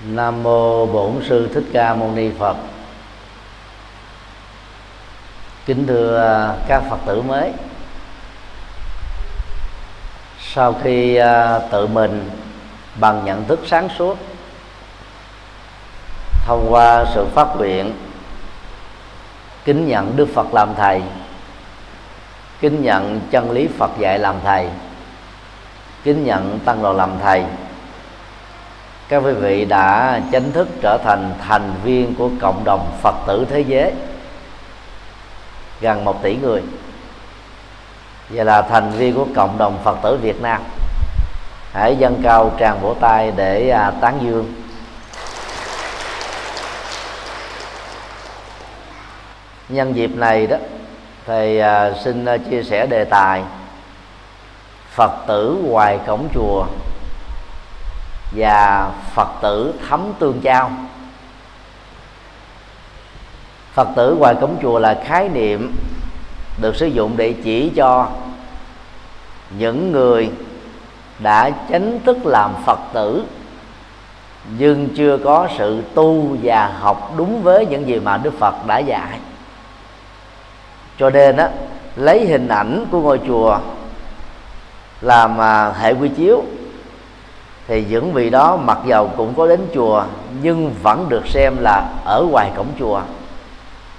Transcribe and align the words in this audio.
Nam 0.00 0.42
mô 0.42 0.86
Bổn 0.86 1.12
sư 1.28 1.48
Thích 1.54 1.64
Ca 1.72 1.94
Mâu 1.94 2.10
Ni 2.10 2.30
Phật. 2.38 2.56
Kính 5.66 5.86
thưa 5.86 6.22
à, 6.22 6.54
các 6.68 6.82
Phật 6.90 6.98
tử 7.06 7.22
mới. 7.22 7.52
Sau 10.40 10.74
khi 10.82 11.16
à, 11.16 11.58
tự 11.58 11.86
mình 11.86 12.30
bằng 13.00 13.24
nhận 13.24 13.44
thức 13.44 13.60
sáng 13.66 13.88
suốt 13.98 14.18
thông 16.46 16.66
qua 16.70 17.04
sự 17.14 17.26
phát 17.34 17.48
nguyện 17.56 17.92
kính 19.64 19.88
nhận 19.88 20.16
Đức 20.16 20.28
Phật 20.34 20.54
làm 20.54 20.74
thầy, 20.74 21.02
kính 22.60 22.82
nhận 22.82 23.20
chân 23.30 23.50
lý 23.50 23.68
Phật 23.78 23.90
dạy 23.98 24.18
làm 24.18 24.36
thầy, 24.44 24.68
kính 26.04 26.24
nhận 26.24 26.58
tăng 26.64 26.82
đoàn 26.82 26.96
làm 26.96 27.10
thầy 27.22 27.44
các 29.10 29.22
quý 29.24 29.32
vị 29.32 29.64
đã 29.64 30.20
chính 30.32 30.52
thức 30.52 30.68
trở 30.82 30.98
thành 31.04 31.34
thành 31.48 31.74
viên 31.84 32.14
của 32.14 32.30
cộng 32.40 32.64
đồng 32.64 32.92
phật 33.02 33.14
tử 33.26 33.46
thế 33.50 33.60
giới. 33.60 33.92
Gần 35.80 36.04
một 36.04 36.22
tỷ 36.22 36.36
người. 36.36 36.62
Và 38.28 38.44
là 38.44 38.62
thành 38.62 38.90
viên 38.90 39.14
của 39.14 39.26
cộng 39.34 39.58
đồng 39.58 39.78
phật 39.84 39.96
tử 40.02 40.16
việt 40.16 40.42
nam. 40.42 40.62
Hãy 41.72 41.96
dâng 41.96 42.20
cao 42.22 42.52
tràng 42.58 42.80
vỗ 42.80 42.94
tay 43.00 43.32
để 43.36 43.70
à, 43.70 43.92
tán 44.00 44.18
dương. 44.22 44.54
Nhân 49.68 49.96
dịp 49.96 50.10
này 50.16 50.46
đó 50.46 50.56
thầy 51.26 51.60
à, 51.60 51.92
xin 52.04 52.24
à, 52.24 52.36
chia 52.36 52.62
sẻ 52.62 52.86
đề 52.86 53.04
tài 53.04 53.42
phật 54.90 55.12
tử 55.26 55.62
ngoài 55.64 55.98
cổng 56.06 56.28
chùa 56.34 56.66
và 58.36 58.90
phật 59.14 59.28
tử 59.42 59.74
thấm 59.88 60.12
tương 60.18 60.40
trao 60.40 60.70
phật 63.72 63.88
tử 63.96 64.14
ngoài 64.18 64.34
cổng 64.40 64.56
chùa 64.62 64.78
là 64.78 65.02
khái 65.04 65.28
niệm 65.28 65.74
được 66.60 66.76
sử 66.76 66.86
dụng 66.86 67.16
để 67.16 67.34
chỉ 67.44 67.72
cho 67.76 68.08
những 69.58 69.92
người 69.92 70.30
đã 71.18 71.50
chính 71.50 72.00
thức 72.04 72.26
làm 72.26 72.54
phật 72.66 72.78
tử, 72.92 73.24
nhưng 74.58 74.88
chưa 74.96 75.18
có 75.18 75.48
sự 75.58 75.82
tu 75.94 76.36
và 76.42 76.66
học 76.80 77.14
đúng 77.16 77.42
với 77.42 77.66
những 77.66 77.88
gì 77.88 78.00
mà 78.00 78.16
đức 78.16 78.38
phật 78.38 78.66
đã 78.66 78.78
dạy. 78.78 79.18
Cho 80.98 81.10
nên 81.10 81.36
á, 81.36 81.48
lấy 81.96 82.26
hình 82.26 82.48
ảnh 82.48 82.86
của 82.90 83.00
ngôi 83.00 83.20
chùa 83.26 83.58
làm 85.00 85.40
à, 85.40 85.72
hệ 85.72 85.92
quy 85.92 86.08
chiếu 86.08 86.44
thì 87.70 87.84
những 87.88 88.12
vị 88.12 88.30
đó 88.30 88.56
mặc 88.56 88.78
dầu 88.86 89.10
cũng 89.16 89.34
có 89.34 89.48
đến 89.48 89.60
chùa, 89.74 90.04
nhưng 90.42 90.74
vẫn 90.82 91.08
được 91.08 91.26
xem 91.26 91.56
là 91.60 91.88
ở 92.04 92.26
ngoài 92.30 92.50
cổng 92.56 92.66
chùa, 92.78 93.00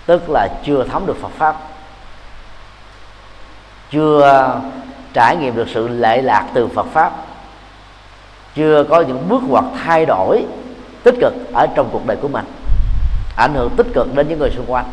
tức 0.05 0.30
là 0.30 0.47
chưa 0.66 0.83
thấm 0.91 1.05
được 1.05 1.17
Phật 1.22 1.31
pháp. 1.38 1.55
Chưa 3.92 4.55
trải 5.14 5.36
nghiệm 5.36 5.55
được 5.55 5.69
sự 5.73 5.88
lệ 5.88 6.22
lạc 6.22 6.47
từ 6.53 6.67
Phật 6.67 6.86
pháp. 6.94 7.11
Chưa 8.55 8.83
có 8.83 9.02
những 9.02 9.30
bước 9.30 9.44
ngoặt 9.47 9.64
thay 9.83 10.05
đổi 10.05 10.45
tích 11.03 11.16
cực 11.22 11.33
ở 11.53 11.67
trong 11.75 11.89
cuộc 11.92 12.05
đời 12.05 12.17
của 12.22 12.27
mình, 12.27 12.45
ảnh 13.38 13.53
hưởng 13.53 13.69
tích 13.77 13.88
cực 13.94 14.16
đến 14.16 14.27
những 14.27 14.39
người 14.39 14.52
xung 14.52 14.72
quanh. 14.72 14.86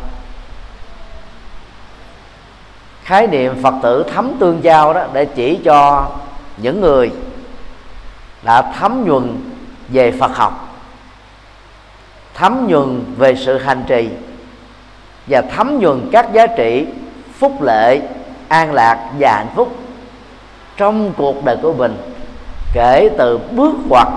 Khái 3.03 3.27
niệm 3.27 3.63
Phật 3.63 3.73
tử 3.83 4.05
thấm 4.13 4.33
tương 4.39 4.63
giao 4.63 4.93
đó, 4.93 5.05
để 5.13 5.25
chỉ 5.25 5.59
cho 5.63 6.07
những 6.57 6.81
người 6.81 7.11
đã 8.43 8.61
thấm 8.61 9.05
nhuần 9.05 9.37
về 9.89 10.11
Phật 10.11 10.35
học, 10.35 10.75
thấm 12.33 12.67
nhuần 12.67 13.05
về 13.17 13.35
sự 13.35 13.57
hành 13.57 13.83
trì, 13.87 14.09
và 15.27 15.41
thấm 15.41 15.79
nhuần 15.79 16.09
các 16.11 16.33
giá 16.33 16.47
trị 16.47 16.87
phúc 17.33 17.61
lệ 17.61 18.01
an 18.47 18.73
lạc 18.73 19.09
và 19.19 19.35
hạnh 19.35 19.53
phúc 19.55 19.75
trong 20.77 21.13
cuộc 21.17 21.45
đời 21.45 21.57
của 21.61 21.73
mình, 21.73 21.97
kể 22.73 23.09
từ 23.17 23.37
bước 23.37 23.75
ngoặt 23.89 24.07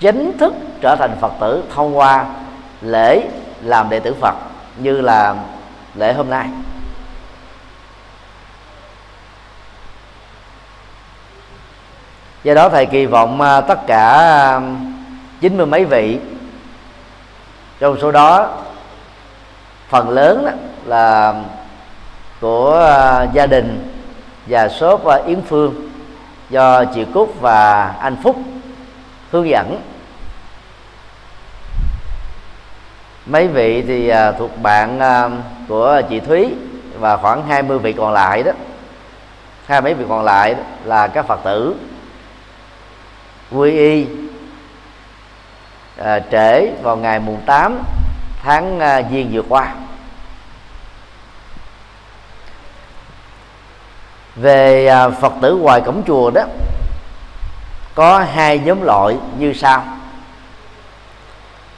chính 0.00 0.38
thức 0.38 0.54
trở 0.80 0.96
thành 0.96 1.16
Phật 1.20 1.32
tử 1.40 1.64
thông 1.74 1.98
qua 1.98 2.26
lễ 2.80 3.22
làm 3.62 3.90
đệ 3.90 4.00
tử 4.00 4.14
Phật 4.20 4.34
như 4.78 5.00
là 5.00 5.36
lễ 5.94 6.12
hôm 6.12 6.30
nay. 6.30 6.46
Do 12.44 12.54
đó 12.54 12.68
thầy 12.68 12.86
kỳ 12.86 13.06
vọng 13.06 13.40
à, 13.40 13.60
tất 13.60 13.86
cả 13.86 14.08
à, 14.10 14.60
chín 15.40 15.56
mươi 15.56 15.66
mấy 15.66 15.84
vị 15.84 16.18
trong 17.80 17.98
số 18.00 18.12
đó, 18.12 18.50
phần 19.88 20.10
lớn 20.10 20.44
đó 20.44 20.52
là 20.84 21.34
của 22.40 22.80
à, 22.80 23.26
gia 23.32 23.46
đình 23.46 23.92
và 24.46 24.68
số 24.68 25.00
yến 25.26 25.42
phương 25.42 25.90
do 26.50 26.84
chị 26.84 27.06
cúc 27.14 27.40
và 27.40 27.84
anh 28.00 28.16
phúc 28.22 28.36
hướng 29.30 29.48
dẫn. 29.48 29.80
Mấy 33.26 33.48
vị 33.48 33.82
thì 33.82 34.12
thuộc 34.38 34.62
bạn 34.62 34.98
của 35.68 36.02
chị 36.10 36.20
thúy 36.20 36.54
và 36.98 37.16
khoảng 37.16 37.46
20 37.46 37.78
vị 37.78 37.92
còn 37.92 38.12
lại 38.12 38.42
đó. 38.42 38.52
Hai 39.66 39.80
mấy 39.80 39.94
vị 39.94 40.04
còn 40.08 40.24
lại 40.24 40.54
đó 40.54 40.62
là 40.84 41.08
các 41.08 41.26
phật 41.26 41.40
tử 41.44 41.74
quy 43.54 43.70
y. 43.70 44.06
À, 45.98 46.20
trễ 46.30 46.70
vào 46.82 46.96
ngày 46.96 47.20
mùng 47.20 47.40
8 47.46 47.82
tháng 48.42 48.80
à, 48.80 49.02
giêng 49.10 49.30
vừa 49.32 49.42
qua. 49.48 49.74
Về 54.36 54.86
à, 54.86 55.08
phật 55.08 55.32
tử 55.42 55.56
ngoài 55.56 55.80
cổng 55.80 56.02
chùa 56.06 56.30
đó 56.30 56.42
có 57.94 58.18
hai 58.18 58.58
nhóm 58.58 58.82
loại 58.82 59.16
như 59.38 59.52
sau. 59.52 59.84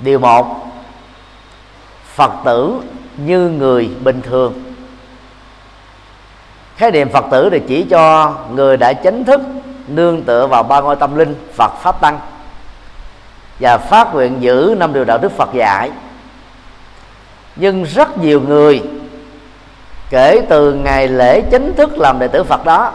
Điều 0.00 0.18
một 0.18 0.66
phật 2.14 2.32
tử 2.44 2.80
như 3.16 3.48
người 3.48 3.90
bình 4.00 4.22
thường. 4.22 4.74
Khái 6.76 6.90
niệm 6.90 7.08
phật 7.08 7.24
tử 7.30 7.48
thì 7.52 7.60
chỉ 7.68 7.86
cho 7.90 8.34
người 8.50 8.76
đã 8.76 8.92
chính 8.92 9.24
thức 9.24 9.40
nương 9.86 10.22
tựa 10.22 10.46
vào 10.46 10.62
ba 10.62 10.80
ngôi 10.80 10.96
tâm 10.96 11.16
linh 11.16 11.34
Phật 11.54 11.72
pháp 11.82 12.00
tăng 12.00 12.20
và 13.60 13.78
phát 13.78 14.14
nguyện 14.14 14.36
giữ 14.42 14.74
năm 14.78 14.92
điều 14.92 15.04
đạo 15.04 15.18
đức 15.18 15.32
Phật 15.32 15.54
dạy. 15.54 15.90
Nhưng 17.56 17.84
rất 17.84 18.18
nhiều 18.18 18.40
người 18.40 18.82
kể 20.10 20.42
từ 20.48 20.72
ngày 20.72 21.08
lễ 21.08 21.40
chính 21.40 21.74
thức 21.76 21.98
làm 21.98 22.18
đệ 22.18 22.28
tử 22.28 22.44
Phật 22.44 22.64
đó 22.64 22.92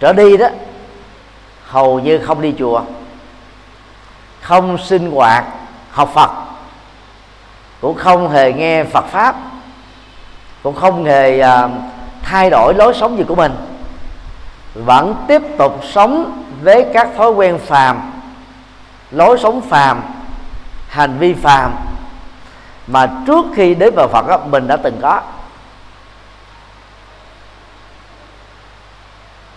trở 0.00 0.12
đi 0.12 0.36
đó 0.36 0.48
hầu 1.66 2.00
như 2.00 2.18
không 2.18 2.40
đi 2.40 2.54
chùa 2.58 2.82
không 4.40 4.78
sinh 4.78 5.10
hoạt 5.10 5.44
học 5.90 6.10
Phật 6.14 6.30
cũng 7.80 7.96
không 7.96 8.30
hề 8.30 8.52
nghe 8.52 8.84
Phật 8.84 9.04
pháp 9.06 9.36
cũng 10.62 10.74
không 10.74 11.04
hề 11.04 11.40
uh, 11.40 11.70
thay 12.22 12.50
đổi 12.50 12.74
lối 12.74 12.94
sống 12.94 13.18
gì 13.18 13.24
của 13.28 13.34
mình 13.34 13.52
vẫn 14.74 15.14
tiếp 15.28 15.42
tục 15.58 15.80
sống 15.92 16.44
với 16.62 16.86
các 16.94 17.08
thói 17.16 17.30
quen 17.30 17.58
phàm 17.58 18.12
lối 19.10 19.38
sống 19.38 19.60
phàm 19.60 20.02
hành 20.88 21.18
vi 21.18 21.34
phàm 21.34 21.74
mà 22.86 23.10
trước 23.26 23.46
khi 23.54 23.74
đến 23.74 23.94
vào 23.96 24.08
Phật 24.08 24.28
đó, 24.28 24.38
mình 24.50 24.66
đã 24.68 24.76
từng 24.76 24.98
có. 25.02 25.20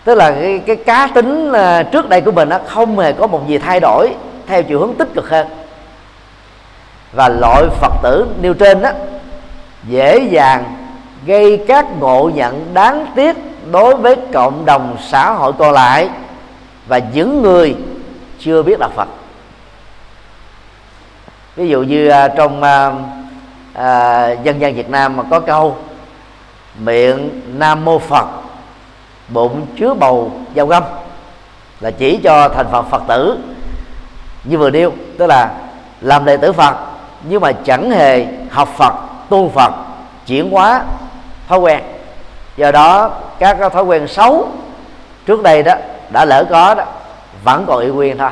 Tức 0.04 0.14
là 0.14 0.30
cái, 0.30 0.62
cái 0.66 0.76
cá 0.76 1.08
tính 1.14 1.52
à, 1.52 1.82
trước 1.82 2.08
đây 2.08 2.20
của 2.20 2.32
mình 2.32 2.48
nó 2.48 2.58
không 2.66 2.98
hề 2.98 3.12
có 3.12 3.26
một 3.26 3.48
gì 3.48 3.58
thay 3.58 3.80
đổi 3.80 4.14
theo 4.46 4.62
chiều 4.62 4.80
hướng 4.80 4.94
tích 4.94 5.08
cực 5.14 5.30
hơn. 5.30 5.46
Và 7.12 7.28
loại 7.28 7.64
phật 7.80 7.92
tử 8.02 8.26
nêu 8.40 8.54
trên 8.54 8.82
đó 8.82 8.90
dễ 9.84 10.18
dàng 10.30 10.64
gây 11.26 11.64
các 11.68 11.86
ngộ 12.00 12.30
nhận 12.34 12.74
đáng 12.74 13.06
tiếc 13.14 13.36
đối 13.70 13.96
với 13.96 14.16
cộng 14.32 14.64
đồng 14.64 14.96
xã 15.08 15.30
hội 15.30 15.52
còn 15.58 15.72
lại 15.72 16.08
và 16.86 16.98
những 16.98 17.42
người 17.42 17.76
chưa 18.38 18.62
biết 18.62 18.78
đạo 18.78 18.90
Phật. 18.96 19.08
Ví 21.56 21.68
dụ 21.68 21.82
như 21.82 22.08
à, 22.08 22.28
trong 22.28 22.62
à, 22.62 22.92
à, 23.72 24.30
dân 24.30 24.60
gian 24.60 24.74
Việt 24.74 24.90
Nam 24.90 25.16
mà 25.16 25.22
có 25.30 25.40
câu 25.40 25.76
miệng 26.78 27.40
Nam 27.58 27.84
mô 27.84 27.98
Phật 27.98 28.26
bụng 29.28 29.66
chứa 29.78 29.94
bầu 29.94 30.32
dao 30.56 30.66
găm 30.66 30.82
là 31.80 31.90
chỉ 31.90 32.20
cho 32.24 32.48
thành 32.48 32.66
phần 32.72 32.84
Phật 32.90 33.02
tử. 33.08 33.38
Như 34.44 34.58
vừa 34.58 34.70
nêu 34.70 34.92
tức 35.18 35.26
là 35.26 35.50
làm 36.00 36.24
đệ 36.24 36.36
tử 36.36 36.52
Phật 36.52 36.76
nhưng 37.28 37.40
mà 37.40 37.52
chẳng 37.52 37.90
hề 37.90 38.26
học 38.50 38.68
Phật 38.76 38.94
tu 39.28 39.48
Phật 39.48 39.72
chuyển 40.26 40.50
hóa 40.50 40.84
thói 41.48 41.58
quen. 41.58 41.80
Do 42.56 42.72
đó 42.72 43.10
các 43.38 43.72
thói 43.72 43.84
quen 43.84 44.08
xấu 44.08 44.48
trước 45.26 45.42
đây 45.42 45.62
đó 45.62 45.74
đã 46.10 46.24
lỡ 46.24 46.44
có 46.50 46.74
đó 46.74 46.84
vẫn 47.44 47.64
còn 47.66 47.80
y 47.80 47.88
nguyên 47.88 48.18
thôi. 48.18 48.30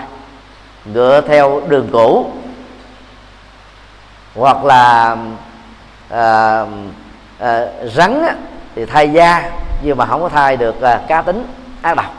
Ngựa 0.84 1.20
theo 1.20 1.60
đường 1.68 1.88
cũ 1.92 2.30
hoặc 4.34 4.64
là 4.64 5.16
à, 6.10 6.64
à, 7.38 7.66
rắn 7.94 8.22
á, 8.22 8.34
thì 8.74 8.84
thay 8.84 9.12
da 9.12 9.50
nhưng 9.82 9.96
mà 9.96 10.06
không 10.06 10.20
có 10.20 10.28
thay 10.28 10.56
được 10.56 10.80
à, 10.80 11.00
cá 11.08 11.22
tính 11.22 11.46
ác 11.82 11.96
độc. 11.96 12.14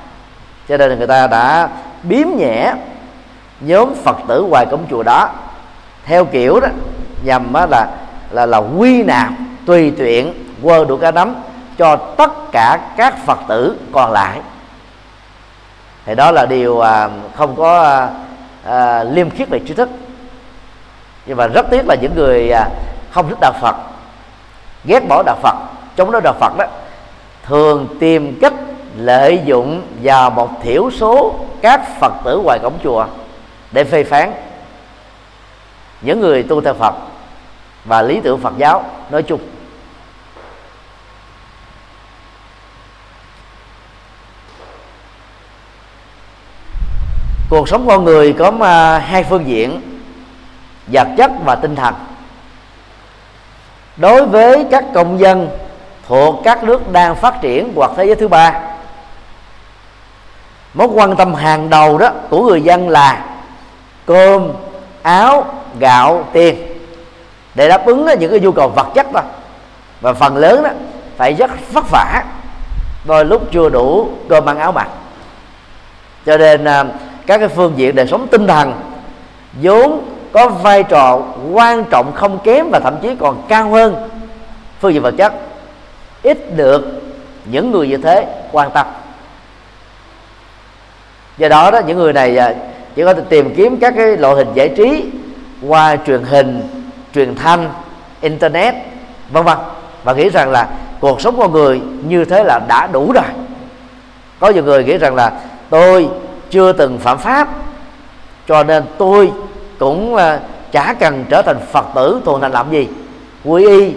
Cho 0.70 0.78
nên 0.78 0.98
người 0.98 1.08
ta 1.08 1.28
đã 1.28 1.70
biếm 2.04 2.28
nhẹ 2.38 2.74
nhóm 3.60 3.96
phật 4.04 4.18
tử 4.28 4.42
ngoài 4.42 4.66
cổng 4.72 4.86
chùa 4.90 5.04
đó. 5.04 5.30
Theo 6.06 6.26
kiểu 6.26 6.60
đó 6.60 6.68
nhằm 7.24 7.54
á, 7.54 7.66
là 7.66 7.88
là 8.32 8.46
là 8.46 8.58
quy 8.58 9.04
nạp 9.04 9.30
tùy 9.66 9.94
tiện 9.98 10.34
quơ 10.64 10.86
đủ 10.86 10.98
cá 10.98 11.12
nắm 11.12 11.36
cho 11.78 11.96
tất 11.96 12.32
cả 12.52 12.80
các 12.98 13.26
phật 13.26 13.40
tử 13.48 13.80
còn 13.92 14.12
lại. 14.12 14.40
Thì 16.06 16.16
đó 16.16 16.32
là 16.32 16.46
điều 16.46 16.80
à, 16.80 17.10
không 17.36 17.56
có 17.56 17.84
à, 17.84 18.10
à, 18.64 19.04
liêm 19.04 19.30
khiết 19.30 19.50
về 19.50 19.60
tri 19.68 19.74
thức. 19.74 19.90
Nhưng 21.26 21.38
mà 21.38 21.48
rất 21.48 21.66
tiếc 21.72 21.88
là 21.88 21.96
những 21.96 22.16
người 22.16 22.52
không 23.12 23.30
thích 23.30 23.38
đạo 23.42 23.54
phật, 23.62 23.76
ghét 24.86 25.00
bỏ 25.10 25.24
đạo 25.26 25.38
phật, 25.42 25.56
chống 25.96 26.12
đối 26.12 26.22
đạo 26.22 26.34
phật 26.40 26.58
đó, 26.58 26.66
thường 27.44 27.88
tìm 28.00 28.40
cách 28.42 28.54
lợi 28.98 29.42
dụng 29.46 29.82
vào 30.04 30.30
một 30.30 30.50
thiểu 30.64 30.90
số 30.92 31.36
các 31.62 32.00
phật 32.00 32.14
tử 32.24 32.42
ngoài 32.44 32.60
cổng 32.64 32.78
chùa 32.84 33.06
để 33.72 33.84
phê 33.84 34.04
phán. 34.04 34.32
Những 36.02 36.20
người 36.20 36.44
tu 36.44 36.62
theo 36.62 36.74
phật 36.74 36.96
và 37.86 38.02
lý 38.02 38.20
tưởng 38.24 38.40
phật 38.40 38.54
giáo, 38.58 38.84
nói 39.10 39.24
chung 39.24 39.40
cuộc 47.56 47.70
sống 47.70 47.88
con 47.88 48.04
người 48.04 48.34
có 48.34 48.52
hai 49.06 49.24
phương 49.24 49.48
diện, 49.48 49.82
vật 50.88 51.08
chất 51.18 51.32
và 51.46 51.56
tinh 51.56 51.76
thần. 51.76 51.94
Đối 53.98 54.26
với 54.26 54.66
các 54.72 54.86
công 54.94 55.20
dân 55.20 55.50
thuộc 56.08 56.36
các 56.44 56.64
nước 56.64 56.92
đang 56.92 57.16
phát 57.16 57.42
triển 57.42 57.72
hoặc 57.76 57.92
thế 57.98 58.06
giới 58.06 58.16
thứ 58.16 58.28
ba, 58.28 58.62
mối 60.74 60.88
quan 60.88 61.16
tâm 61.16 61.34
hàng 61.34 61.70
đầu 61.70 61.98
đó 61.98 62.10
của 62.30 62.48
người 62.50 62.62
dân 62.62 62.90
là 62.90 63.26
cơm, 64.06 64.52
áo, 65.02 65.46
gạo, 65.80 66.28
tiền. 66.34 66.68
Để 67.56 67.70
đáp 67.70 67.86
ứng 67.86 68.08
những 68.20 68.32
cái 68.32 68.40
nhu 68.40 68.52
cầu 68.52 68.70
vật 68.70 68.88
chất 68.96 69.08
thôi 69.14 69.24
và 70.02 70.14
phần 70.14 70.38
lớn 70.38 70.64
đó 70.64 70.70
phải 71.18 71.34
rất 71.34 71.52
vất 71.74 71.86
vả, 71.92 72.24
đôi 73.06 73.26
lúc 73.26 73.52
chưa 73.52 73.70
đủ 73.70 74.10
cơm, 74.30 74.46
ăn, 74.46 74.58
áo 74.58 74.72
mặc. 74.72 74.88
Cho 76.26 76.38
nên 76.38 76.66
à, 76.66 76.84
các 77.28 77.38
cái 77.38 77.48
phương 77.48 77.74
diện 77.76 77.96
đời 77.96 78.08
sống 78.08 78.28
tinh 78.28 78.48
thần, 78.48 78.74
vốn 79.62 80.06
có 80.32 80.50
vai 80.50 80.84
trò 80.84 81.22
quan 81.52 81.84
trọng 81.90 82.12
không 82.16 82.40
kém 82.44 82.70
và 82.72 82.80
thậm 82.80 82.96
chí 83.02 83.16
còn 83.20 83.42
cao 83.48 83.70
hơn. 83.70 84.10
Phương 84.80 84.94
diện 84.94 85.02
vật 85.02 85.14
chất, 85.18 85.34
ít 86.24 86.56
được 86.56 87.02
những 87.46 87.72
người 87.72 87.88
như 87.88 87.98
thế 87.98 88.28
quan 88.52 88.72
tâm. 88.72 88.86
Do 91.38 91.50
đó 91.50 91.72
đó, 91.72 91.80
những 91.88 91.98
người 91.98 92.14
này 92.14 92.38
à, 92.38 92.54
chỉ 92.96 93.04
có 93.04 93.14
thể 93.14 93.22
tìm 93.30 93.56
kiếm 93.56 93.78
các 93.80 93.94
cái 93.98 94.18
loại 94.18 94.36
hình 94.36 94.48
giải 94.54 94.70
trí 94.70 95.06
qua 95.68 95.98
truyền 96.08 96.24
hình, 96.24 96.62
truyền 97.14 97.36
thanh, 97.36 97.70
internet, 98.22 98.76
vân 99.30 99.44
vân. 99.44 99.58
Và 100.04 100.14
nghĩ 100.14 100.30
rằng 100.30 100.52
là 100.52 100.68
cuộc 101.00 101.22
sống 101.22 101.36
con 101.40 101.52
người 101.52 101.82
như 102.08 102.26
thế 102.26 102.44
là 102.44 102.60
đã 102.68 102.88
đủ 102.88 103.12
rồi. 103.12 103.24
Có 104.40 104.50
nhiều 104.50 104.64
người 104.64 104.84
nghĩ 104.84 104.98
rằng 104.98 105.16
là 105.16 105.32
tôi 105.70 106.10
chưa 106.56 106.74
từng 106.74 107.00
phạm 107.00 107.18
pháp. 107.18 107.48
Cho 108.48 108.64
nên 108.64 108.84
tôi 108.98 109.32
cũng 109.80 110.16
à, 110.16 110.40
chả 110.72 110.94
cần 111.00 111.26
trở 111.30 111.42
thành 111.42 111.60
phật 111.72 111.86
tử 111.96 112.22
thuần 112.26 112.42
thành 112.42 112.52
làm 112.52 112.72
gì? 112.72 112.88
Quy 113.44 113.68
y 113.68 113.94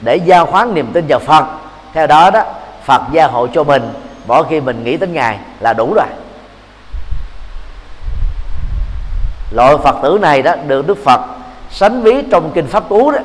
để 0.00 0.16
giao 0.16 0.46
khoán 0.46 0.74
niềm 0.74 0.90
tin 0.92 1.06
vào 1.08 1.18
phật. 1.18 1.44
Theo 1.92 2.06
đó 2.06 2.30
đó, 2.30 2.42
phật 2.84 3.02
gia 3.12 3.26
hộ 3.26 3.46
cho 3.46 3.64
mình, 3.64 3.92
mỗi 4.26 4.44
khi 4.50 4.60
mình 4.60 4.84
nghĩ 4.84 4.96
đến 4.96 5.12
ngài 5.12 5.38
là 5.60 5.72
đủ 5.72 5.94
rồi. 5.94 6.06
Loại 9.50 9.76
phật 9.84 9.96
tử 10.02 10.18
này 10.22 10.42
đó, 10.42 10.54
được 10.66 10.86
đức 10.86 10.98
phật 11.04 11.20
sánh 11.70 12.02
ví 12.02 12.22
trong 12.30 12.50
kinh 12.54 12.66
pháp 12.66 12.88
cú 12.88 13.10
đó, 13.10 13.18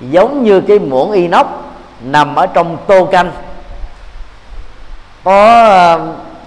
giống 0.00 0.44
như 0.44 0.60
cái 0.60 0.78
muỗng 0.78 1.12
inox 1.12 1.46
nằm 2.02 2.34
ở 2.34 2.46
trong 2.46 2.76
tô 2.86 3.04
canh. 3.04 3.30
Có 5.24 5.64
à, 5.64 5.98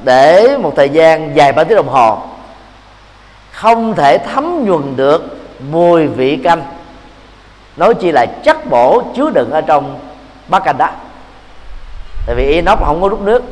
để 0.06 0.58
một 0.58 0.74
thời 0.76 0.90
gian 0.90 1.36
dài 1.36 1.52
ba 1.52 1.64
tiếng 1.64 1.76
đồng 1.76 1.88
hồ, 1.88 2.18
không 3.52 3.96
thể 3.96 4.18
thấm 4.18 4.66
nhuần 4.66 4.96
được 4.96 5.24
mùi 5.72 6.08
vị 6.08 6.40
canh. 6.44 6.64
Nói 7.78 7.94
chi 7.94 8.12
là 8.12 8.26
chất 8.26 8.70
bổ 8.70 9.02
chứa 9.16 9.30
đựng 9.30 9.52
ở 9.52 9.62
trong 9.62 10.00
bát 10.48 10.64
canh 10.64 10.78
đó. 10.78 10.90
Tại 12.26 12.36
vì 12.36 12.46
inox 12.46 12.80
không 12.86 13.02
có 13.02 13.10
rút 13.10 13.22
nước. 13.22 13.44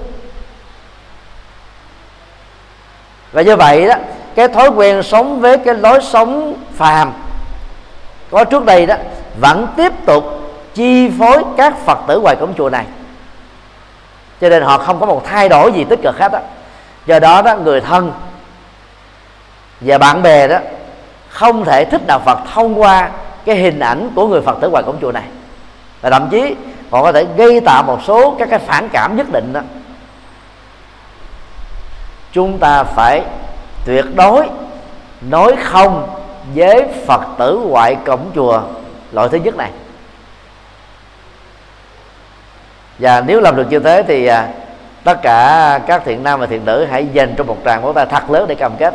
Và 3.32 3.42
như 3.42 3.56
vậy 3.56 3.88
đó, 3.88 3.96
cái 4.36 4.48
thói 4.48 4.70
quen 4.70 5.04
sống 5.04 5.42
với 5.42 5.58
cái 5.58 5.76
lối 5.76 6.00
sống 6.02 6.54
phàm 6.76 7.14
có 8.32 8.44
trước 8.44 8.66
đây 8.66 8.86
đó, 8.86 8.96
vẫn 9.40 9.68
tiếp 9.78 9.92
tục 10.06 10.24
chi 10.74 11.12
phối 11.20 11.44
các 11.58 11.74
phật 11.86 12.00
tử 12.08 12.20
ngoài 12.20 12.36
cổng 12.36 12.54
chùa 12.58 12.70
này 12.70 12.86
cho 14.44 14.50
nên 14.50 14.64
họ 14.64 14.78
không 14.78 15.00
có 15.00 15.06
một 15.06 15.22
thay 15.26 15.50
đổi 15.50 15.72
gì 15.72 15.84
tích 15.84 16.00
cực 16.04 16.20
hết 16.20 16.32
á. 16.32 16.40
Do 17.06 17.20
đó 17.20 17.42
đó, 17.42 17.56
người 17.56 17.82
thân 17.82 18.12
và 19.82 19.98
bạn 19.98 20.22
bè 20.22 20.48
đó 20.48 20.58
không 21.30 21.66
thể 21.66 21.86
thích 21.86 22.02
đạo 22.08 22.20
Phật 22.26 22.40
thông 22.54 22.82
qua 22.82 23.10
cái 23.46 23.56
hình 23.56 23.80
ảnh 23.80 24.10
của 24.16 24.28
người 24.28 24.42
Phật 24.42 24.58
tử 24.62 24.70
ngoài 24.70 24.84
cổng 24.84 24.98
chùa 25.02 25.12
này. 25.12 25.24
Và 26.02 26.10
thậm 26.10 26.30
chí, 26.30 26.56
họ 26.92 27.04
có 27.04 27.12
thể 27.12 27.26
gây 27.38 27.60
tạo 27.60 27.84
một 27.84 28.00
số 28.04 28.36
các 28.40 28.50
cái 28.50 28.60
phản 28.60 28.90
cảm 28.90 29.16
nhất 29.16 29.28
định 29.32 29.54
đó. 29.54 29.62
Chúng 32.32 32.58
ta 32.58 32.84
phải 32.84 33.24
tuyệt 33.86 34.06
đối 34.16 34.48
nói 35.22 35.56
không 35.64 36.10
với 36.56 36.86
Phật 37.08 37.22
tử 37.38 37.62
ngoại 37.68 37.98
cổng 38.06 38.32
chùa 38.36 38.62
loại 39.12 39.30
thứ 39.30 39.38
nhất 39.38 39.56
này. 39.56 39.70
Và 43.00 43.22
nếu 43.22 43.42
làm 43.42 43.56
được 43.56 43.68
như 43.70 43.80
thế 43.80 44.04
thì 44.08 44.26
à, 44.26 44.48
tất 45.04 45.22
cả 45.22 45.80
các 45.88 46.02
thiện 46.06 46.24
nam 46.24 46.40
và 46.40 46.46
thiện 46.46 46.66
nữ 46.66 46.86
hãy 46.92 47.08
dành 47.14 47.34
trong 47.38 47.48
một 47.48 47.58
tràng 47.66 47.82
vỗ 47.82 47.94
tay 47.94 48.06
thật 48.06 48.30
lớn 48.30 48.46
để 48.48 48.56
cam 48.56 48.76
kết. 48.78 48.94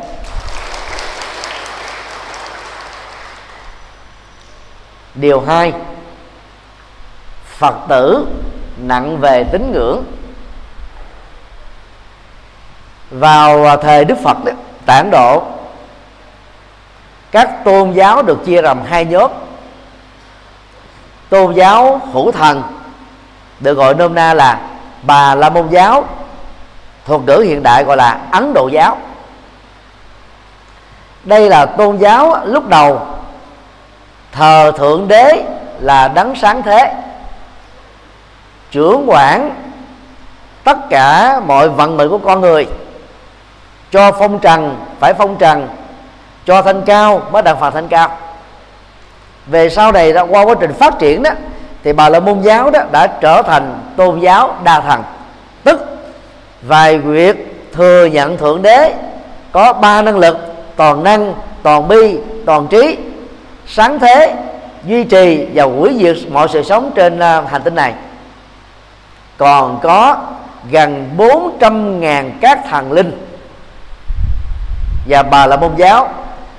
Điều 5.14 5.40
hai 5.40 5.72
phật 7.46 7.74
tử 7.88 8.26
nặng 8.78 9.18
về 9.20 9.44
tín 9.44 9.72
ngưỡng. 9.72 10.04
Vào 13.10 13.76
thời 13.76 14.04
đức 14.04 14.18
phật 14.22 14.44
đó, 14.44 14.52
tản 14.86 15.10
độ 15.10 15.42
các 17.30 17.64
tôn 17.64 17.92
giáo 17.92 18.22
được 18.22 18.44
chia 18.46 18.62
làm 18.62 18.82
hai 18.82 19.04
nhóm. 19.04 19.30
Tôn 21.28 21.54
giáo 21.54 22.00
hữu 22.12 22.32
thần 22.32 22.62
được 23.60 23.74
gọi 23.74 23.94
nôm 23.94 24.14
na 24.14 24.34
là 24.34 24.60
bà 25.02 25.34
la 25.34 25.50
môn 25.50 25.68
giáo 25.68 26.04
thuật 27.06 27.20
ngữ 27.20 27.44
hiện 27.46 27.62
đại 27.62 27.84
gọi 27.84 27.96
là 27.96 28.18
ấn 28.30 28.54
độ 28.54 28.68
giáo. 28.68 28.98
Đây 31.24 31.48
là 31.48 31.66
tôn 31.66 31.96
giáo 31.96 32.40
lúc 32.44 32.68
đầu 32.68 33.00
thờ 34.32 34.72
thượng 34.76 35.08
đế 35.08 35.44
là 35.80 36.08
đấng 36.08 36.34
sáng 36.34 36.62
thế. 36.62 36.94
Trưởng 38.70 39.04
quản 39.06 39.50
tất 40.64 40.76
cả 40.90 41.40
mọi 41.46 41.68
vận 41.68 41.96
mệnh 41.96 42.08
của 42.08 42.18
con 42.18 42.40
người 42.40 42.68
cho 43.90 44.12
phong 44.12 44.38
trần 44.38 44.84
phải 45.00 45.14
phong 45.14 45.36
trần 45.36 45.68
cho 46.44 46.62
thanh 46.62 46.82
cao 46.82 47.22
mới 47.30 47.42
đạt 47.42 47.58
phật 47.60 47.70
thanh 47.70 47.88
cao. 47.88 48.16
Về 49.46 49.68
sau 49.70 49.92
này 49.92 50.12
đó, 50.12 50.26
qua 50.28 50.44
quá 50.44 50.54
trình 50.60 50.72
phát 50.72 50.98
triển 50.98 51.22
đó 51.22 51.30
thì 51.88 51.92
bà 51.92 52.08
la 52.08 52.20
môn 52.20 52.40
giáo 52.40 52.70
đó 52.70 52.80
đã 52.92 53.06
trở 53.06 53.42
thành 53.42 53.80
tôn 53.96 54.20
giáo 54.20 54.54
đa 54.64 54.80
thần. 54.80 55.02
Tức 55.64 55.80
vài 56.62 56.98
việc 56.98 57.66
thừa 57.72 58.06
nhận 58.06 58.36
thượng 58.36 58.62
đế, 58.62 58.94
có 59.52 59.72
ba 59.72 60.02
năng 60.02 60.18
lực, 60.18 60.38
toàn 60.76 61.04
năng, 61.04 61.34
toàn 61.62 61.88
bi, 61.88 62.18
toàn 62.46 62.66
trí. 62.66 62.98
Sáng 63.66 63.98
thế, 63.98 64.34
duy 64.84 65.04
trì 65.04 65.46
và 65.54 65.64
hủy 65.64 65.96
diệt 65.98 66.16
mọi 66.32 66.48
sự 66.48 66.62
sống 66.62 66.90
trên 66.94 67.18
à, 67.18 67.42
hành 67.50 67.62
tinh 67.62 67.74
này. 67.74 67.94
Còn 69.36 69.78
có 69.82 70.16
gần 70.70 71.10
400.000 71.16 72.30
các 72.40 72.60
thần 72.70 72.92
linh. 72.92 73.26
Và 75.08 75.22
bà 75.22 75.46
là 75.46 75.56
môn 75.56 75.76
giáo 75.76 76.08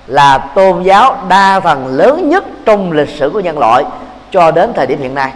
là 0.07 0.37
tôn 0.37 0.83
giáo 0.83 1.17
đa 1.27 1.59
thần 1.59 1.87
lớn 1.87 2.29
nhất 2.29 2.43
trong 2.65 2.91
lịch 2.91 3.09
sử 3.09 3.29
của 3.33 3.39
nhân 3.39 3.59
loại 3.59 3.83
cho 4.31 4.51
đến 4.51 4.73
thời 4.75 4.87
điểm 4.87 4.99
hiện 5.01 5.15
nay. 5.15 5.31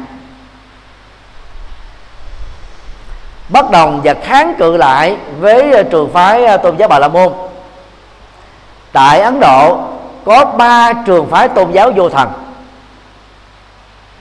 Bất 3.50 3.72
đồng 3.72 4.02
và 4.04 4.14
kháng 4.24 4.56
cự 4.58 4.78
lại 4.78 5.18
với 5.40 5.72
ờ, 5.72 5.84
trường 5.84 6.14
phái 6.14 6.46
ờ, 6.46 6.58
tôn 6.58 6.78
giáo 6.78 6.88
bà 6.88 7.00
la 7.00 7.08
môn. 7.08 7.34
Tại 8.92 9.20
ấn 9.20 9.40
độ 9.40 9.80
có 10.26 10.46
ba 10.46 10.94
trường 10.94 11.30
phái 11.30 11.50
tôn 11.50 11.72
giáo 11.72 11.92
vô 11.92 12.10
thần. 12.10 12.32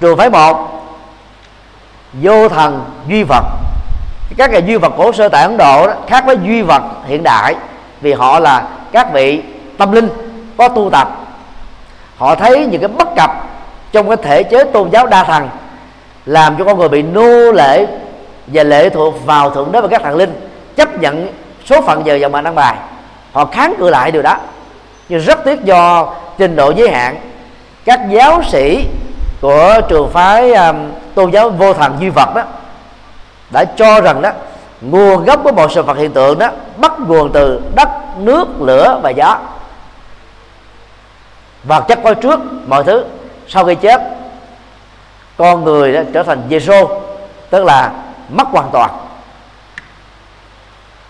Trường 0.01 0.19
phái 0.19 0.31
một 0.31 0.85
vô 2.13 2.49
thần 2.49 2.85
duy 3.09 3.23
vật. 3.23 3.45
Các 4.37 4.51
cái 4.53 4.63
duy 4.63 4.77
vật 4.77 4.93
cổ 4.97 5.13
sơ 5.13 5.29
tại 5.29 5.43
ấn 5.43 5.57
độ 5.57 5.87
đó, 5.87 5.95
khác 6.09 6.25
với 6.27 6.37
duy 6.43 6.63
vật 6.63 6.83
hiện 7.07 7.23
đại 7.23 7.55
vì 8.01 8.13
họ 8.13 8.39
là 8.41 8.69
các 8.93 9.13
vị 9.13 9.43
tâm 9.79 9.93
linh 9.93 10.09
có 10.57 10.69
tu 10.69 10.91
tập. 10.91 11.17
Họ 12.19 12.35
thấy 12.35 12.67
những 12.67 12.81
cái 12.81 12.89
bất 12.89 13.09
cập 13.17 13.31
trong 13.93 14.09
cái 14.09 14.17
thể 14.17 14.43
chế 14.43 14.65
tôn 14.65 14.91
giáo 14.91 15.07
đa 15.07 15.25
thần 15.25 15.49
làm 16.27 16.57
cho 16.59 16.65
con 16.65 16.79
người 16.79 16.89
bị 16.89 17.03
nô 17.03 17.53
lệ 17.53 17.87
và 18.47 18.63
lệ 18.63 18.89
thuộc 18.89 19.27
vào 19.27 19.51
thượng 19.51 19.73
đế 19.73 19.81
và 19.81 19.89
các 19.89 20.03
thần 20.03 20.17
linh 20.17 20.49
chấp 20.77 21.01
nhận 21.01 21.29
số 21.65 21.81
phận 21.81 22.07
giờ 22.07 22.15
dòng 22.15 22.33
mà 22.33 22.41
ăn 22.45 22.55
bài. 22.55 22.77
Họ 23.33 23.45
kháng 23.45 23.75
cự 23.79 23.91
lại 23.91 24.11
điều 24.11 24.23
đó. 24.23 24.37
Nhưng 25.09 25.21
rất 25.21 25.45
tiếc 25.45 25.65
do 25.65 26.15
trình 26.39 26.57
độ 26.57 26.73
giới 26.77 26.91
hạn 26.91 27.17
các 27.85 28.01
giáo 28.11 28.43
sĩ 28.43 28.87
của 29.41 29.81
trường 29.89 30.11
phái 30.11 30.53
um, 30.53 30.77
tôn 31.15 31.31
giáo 31.31 31.51
vô 31.51 31.75
thần 31.75 31.97
duy 32.01 32.09
vật 32.09 32.35
đó 32.35 32.43
đã 33.51 33.65
cho 33.65 34.01
rằng 34.01 34.23
đó 34.23 34.31
nguồn 34.81 35.25
gốc 35.25 35.41
của 35.45 35.53
mọi 35.53 35.69
sự 35.71 35.83
vật 35.83 35.97
hiện 35.97 36.13
tượng 36.13 36.39
đó 36.39 36.51
bắt 36.77 36.93
nguồn 37.01 37.33
từ 37.33 37.61
đất 37.75 37.89
nước 38.19 38.49
lửa 38.61 39.01
và 39.03 39.11
gió. 39.11 39.39
Vật 41.65 41.85
chất 41.89 41.99
có 42.05 42.15
trước 42.15 42.41
mọi 42.67 42.85
thứ 42.85 43.05
sau 43.53 43.65
khi 43.65 43.75
chết 43.75 44.03
con 45.37 45.65
người 45.65 45.93
đó 45.93 46.01
trở 46.13 46.23
thành 46.23 46.43
Giêsu 46.51 46.89
tức 47.51 47.65
là 47.65 47.93
mất 48.29 48.49
hoàn 48.49 48.71
toàn. 48.73 48.91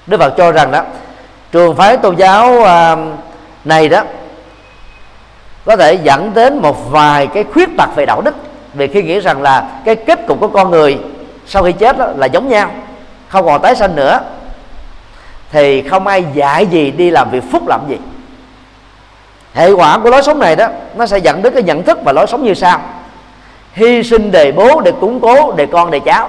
Đức 0.06 0.20
Phật 0.20 0.34
cho 0.36 0.52
rằng 0.52 0.70
đó 0.70 0.82
trường 1.52 1.76
phái 1.76 1.96
tôn 1.96 2.16
giáo 2.16 2.64
à, 2.64 2.96
này 3.64 3.88
đó 3.88 4.02
có 5.64 5.76
thể 5.76 5.94
dẫn 5.94 6.34
đến 6.34 6.58
một 6.58 6.90
vài 6.90 7.26
cái 7.26 7.44
khuyết 7.44 7.68
tật 7.78 7.88
về 7.94 8.06
đạo 8.06 8.20
đức 8.20 8.34
vì 8.74 8.88
khi 8.88 9.02
nghĩ 9.02 9.20
rằng 9.20 9.42
là 9.42 9.68
cái 9.84 9.96
kết 9.96 10.26
cục 10.26 10.40
của 10.40 10.48
con 10.48 10.70
người 10.70 10.98
sau 11.46 11.62
khi 11.62 11.72
chết 11.72 11.98
đó 11.98 12.06
là 12.16 12.26
giống 12.26 12.48
nhau 12.48 12.70
không 13.28 13.46
còn 13.46 13.62
tái 13.62 13.76
sanh 13.76 13.96
nữa 13.96 14.20
thì 15.50 15.82
không 15.82 16.06
ai 16.06 16.24
dạy 16.34 16.66
gì 16.66 16.90
đi 16.90 17.10
làm 17.10 17.30
việc 17.30 17.44
phúc 17.50 17.68
làm 17.68 17.80
gì 17.88 17.96
hệ 19.54 19.72
quả 19.72 19.98
của 19.98 20.10
lối 20.10 20.22
sống 20.22 20.38
này 20.38 20.56
đó 20.56 20.66
nó 20.94 21.06
sẽ 21.06 21.18
dẫn 21.18 21.42
đến 21.42 21.54
cái 21.54 21.62
nhận 21.62 21.82
thức 21.82 21.98
và 22.04 22.12
lối 22.12 22.26
sống 22.26 22.44
như 22.44 22.54
sau. 22.54 22.80
Hy 23.72 24.02
sinh 24.02 24.30
đề 24.30 24.52
bố 24.52 24.80
để 24.80 24.92
củng 25.00 25.20
cố 25.20 25.52
đề 25.52 25.66
con 25.66 25.90
đề 25.90 26.00
cháu. 26.00 26.28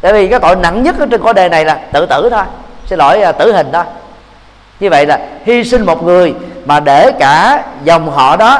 Tại 0.00 0.12
vì 0.12 0.28
cái 0.28 0.40
tội 0.40 0.56
nặng 0.56 0.82
nhất 0.82 0.98
ở 0.98 1.06
trên 1.10 1.22
cõi 1.22 1.34
đề 1.34 1.48
này 1.48 1.64
là 1.64 1.78
tự 1.92 2.06
tử 2.06 2.28
thôi. 2.30 2.44
Xin 2.86 2.98
lỗi 2.98 3.22
à, 3.22 3.32
tử 3.32 3.52
hình 3.52 3.68
thôi. 3.72 3.84
Như 4.80 4.90
vậy 4.90 5.06
là 5.06 5.20
hy 5.44 5.64
sinh 5.64 5.86
một 5.86 6.02
người 6.02 6.34
mà 6.64 6.80
để 6.80 7.12
cả 7.18 7.64
dòng 7.84 8.10
họ 8.10 8.36
đó 8.36 8.58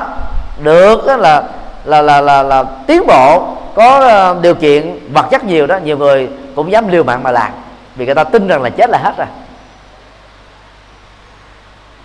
được 0.62 1.06
là 1.06 1.16
là 1.16 1.42
là 1.84 2.02
là, 2.02 2.20
là, 2.20 2.42
là 2.42 2.64
tiến 2.86 3.06
bộ 3.06 3.46
có 3.74 4.08
à, 4.08 4.34
điều 4.42 4.54
kiện 4.54 4.98
vật 5.12 5.26
chất 5.30 5.44
nhiều 5.44 5.66
đó 5.66 5.78
nhiều 5.84 5.98
người 5.98 6.28
cũng 6.56 6.72
dám 6.72 6.88
liều 6.88 7.02
mạng 7.02 7.22
mà 7.22 7.30
làm. 7.30 7.50
Vì 7.96 8.06
người 8.06 8.14
ta 8.14 8.24
tin 8.24 8.48
rằng 8.48 8.62
là 8.62 8.70
chết 8.70 8.90
là 8.90 8.98
hết 8.98 9.12
rồi 9.16 9.26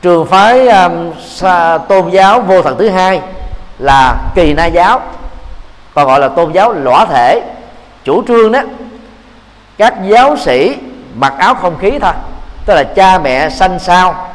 trường 0.05 0.25
phái 0.25 0.67
um, 0.67 1.11
tôn 1.87 2.09
giáo 2.09 2.41
vô 2.41 2.61
thần 2.61 2.77
thứ 2.77 2.89
hai 2.89 3.21
là 3.79 4.15
kỳ 4.35 4.53
na 4.53 4.65
giáo 4.65 5.01
còn 5.93 6.07
gọi 6.07 6.19
là 6.19 6.27
tôn 6.27 6.51
giáo 6.51 6.73
lõa 6.73 7.05
thể 7.05 7.41
chủ 8.03 8.23
trương 8.27 8.51
đó 8.51 8.59
các 9.77 9.93
giáo 10.03 10.37
sĩ 10.37 10.75
mặc 11.15 11.33
áo 11.37 11.55
không 11.55 11.77
khí 11.77 11.91
thôi 12.01 12.11
tức 12.65 12.73
là 12.75 12.83
cha 12.83 13.19
mẹ 13.19 13.49
sanh 13.49 13.79
sao 13.79 14.29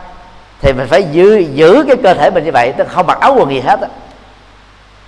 thì 0.61 0.73
mình 0.73 0.87
phải 0.89 1.03
giữ 1.03 1.39
giữ 1.39 1.85
cái 1.87 1.97
cơ 2.03 2.15
thể 2.15 2.31
mình 2.31 2.45
như 2.45 2.53
vậy 2.53 2.73
tức 2.73 2.89
không 2.89 3.07
mặc 3.07 3.21
áo 3.21 3.35
quần 3.39 3.50
gì 3.50 3.61
hết 3.61 3.81
đó. 3.81 3.87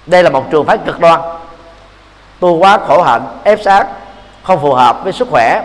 đây 0.07 0.23
là 0.23 0.31
một 0.31 0.51
trường 0.51 0.67
phái 0.67 0.79
cực 0.79 1.01
đoan 1.01 1.21
tu 2.41 2.57
quá 2.57 2.79
khổ 2.87 3.03
hạnh 3.03 3.23
ép 3.45 3.63
sát 3.63 3.87
không 4.43 4.61
phù 4.61 4.75
hợp 4.75 5.05
với 5.05 5.13
sức 5.13 5.29
khỏe 5.31 5.63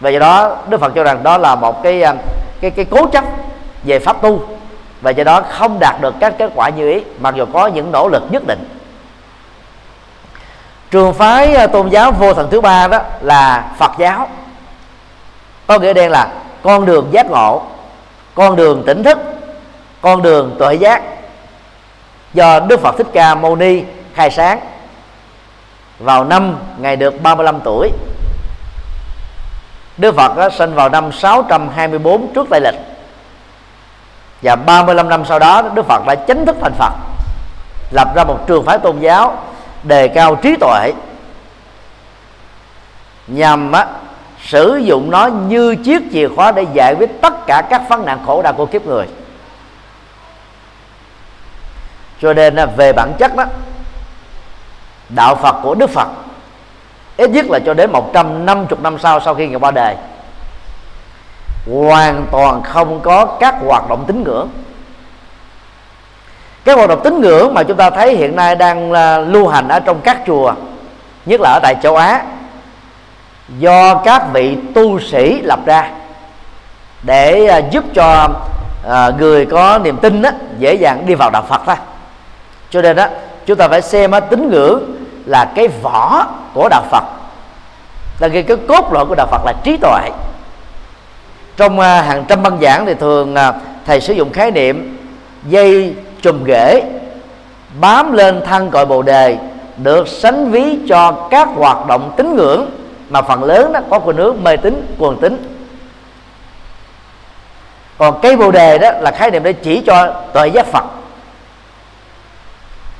và 0.00 0.10
do 0.10 0.18
đó 0.18 0.56
đức 0.68 0.80
phật 0.80 0.92
cho 0.94 1.04
rằng 1.04 1.22
đó 1.22 1.38
là 1.38 1.54
một 1.54 1.82
cái 1.82 2.02
um, 2.02 2.16
cái 2.60 2.70
cái 2.70 2.84
cố 2.84 3.06
chấp 3.06 3.24
về 3.82 3.98
pháp 3.98 4.22
tu. 4.22 4.42
Và 5.00 5.10
do 5.10 5.24
đó 5.24 5.42
không 5.48 5.78
đạt 5.80 6.00
được 6.00 6.14
các 6.20 6.34
kết 6.38 6.50
quả 6.54 6.68
như 6.68 6.90
ý 6.90 7.02
mặc 7.20 7.34
dù 7.34 7.44
có 7.52 7.66
những 7.66 7.92
nỗ 7.92 8.08
lực 8.08 8.22
nhất 8.30 8.42
định. 8.46 8.68
Trường 10.90 11.14
phái 11.14 11.54
à, 11.54 11.66
tôn 11.66 11.88
giáo 11.88 12.12
vô 12.12 12.34
thần 12.34 12.48
thứ 12.50 12.60
ba 12.60 12.88
đó 12.88 13.00
là 13.20 13.70
phật 13.78 13.92
giáo. 13.98 14.28
Có 15.66 15.78
nghĩa 15.78 15.92
đen 15.92 16.10
là 16.10 16.28
con 16.62 16.86
đường 16.86 17.08
giác 17.10 17.30
ngộ 17.30 17.62
con 18.34 18.56
đường 18.56 18.82
tỉnh 18.86 19.02
thức 19.02 19.18
con 20.00 20.22
đường 20.22 20.56
tuệ 20.58 20.74
giác 20.74 21.02
do 22.34 22.60
đức 22.60 22.80
phật 22.80 22.94
thích 22.98 23.06
ca 23.12 23.34
mâu 23.34 23.56
ni 23.56 23.82
khai 24.14 24.30
sáng 24.30 24.60
vào 25.98 26.24
năm 26.24 26.58
ngày 26.78 26.96
được 26.96 27.22
35 27.22 27.60
tuổi. 27.64 27.90
Đức 29.98 30.14
Phật 30.16 30.36
đó, 30.36 30.48
sinh 30.50 30.74
vào 30.74 30.88
năm 30.88 31.12
624 31.12 32.32
trước 32.34 32.46
Tây 32.50 32.60
lịch 32.60 32.74
và 34.42 34.56
35 34.56 35.08
năm 35.08 35.24
sau 35.24 35.38
đó 35.38 35.62
Đức 35.74 35.86
Phật 35.86 36.02
đã 36.06 36.14
chính 36.14 36.46
thức 36.46 36.56
thành 36.60 36.72
Phật 36.78 36.92
lập 37.90 38.08
ra 38.14 38.24
một 38.24 38.38
trường 38.46 38.64
phái 38.64 38.78
tôn 38.78 38.98
giáo 39.00 39.38
đề 39.82 40.08
cao 40.08 40.36
trí 40.36 40.56
tuệ 40.56 40.92
nhằm 43.26 43.72
á, 43.72 43.86
sử 44.44 44.76
dụng 44.76 45.10
nó 45.10 45.26
như 45.26 45.76
chiếc 45.76 46.02
chìa 46.12 46.28
khóa 46.28 46.52
để 46.52 46.66
giải 46.72 46.94
quyết 46.94 47.20
tất 47.22 47.46
cả 47.46 47.62
các 47.70 47.82
vấn 47.88 48.04
nạn 48.04 48.18
khổ 48.26 48.42
đau 48.42 48.52
của 48.52 48.66
kiếp 48.66 48.86
người. 48.86 49.06
Cho 52.20 52.32
nên 52.32 52.56
về 52.76 52.92
bản 52.92 53.12
chất 53.18 53.36
đó 53.36 53.44
đạo 55.08 55.34
Phật 55.34 55.56
của 55.62 55.74
Đức 55.74 55.90
Phật 55.90 56.08
ít 57.16 57.30
nhất 57.30 57.46
là 57.50 57.58
cho 57.66 57.74
đến 57.74 57.92
150 57.92 58.78
năm 58.82 58.98
sau 58.98 59.20
sau 59.20 59.34
khi 59.34 59.48
ngài 59.48 59.60
qua 59.60 59.70
đời 59.70 59.96
hoàn 61.66 62.26
toàn 62.30 62.62
không 62.62 63.00
có 63.00 63.24
các 63.24 63.54
hoạt 63.66 63.88
động 63.88 64.04
tín 64.06 64.22
ngưỡng. 64.22 64.48
Các 66.64 66.76
hoạt 66.76 66.88
động 66.88 67.00
tín 67.04 67.20
ngưỡng 67.20 67.54
mà 67.54 67.62
chúng 67.62 67.76
ta 67.76 67.90
thấy 67.90 68.16
hiện 68.16 68.36
nay 68.36 68.54
đang 68.54 68.92
à, 68.92 69.18
lưu 69.18 69.48
hành 69.48 69.68
ở 69.68 69.80
trong 69.80 70.00
các 70.00 70.18
chùa 70.26 70.54
nhất 71.26 71.40
là 71.40 71.50
ở 71.50 71.60
tại 71.62 71.76
châu 71.82 71.96
Á 71.96 72.22
do 73.58 73.94
các 73.94 74.22
vị 74.32 74.56
tu 74.74 75.00
sĩ 75.00 75.40
lập 75.42 75.58
ra 75.66 75.90
để 77.02 77.46
à, 77.46 77.58
giúp 77.70 77.84
cho 77.94 78.28
à, 78.88 79.10
người 79.18 79.46
có 79.46 79.78
niềm 79.78 79.96
tin 79.96 80.22
đó, 80.22 80.30
dễ 80.58 80.74
dàng 80.74 81.06
đi 81.06 81.14
vào 81.14 81.30
đạo 81.30 81.42
Phật 81.48 81.60
thôi. 81.66 81.76
Cho 82.70 82.82
nên 82.82 82.96
đó 82.96 83.06
chúng 83.46 83.56
ta 83.58 83.68
phải 83.68 83.82
xem 83.82 84.10
tín 84.30 84.50
ngưỡng 84.50 84.96
là 85.26 85.44
cái 85.54 85.68
vỏ 85.68 86.26
của 86.54 86.68
đạo 86.68 86.82
Phật. 86.90 87.04
Là 88.20 88.28
cái, 88.28 88.42
cái 88.42 88.56
cốt 88.68 88.92
lõi 88.92 89.06
của 89.06 89.14
đạo 89.14 89.26
Phật 89.30 89.44
là 89.44 89.52
trí 89.64 89.76
tuệ 89.76 90.10
trong 91.60 91.80
à, 91.80 92.02
hàng 92.02 92.24
trăm 92.28 92.42
băng 92.42 92.58
giảng 92.60 92.86
thì 92.86 92.94
thường 92.94 93.34
à, 93.34 93.52
thầy 93.86 94.00
sử 94.00 94.12
dụng 94.12 94.32
khái 94.32 94.50
niệm 94.50 94.98
dây 95.44 95.94
chùm 96.22 96.44
ghế, 96.44 96.82
bám 97.80 98.12
lên 98.12 98.40
thân 98.46 98.70
cội 98.70 98.86
bồ 98.86 99.02
đề, 99.02 99.38
được 99.76 100.08
sánh 100.08 100.50
ví 100.50 100.78
cho 100.88 101.28
các 101.30 101.48
hoạt 101.54 101.86
động 101.86 102.12
tín 102.16 102.36
ngưỡng 102.36 102.70
mà 103.10 103.22
phần 103.22 103.44
lớn 103.44 103.72
đó 103.72 103.80
có 103.90 103.98
khuynh 103.98 104.16
hướng 104.16 104.44
mê 104.44 104.56
tín 104.56 104.94
quần 104.98 105.16
tín. 105.20 105.60
Còn 107.98 108.20
cây 108.22 108.36
bồ 108.36 108.50
đề 108.50 108.78
đó 108.78 108.90
là 109.00 109.10
khái 109.10 109.30
niệm 109.30 109.42
để 109.42 109.52
chỉ 109.52 109.82
cho 109.86 110.06
tuệ 110.32 110.48
giác 110.48 110.66
Phật. 110.66 110.84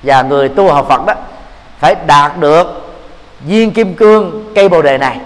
Và 0.03 0.23
người 0.23 0.49
tu 0.49 0.73
học 0.73 0.87
Phật 0.89 1.07
đó 1.07 1.15
phải 1.79 1.95
đạt 2.07 2.39
được 2.39 2.91
viên 3.41 3.71
kim 3.71 3.95
cương 3.95 4.53
cây 4.55 4.69
bồ 4.69 4.83
đề 4.83 4.99
này, 4.99 5.19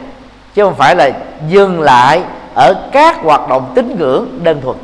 chứ 0.55 0.65
không 0.65 0.75
phải 0.75 0.97
là 0.97 1.11
dừng 1.49 1.81
lại 1.81 2.23
ở 2.55 2.75
các 2.93 3.17
hoạt 3.23 3.49
động 3.49 3.73
tín 3.75 3.97
ngưỡng 3.99 4.41
đơn 4.43 4.61
thuần. 4.61 4.77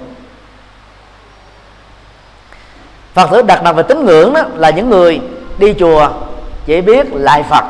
Phật 3.15 3.31
tử 3.31 3.43
đặt 3.43 3.63
nặng 3.63 3.75
về 3.75 3.83
tín 3.83 4.05
ngưỡng 4.05 4.33
đó 4.33 4.43
là 4.55 4.71
những 4.71 4.91
người 4.91 5.21
đi 5.59 5.75
chùa 5.79 6.09
chỉ 6.67 6.81
biết 6.81 7.07
lại 7.13 7.43
phật. 7.43 7.65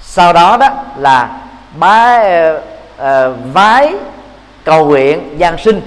Sau 0.00 0.32
đó 0.32 0.56
đó 0.56 0.68
là 0.96 1.40
bái 1.76 2.46
uh, 2.48 3.06
vái 3.52 3.94
cầu 4.64 4.86
nguyện 4.86 5.38
gian 5.38 5.58
sinh. 5.58 5.80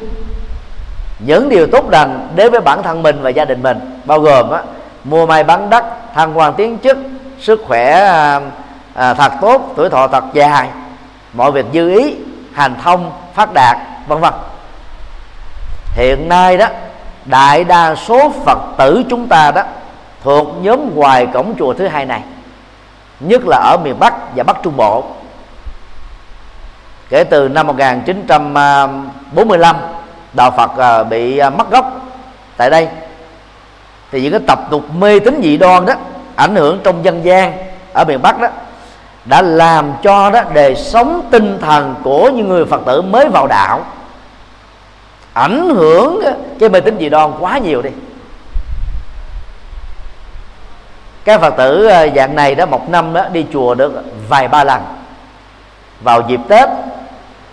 Những 1.20 1.50
điều 1.50 1.68
tốt 1.68 1.90
lành 1.90 2.28
đến 2.36 2.52
với 2.52 2.62
bản 2.62 2.84
thân 2.84 3.04
mình 3.04 3.22
và 3.22 3.30
gia 3.30 3.46
đình 3.46 3.64
mình 3.64 3.80
bao 4.06 4.20
gồm 4.20 4.52
á, 4.52 4.62
mua 5.04 5.26
may 5.26 5.44
bán 5.44 5.70
đất 5.70 5.86
thăng 6.14 6.38
quan 6.38 6.54
tiến 6.54 6.78
chức 6.84 6.98
sức 7.40 7.62
khỏe 7.68 7.92
à, 7.92 8.42
à, 8.94 9.14
thật 9.14 9.32
tốt 9.42 9.74
tuổi 9.76 9.90
thọ 9.90 10.08
thật 10.08 10.24
dài 10.34 10.68
mọi 11.34 11.52
việc 11.52 11.66
dư 11.74 11.90
ý 11.90 12.16
hành 12.56 12.76
thông, 12.84 13.12
phát 13.34 13.54
đạt, 13.54 13.78
vân 14.08 14.20
vân. 14.20 14.34
Hiện 15.96 16.30
nay 16.30 16.58
đó, 16.58 16.68
đại 17.26 17.64
đa 17.64 17.96
số 17.96 18.32
phật 18.46 18.58
tử 18.78 19.04
chúng 19.10 19.28
ta 19.28 19.52
đó 19.52 19.64
thuộc 20.24 20.48
nhóm 20.62 20.96
ngoài 20.96 21.28
cổng 21.34 21.56
chùa 21.60 21.74
thứ 21.74 21.88
hai 21.88 22.06
này, 22.06 22.22
nhất 23.20 23.42
là 23.46 23.58
ở 23.58 23.78
miền 23.84 24.00
Bắc 24.00 24.36
và 24.36 24.44
Bắc 24.44 24.58
Trung 24.64 24.78
Bộ. 24.78 25.04
Kể 27.10 27.24
từ 27.24 27.48
năm 27.48 27.68
1945 27.68 29.76
đạo 30.34 30.52
Phật 30.52 30.78
à, 30.78 31.04
bị 31.04 31.38
à, 31.38 31.50
mất 31.50 31.72
gốc 31.72 32.02
tại 32.58 32.70
đây. 32.70 32.88
Thì 34.12 34.22
những 34.22 34.32
cái 34.32 34.42
tập 34.48 34.60
tục 34.72 34.96
mê 34.96 35.20
tín 35.20 35.40
dị 35.44 35.58
đoan 35.58 35.86
đó 35.86 35.94
ảnh 36.36 36.56
hưởng 36.56 36.80
trong 36.84 37.06
dân 37.06 37.26
gian 37.26 37.54
ở 37.94 38.06
miền 38.06 38.22
Bắc 38.22 38.40
đó 38.40 38.48
đã 39.26 39.42
làm 39.42 39.94
cho 40.04 40.30
đó 40.30 40.42
đời 40.54 40.76
sống 40.76 41.22
tinh 41.32 41.58
thần 41.62 41.96
của 42.04 42.30
những 42.30 42.50
người 42.50 42.66
Phật 42.66 42.82
tử 42.86 43.02
mới 43.02 43.30
vào 43.30 43.48
đạo. 43.48 43.86
Ảnh 45.34 45.70
hưởng 45.70 46.22
cái 46.60 46.70
mê 46.70 46.80
tín 46.80 46.98
dị 47.00 47.10
đoan 47.10 47.32
quá 47.40 47.58
nhiều 47.58 47.82
đi. 47.82 47.90
Các 51.26 51.42
phật 51.42 51.58
tử 51.58 51.86
ờ, 51.86 52.10
dạng 52.16 52.36
này 52.36 52.56
đó 52.56 52.66
một 52.66 52.90
năm 52.90 53.14
đó 53.14 53.28
đi 53.32 53.46
chùa 53.54 53.76
được 53.76 54.04
vài 54.30 54.48
ba 54.48 54.64
lần. 54.64 54.82
Vào 56.02 56.22
dịp 56.28 56.40
tết, 56.48 56.70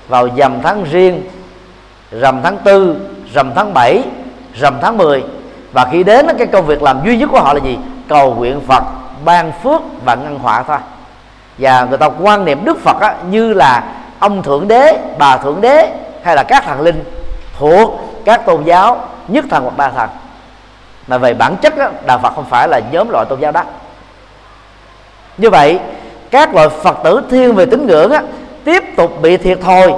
vào 0.09 0.29
dầm 0.37 0.63
tháng 0.63 0.85
riêng, 0.85 1.23
rằm 2.11 2.41
tháng 2.43 2.59
tư, 2.59 2.97
rằm 3.35 3.51
tháng 3.55 3.75
7 3.75 4.03
rằm 4.55 4.79
tháng 4.83 4.99
10 4.99 5.25
và 5.73 5.89
khi 5.93 6.05
đến 6.05 6.27
cái 6.39 6.47
công 6.47 6.67
việc 6.67 6.83
làm 6.83 7.01
duy 7.05 7.17
nhất 7.17 7.29
của 7.33 7.41
họ 7.41 7.53
là 7.53 7.61
gì? 7.61 7.79
Cầu 8.09 8.35
nguyện 8.35 8.61
phật, 8.61 8.83
ban 9.25 9.53
phước 9.63 9.81
và 10.05 10.15
ngăn 10.15 10.39
họa 10.39 10.63
thôi 10.63 10.79
và 11.59 11.87
người 11.89 11.99
ta 11.99 12.09
quan 12.21 12.45
niệm 12.45 12.65
đức 12.65 12.79
phật 12.79 13.01
á, 13.01 13.15
như 13.31 13.53
là 13.53 13.85
ông 14.19 14.43
thượng 14.43 14.69
đế 14.69 14.99
bà 15.19 15.37
thượng 15.37 15.61
đế 15.61 15.93
hay 16.23 16.37
là 16.37 16.43
các 16.43 16.65
thần 16.65 16.81
linh 16.81 17.05
thuộc 17.59 18.01
các 18.25 18.47
tôn 18.47 18.65
giáo 18.65 19.01
nhất 19.29 19.45
thần 19.51 19.63
hoặc 19.63 19.77
ba 19.77 19.91
thần. 19.91 20.09
Mà 21.07 21.19
về 21.19 21.35
bản 21.35 21.57
chất 21.57 21.77
á, 21.79 21.91
đạo 22.07 22.19
Phật 22.23 22.35
không 22.35 22.45
phải 22.51 22.69
là 22.69 22.81
nhóm 22.93 23.11
loại 23.11 23.27
tôn 23.29 23.41
giáo 23.41 23.53
đó. 23.53 23.63
Như 25.39 25.51
vậy 25.51 25.79
các 26.31 26.55
loại 26.55 26.69
Phật 26.69 26.99
tử 27.05 27.23
thiên 27.31 27.55
về 27.55 27.67
tín 27.67 27.87
ngưỡng 27.87 28.13
á, 28.13 28.23
tiếp 28.65 28.85
tục 28.97 29.23
bị 29.23 29.37
thiệt 29.37 29.61
thòi 29.61 29.93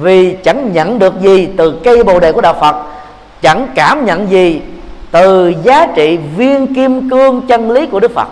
vì 0.00 0.36
chẳng 0.44 0.72
nhận 0.72 0.98
được 0.98 1.20
gì 1.20 1.48
từ 1.56 1.80
cây 1.84 2.04
bồ 2.04 2.20
đề 2.20 2.32
của 2.32 2.40
đạo 2.40 2.54
Phật 2.60 2.76
chẳng 3.42 3.68
cảm 3.74 4.04
nhận 4.04 4.30
gì 4.30 4.62
từ 5.10 5.52
giá 5.62 5.86
trị 5.86 6.18
viên 6.36 6.74
kim 6.74 7.10
cương 7.10 7.46
chân 7.46 7.70
lý 7.70 7.86
của 7.86 8.00
Đức 8.00 8.14
Phật 8.14 8.28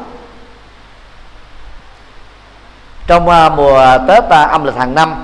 trong 3.07 3.29
uh, 3.29 3.53
mùa 3.57 3.99
Tết 4.09 4.25
uh, 4.25 4.31
âm 4.31 4.65
lịch 4.65 4.77
hàng 4.77 4.95
năm 4.95 5.15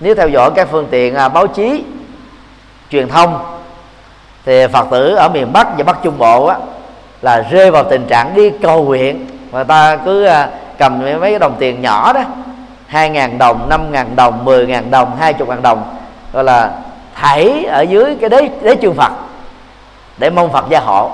nếu 0.00 0.14
theo 0.14 0.28
dõi 0.28 0.50
các 0.54 0.68
phương 0.70 0.86
tiện 0.90 1.16
uh, 1.26 1.32
báo 1.32 1.46
chí 1.46 1.84
truyền 2.90 3.08
thông 3.08 3.38
thì 4.46 4.66
phật 4.66 4.86
tử 4.90 5.14
ở 5.14 5.28
miền 5.28 5.52
bắc 5.52 5.68
và 5.78 5.84
bắc 5.84 5.96
trung 6.02 6.18
bộ 6.18 6.46
á, 6.46 6.56
là 7.22 7.40
rơi 7.50 7.70
vào 7.70 7.84
tình 7.84 8.06
trạng 8.06 8.34
đi 8.34 8.50
cầu 8.62 8.84
nguyện. 8.84 9.26
Người 9.52 9.64
ta 9.64 9.96
cứ 9.96 10.28
cầm 10.78 11.00
mấy 11.00 11.18
cái 11.20 11.38
đồng 11.38 11.56
tiền 11.58 11.82
nhỏ 11.82 12.12
đó 12.12 12.20
hai 12.86 13.10
ngàn 13.10 13.38
đồng 13.38 13.68
năm 13.68 13.92
ngàn 13.92 14.16
đồng 14.16 14.44
mười 14.44 14.66
ngàn 14.66 14.90
đồng 14.90 15.16
hai 15.16 15.32
chục 15.32 15.48
ngàn 15.48 15.62
đồng 15.62 15.96
gọi 16.32 16.44
là 16.44 16.70
thảy 17.14 17.64
ở 17.64 17.80
dưới 17.80 18.16
cái 18.20 18.30
đế 18.30 18.48
đế 18.62 18.76
chương 18.82 18.94
phật 18.94 19.12
để 20.18 20.30
mong 20.30 20.52
phật 20.52 20.64
gia 20.68 20.80
hộ. 20.80 21.10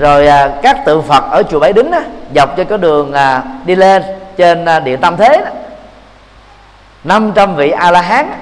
Rồi 0.00 0.28
các 0.62 0.84
tượng 0.84 1.02
phật 1.02 1.24
ở 1.30 1.42
chùa 1.42 1.60
bái 1.60 1.72
đính 1.72 1.92
á, 1.92 2.00
dọc 2.34 2.56
cho 2.56 2.64
cái 2.64 2.78
đường 2.78 3.12
à, 3.12 3.42
đi 3.64 3.74
lên 3.74 4.02
trên 4.40 4.64
à, 4.64 4.80
địa 4.80 4.90
điện 4.90 5.00
tam 5.00 5.16
thế 5.16 5.28
đó, 5.28 5.50
500 7.04 7.56
vị 7.56 7.70
a 7.70 7.90
la 7.90 8.00
hán 8.00 8.32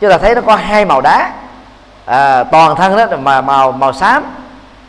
chúng 0.00 0.10
ta 0.10 0.18
thấy 0.18 0.34
nó 0.34 0.40
có 0.40 0.56
hai 0.56 0.84
màu 0.84 1.00
đá 1.00 1.30
à, 2.04 2.44
toàn 2.44 2.76
thân 2.76 2.96
đó 2.96 3.06
mà 3.16 3.40
màu 3.40 3.72
màu 3.72 3.92
xám. 3.92 4.24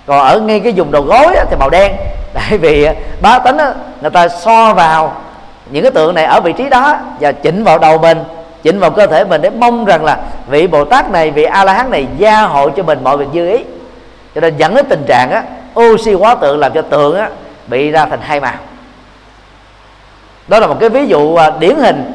Còn 0.05 0.19
ở 0.19 0.39
ngay 0.39 0.59
cái 0.59 0.73
vùng 0.75 0.91
đầu 0.91 1.01
gối 1.01 1.27
đó, 1.35 1.43
thì 1.49 1.55
màu 1.59 1.69
đen. 1.69 1.91
Tại 2.33 2.57
vì 2.57 2.83
à, 2.83 2.93
bá 3.21 3.39
tính 3.39 3.57
đó, 3.57 3.71
người 4.01 4.09
ta 4.09 4.27
so 4.27 4.73
vào 4.73 5.13
những 5.69 5.83
cái 5.83 5.91
tượng 5.91 6.15
này 6.15 6.25
ở 6.25 6.41
vị 6.41 6.53
trí 6.53 6.69
đó 6.69 6.97
và 7.19 7.31
chỉnh 7.31 7.63
vào 7.63 7.79
đầu 7.79 7.97
mình 7.97 8.23
chỉnh 8.63 8.79
vào 8.79 8.91
cơ 8.91 9.07
thể 9.07 9.23
mình 9.23 9.41
để 9.41 9.49
mong 9.49 9.85
rằng 9.85 10.05
là 10.05 10.17
vị 10.47 10.67
bồ 10.67 10.85
tát 10.85 11.11
này 11.11 11.31
vị 11.31 11.43
a 11.43 11.63
la 11.63 11.73
hán 11.73 11.89
này 11.89 12.07
gia 12.17 12.41
hộ 12.41 12.69
cho 12.69 12.83
mình 12.83 13.03
mọi 13.03 13.17
việc 13.17 13.27
dư 13.33 13.49
ý. 13.49 13.63
Cho 14.35 14.41
nên 14.41 14.57
dẫn 14.57 14.75
đến 14.75 14.85
tình 14.89 15.03
trạng 15.07 15.31
á 15.31 15.43
oxy 15.79 16.13
hóa 16.13 16.35
tượng 16.35 16.59
làm 16.59 16.73
cho 16.73 16.81
tượng 16.81 17.17
á 17.17 17.29
bị 17.67 17.91
ra 17.91 18.05
thành 18.05 18.19
hai 18.21 18.39
màu 18.39 18.53
đó 20.51 20.59
là 20.59 20.67
một 20.67 20.77
cái 20.79 20.89
ví 20.89 21.07
dụ 21.07 21.35
à, 21.35 21.51
điển 21.59 21.75
hình 21.75 22.11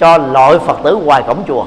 cho 0.00 0.18
loại 0.18 0.58
phật 0.66 0.78
tử 0.84 0.96
ngoài 0.96 1.22
cổng 1.26 1.44
chùa. 1.48 1.64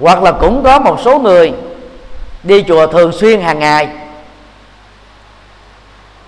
Hoặc 0.00 0.22
là 0.22 0.32
cũng 0.32 0.62
có 0.64 0.78
một 0.78 1.00
số 1.00 1.18
người 1.18 1.52
đi 2.42 2.64
chùa 2.68 2.86
thường 2.86 3.12
xuyên 3.12 3.40
hàng 3.40 3.58
ngày. 3.58 3.88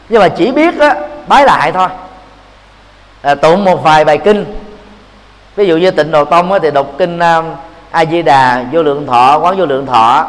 Nhưng 0.09 0.20
mà 0.20 0.29
chỉ 0.29 0.53
biết 0.53 0.81
á, 0.81 0.94
bái 1.27 1.44
lại 1.44 1.72
thôi. 1.72 1.88
À, 3.22 3.35
tụng 3.35 3.64
một 3.64 3.83
vài 3.83 4.05
bài 4.05 4.18
kinh. 4.18 4.62
Ví 5.57 5.66
dụ 5.66 5.77
như 5.77 5.90
tịnh 5.90 6.11
độ 6.11 6.25
tông 6.25 6.53
á, 6.53 6.59
thì 6.62 6.70
đọc 6.70 6.87
kinh 6.98 7.18
um, 7.18 7.44
a 7.90 8.05
di 8.05 8.22
đà 8.22 8.64
vô 8.72 8.83
lượng 8.83 9.07
thọ 9.07 9.38
quán 9.38 9.59
vô 9.59 9.66
lượng 9.66 9.87
thọ 9.87 10.29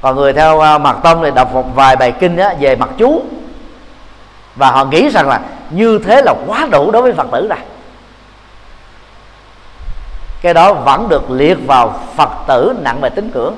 còn 0.00 0.16
người 0.16 0.32
theo 0.32 0.60
à, 0.60 0.78
mặt 0.78 0.96
tông 1.02 1.22
thì 1.22 1.30
đọc 1.30 1.54
một 1.54 1.74
vài 1.74 1.96
bài 1.96 2.12
kinh 2.12 2.36
á, 2.36 2.54
về 2.60 2.76
mặt 2.76 2.88
chú. 2.98 3.22
Và 4.56 4.70
họ 4.70 4.84
nghĩ 4.84 5.08
rằng 5.08 5.28
là 5.28 5.40
như 5.70 5.98
thế 6.04 6.22
là 6.22 6.34
quá 6.46 6.68
đủ 6.70 6.90
đối 6.90 7.02
với 7.02 7.12
phật 7.12 7.26
tử 7.32 7.48
rồi. 7.48 7.58
Cái 10.42 10.54
đó 10.54 10.72
vẫn 10.72 11.08
được 11.08 11.30
liệt 11.30 11.58
vào 11.66 12.00
phật 12.16 12.30
tử 12.46 12.74
nặng 12.82 13.00
về 13.00 13.10
tính 13.10 13.30
cưỡng. 13.30 13.54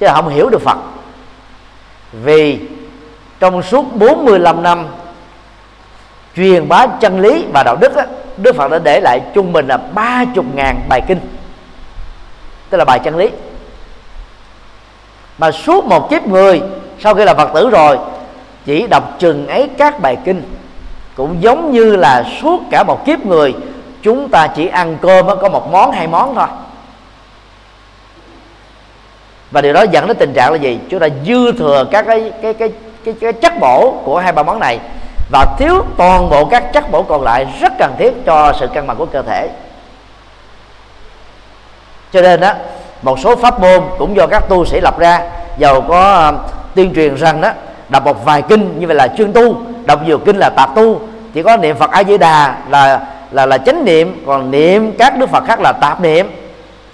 Chứ 0.00 0.06
không 0.14 0.28
hiểu 0.28 0.48
được 0.48 0.62
phật. 0.62 0.78
Vì 2.12 2.60
trong 3.40 3.62
suốt 3.62 3.84
45 3.94 4.62
năm 4.62 4.86
truyền 6.36 6.68
bá 6.68 6.86
chân 6.86 7.20
lý 7.20 7.44
và 7.52 7.62
đạo 7.62 7.76
đức 7.80 7.96
á, 7.96 8.06
Đức 8.36 8.56
Phật 8.56 8.70
đã 8.70 8.78
để 8.78 9.00
lại 9.00 9.20
trung 9.34 9.52
bình 9.52 9.68
là 9.68 9.76
ba 9.76 10.24
chục 10.34 10.44
ngàn 10.54 10.80
bài 10.88 11.00
kinh. 11.08 11.20
Tức 12.70 12.78
là 12.78 12.84
bài 12.84 12.98
chân 13.04 13.16
lý 13.16 13.30
mà 15.38 15.50
suốt 15.50 15.84
một 15.84 16.10
kiếp 16.10 16.26
người 16.26 16.62
sau 16.98 17.14
khi 17.14 17.24
là 17.24 17.34
Phật 17.34 17.50
tử 17.54 17.70
rồi 17.70 17.98
chỉ 18.64 18.86
đọc 18.86 19.16
chừng 19.18 19.46
ấy 19.46 19.68
các 19.78 20.00
bài 20.00 20.16
kinh 20.24 20.42
cũng 21.14 21.42
giống 21.42 21.72
như 21.72 21.96
là 21.96 22.24
suốt 22.40 22.60
cả 22.70 22.82
một 22.82 23.06
kiếp 23.06 23.26
người 23.26 23.54
chúng 24.02 24.28
ta 24.28 24.46
chỉ 24.46 24.68
ăn 24.68 24.98
cơm 25.02 25.26
có 25.26 25.48
một 25.48 25.72
món 25.72 25.92
hai 25.92 26.06
món 26.06 26.34
thôi. 26.34 26.46
Và 29.50 29.60
điều 29.60 29.72
đó 29.72 29.82
dẫn 29.82 30.06
đến 30.06 30.16
tình 30.16 30.32
trạng 30.32 30.52
là 30.52 30.58
gì? 30.58 30.78
Chúng 30.90 31.00
ta 31.00 31.08
dư 31.26 31.52
thừa 31.52 31.84
các 31.90 32.06
cái 32.06 32.32
cái 32.42 32.54
cái 32.54 32.72
cái, 33.04 33.14
cái 33.20 33.32
chất 33.32 33.52
bổ 33.60 34.00
của 34.04 34.18
hai 34.18 34.32
ba 34.32 34.42
món 34.42 34.60
này 34.60 34.78
và 35.30 35.46
thiếu 35.58 35.84
toàn 35.96 36.30
bộ 36.30 36.44
các 36.44 36.72
chất 36.72 36.90
bổ 36.90 37.02
còn 37.02 37.22
lại 37.22 37.46
rất 37.60 37.72
cần 37.78 37.94
thiết 37.98 38.12
cho 38.26 38.52
sự 38.60 38.66
cân 38.66 38.86
bằng 38.86 38.96
của 38.96 39.06
cơ 39.06 39.22
thể. 39.22 39.48
Cho 42.12 42.22
nên 42.22 42.40
đó 42.40 42.52
một 43.02 43.18
số 43.18 43.36
pháp 43.36 43.60
môn 43.60 43.82
cũng 43.98 44.16
do 44.16 44.26
các 44.26 44.48
tu 44.48 44.64
sĩ 44.64 44.80
lập 44.80 44.98
ra. 44.98 45.20
Giàu 45.58 45.80
có 45.80 46.02
ờ, 46.02 46.32
tuyên 46.74 46.94
truyền 46.94 47.14
rằng 47.14 47.40
đó 47.40 47.50
đọc 47.88 48.04
một 48.04 48.24
vài 48.24 48.42
kinh 48.42 48.80
như 48.80 48.86
vậy 48.86 48.96
là 48.96 49.08
chuyên 49.08 49.32
tu 49.32 49.56
đọc 49.84 50.00
nhiều 50.04 50.18
kinh 50.18 50.36
là 50.36 50.50
tạp 50.50 50.74
tu. 50.74 51.00
Chỉ 51.34 51.42
có 51.42 51.56
niệm 51.56 51.76
phật 51.76 51.90
a 51.90 52.04
di 52.04 52.18
đà 52.18 52.56
là 52.68 53.00
là 53.30 53.46
là 53.46 53.58
chánh 53.58 53.84
niệm 53.84 54.22
còn 54.26 54.50
niệm 54.50 54.94
các 54.98 55.18
đức 55.18 55.30
phật 55.30 55.44
khác 55.44 55.60
là 55.60 55.72
tạp 55.72 56.00
niệm. 56.00 56.30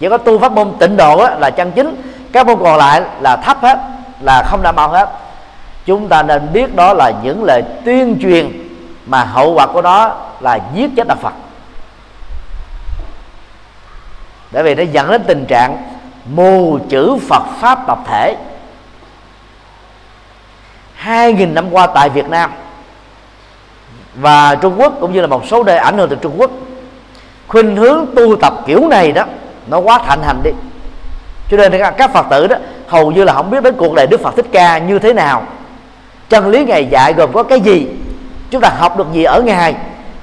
Chỉ 0.01 0.09
có 0.09 0.18
tu 0.18 0.38
pháp 0.38 0.53
môn 0.53 0.73
tịnh 0.79 0.97
độ 0.97 1.18
á, 1.18 1.35
là 1.40 1.51
chân 1.51 1.73
chính. 1.73 2.03
Các 2.33 2.47
môn 2.47 2.59
còn 2.62 2.79
lại 2.79 3.03
là 3.21 3.37
thấp 3.37 3.57
hết 3.62 3.79
là 4.21 4.42
không 4.42 4.62
đảm 4.62 4.77
bảo 4.77 4.88
hết. 4.88 5.09
Chúng 5.87 6.09
ta 6.09 6.23
nên 6.23 6.53
biết 6.53 6.77
đó 6.77 6.92
là 6.92 7.12
những 7.23 7.44
lời 7.44 7.62
tuyên 7.85 8.18
truyền 8.23 8.68
mà 9.07 9.25
hậu 9.25 9.55
quả 9.55 9.66
của 9.66 9.83
nó 9.83 10.14
là 10.40 10.59
giết 10.75 10.90
chết 10.97 11.09
đạo 11.09 11.18
phật. 11.23 11.33
Bởi 14.53 14.62
vì 14.62 14.75
nó 14.75 14.83
dẫn 14.83 15.11
đến 15.11 15.23
tình 15.27 15.44
trạng 15.49 15.77
mù 16.34 16.78
chữ 16.88 17.16
phật 17.28 17.42
pháp 17.60 17.86
tập 17.86 17.98
thể. 18.06 18.36
Hai 20.94 21.32
nghìn 21.32 21.54
năm 21.54 21.70
qua 21.70 21.86
tại 21.86 22.08
việt 22.08 22.28
nam 22.28 22.50
và 24.14 24.54
Trung 24.54 24.80
Quốc 24.80 24.92
cũng 25.00 25.12
như 25.12 25.20
là 25.20 25.26
một 25.26 25.42
số 25.46 25.64
nơi 25.64 25.76
ảnh 25.76 25.98
hưởng 25.98 26.08
từ 26.08 26.16
Trung 26.16 26.34
Quốc, 26.36 26.50
khuynh 27.48 27.76
hướng 27.76 28.06
tu 28.16 28.36
tập 28.36 28.54
kiểu 28.66 28.88
này 28.88 29.12
đó, 29.12 29.24
nó 29.66 29.78
quá 29.78 29.98
thạnh 29.98 30.22
hành 30.22 30.40
đi. 30.42 30.50
Cho 31.50 31.56
nên 31.56 31.72
các 31.96 32.12
phật 32.12 32.26
tử 32.30 32.46
đó, 32.46 32.56
hầu 32.88 33.10
như 33.10 33.24
là 33.24 33.32
không 33.32 33.50
biết 33.50 33.62
đến 33.62 33.74
cuộc 33.78 33.94
đời 33.94 34.06
đức 34.06 34.20
phật 34.20 34.36
thích 34.36 34.46
ca 34.52 34.78
như 34.78 34.98
thế 34.98 35.12
nào. 35.12 35.42
Chân 36.28 36.48
lý 36.48 36.64
ngài 36.64 36.86
dạy 36.86 37.12
gồm 37.12 37.32
có 37.32 37.42
cái 37.42 37.60
gì, 37.60 37.86
chúng 38.50 38.60
ta 38.60 38.68
học 38.68 38.96
được 38.96 39.12
gì 39.12 39.24
ở 39.24 39.42
ngài, 39.42 39.74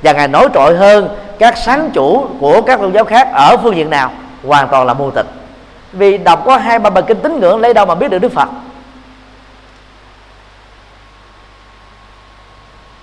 và 0.03 0.11
ngài 0.11 0.27
nổi 0.27 0.49
trội 0.53 0.75
hơn 0.77 1.09
các 1.39 1.57
sáng 1.57 1.89
chủ 1.93 2.27
của 2.39 2.61
các 2.61 2.79
tôn 2.79 2.91
giáo 2.91 3.03
khác 3.03 3.27
ở 3.33 3.57
phương 3.57 3.75
diện 3.75 3.89
nào, 3.89 4.11
hoàn 4.47 4.67
toàn 4.67 4.85
là 4.85 4.93
mù 4.93 5.11
tịch 5.11 5.25
vì 5.95 6.17
đọc 6.17 6.43
có 6.45 6.57
hai 6.57 6.79
ba 6.79 6.89
bài 6.89 7.03
kinh 7.07 7.21
tín 7.21 7.39
ngưỡng, 7.39 7.59
lấy 7.59 7.73
đâu 7.73 7.85
mà 7.85 7.95
biết 7.95 8.11
được 8.11 8.19
đức 8.19 8.31
phật. 8.31 8.47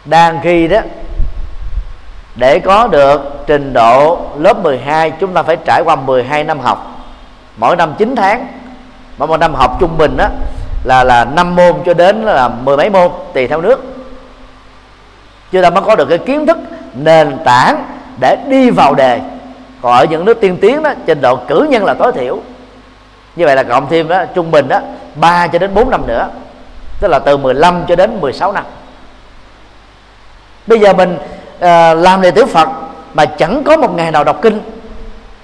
Đang 0.05 0.40
khi 0.42 0.68
đó, 0.68 0.81
để 2.37 2.59
có 2.59 2.87
được 2.87 3.44
trình 3.46 3.72
độ 3.72 4.18
lớp 4.38 4.62
12 4.62 5.11
chúng 5.11 5.35
ta 5.35 5.42
phải 5.42 5.57
trải 5.57 5.83
qua 5.83 5.96
12 5.96 6.44
năm 6.44 6.61
học. 6.61 7.05
Mỗi 7.57 7.76
năm 7.76 7.94
9 7.98 8.16
tháng, 8.16 8.46
mỗi 9.18 9.28
một 9.28 9.37
năm 9.37 9.55
học 9.55 9.76
trung 9.81 9.98
bình 9.98 10.16
đó 10.16 10.28
là 10.85 11.05
là 11.05 11.24
năm 11.24 11.57
môn 11.57 11.74
cho 11.87 11.94
đến 11.94 12.22
là 12.22 12.48
mười 12.48 12.76
mấy 12.76 12.90
môn, 12.90 13.12
tùy 13.35 13.48
theo 13.48 13.61
nước. 13.61 13.85
Chúng 15.52 15.62
ta 15.62 15.70
mới 15.70 15.83
có 15.83 15.96
được 15.96 16.09
cái 16.09 16.18
kiến 16.18 16.46
thức, 16.46 16.59
nền 16.94 17.38
tảng 17.44 17.85
để 18.20 18.37
đi 18.48 18.70
vào 18.70 18.94
đề. 18.94 19.20
Còn 19.83 19.92
ở 19.92 20.05
những 20.05 20.24
nước 20.24 20.40
tiên 20.40 20.59
tiến 20.61 20.83
đó, 20.83 20.92
trình 21.07 21.20
độ 21.20 21.37
cử 21.37 21.66
nhân 21.70 21.85
là 21.85 21.94
tối 21.94 22.12
thiểu 22.12 22.38
như 23.37 23.45
vậy 23.47 23.57
là 23.57 23.62
cộng 23.62 23.88
thêm 23.88 24.09
đó 24.09 24.25
trung 24.35 24.51
bình 24.51 24.68
đó 24.68 24.81
3 25.14 25.47
cho 25.47 25.59
đến 25.59 25.75
4 25.75 25.90
năm 25.90 26.07
nữa 26.07 26.29
tức 27.01 27.09
là 27.09 27.18
từ 27.18 27.37
15 27.37 27.85
cho 27.88 27.97
đến 27.97 28.21
16 28.21 28.53
năm. 28.53 28.64
Bây 30.66 30.81
giờ 30.81 30.92
mình 30.92 31.16
uh, 31.57 31.61
làm 31.97 32.21
đệ 32.23 32.31
tử 32.31 32.47
Phật 32.47 32.68
mà 33.14 33.25
chẳng 33.25 33.62
có 33.64 33.77
một 33.77 33.95
ngày 33.97 34.11
nào 34.11 34.25
đọc 34.25 34.38
kinh 34.42 34.61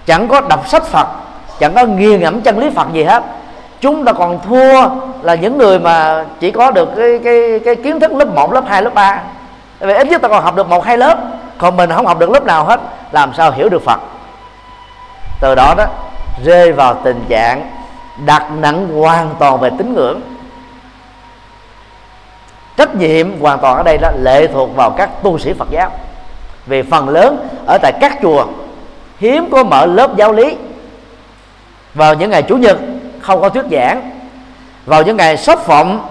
chẳng 0.06 0.28
có 0.28 0.40
đọc 0.40 0.68
sách 0.68 0.84
Phật 0.84 1.06
chẳng 1.60 1.74
có 1.74 1.84
nghi 1.84 2.18
ngẫm 2.18 2.40
chân 2.40 2.58
lý 2.58 2.70
Phật 2.70 2.86
gì 2.92 3.04
hết. 3.04 3.22
Chúng 3.80 4.04
ta 4.04 4.12
còn 4.12 4.40
thua 4.48 4.88
là 5.22 5.34
những 5.34 5.58
người 5.58 5.78
mà 5.78 6.24
chỉ 6.40 6.50
có 6.50 6.70
được 6.70 6.88
cái 6.96 7.20
cái 7.24 7.60
cái 7.64 7.76
kiến 7.76 8.00
thức 8.00 8.12
lớp 8.12 8.28
1, 8.34 8.52
lớp 8.52 8.64
2, 8.68 8.82
lớp 8.82 8.94
3 8.94 9.20
vậy 9.78 9.96
ít 9.96 10.06
nhất 10.06 10.22
ta 10.22 10.28
còn 10.28 10.44
học 10.44 10.56
được 10.56 10.68
một 10.68 10.84
hai 10.84 10.98
lớp 10.98 11.18
còn 11.58 11.76
mình 11.76 11.90
không 11.90 12.06
học 12.06 12.18
được 12.18 12.30
lớp 12.30 12.44
nào 12.44 12.64
hết 12.64 12.80
làm 13.12 13.34
sao 13.34 13.50
hiểu 13.50 13.68
được 13.68 13.82
Phật? 13.84 14.00
Từ 15.40 15.54
đó 15.54 15.74
đó 15.76 15.86
rơi 16.44 16.72
vào 16.72 16.94
tình 17.04 17.24
trạng 17.28 17.70
đặt 18.26 18.50
nặng 18.58 18.88
hoàn 19.00 19.34
toàn 19.38 19.60
về 19.60 19.70
tín 19.78 19.94
ngưỡng. 19.94 20.20
Trách 22.76 22.94
nhiệm 22.94 23.40
hoàn 23.40 23.58
toàn 23.58 23.76
ở 23.76 23.82
đây 23.82 23.98
là 24.02 24.12
lệ 24.22 24.46
thuộc 24.46 24.76
vào 24.76 24.90
các 24.90 25.10
tu 25.22 25.38
sĩ 25.38 25.52
Phật 25.52 25.68
giáo. 25.70 25.90
Vì 26.66 26.82
phần 26.82 27.08
lớn 27.08 27.48
ở 27.66 27.78
tại 27.82 27.92
các 28.00 28.18
chùa, 28.22 28.46
hiếm 29.18 29.50
có 29.50 29.64
mở 29.64 29.86
lớp 29.86 30.16
giáo 30.16 30.32
lý. 30.32 30.56
Vào 31.94 32.14
những 32.14 32.30
ngày 32.30 32.42
chủ 32.42 32.56
nhật, 32.56 32.78
không 33.20 33.40
có 33.40 33.48
thuyết 33.48 33.64
giảng. 33.70 34.10
Vào 34.86 35.02
những 35.02 35.16
ngày 35.16 35.36
sắp 35.36 35.58
phộng 35.58 36.08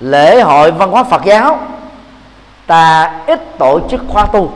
lễ 0.00 0.40
hội 0.40 0.70
văn 0.70 0.90
hóa 0.90 1.04
Phật 1.04 1.24
giáo, 1.24 1.58
ta 2.66 3.12
ít 3.26 3.58
tổ 3.58 3.80
chức 3.90 4.00
khóa 4.08 4.26
tu. 4.32 4.52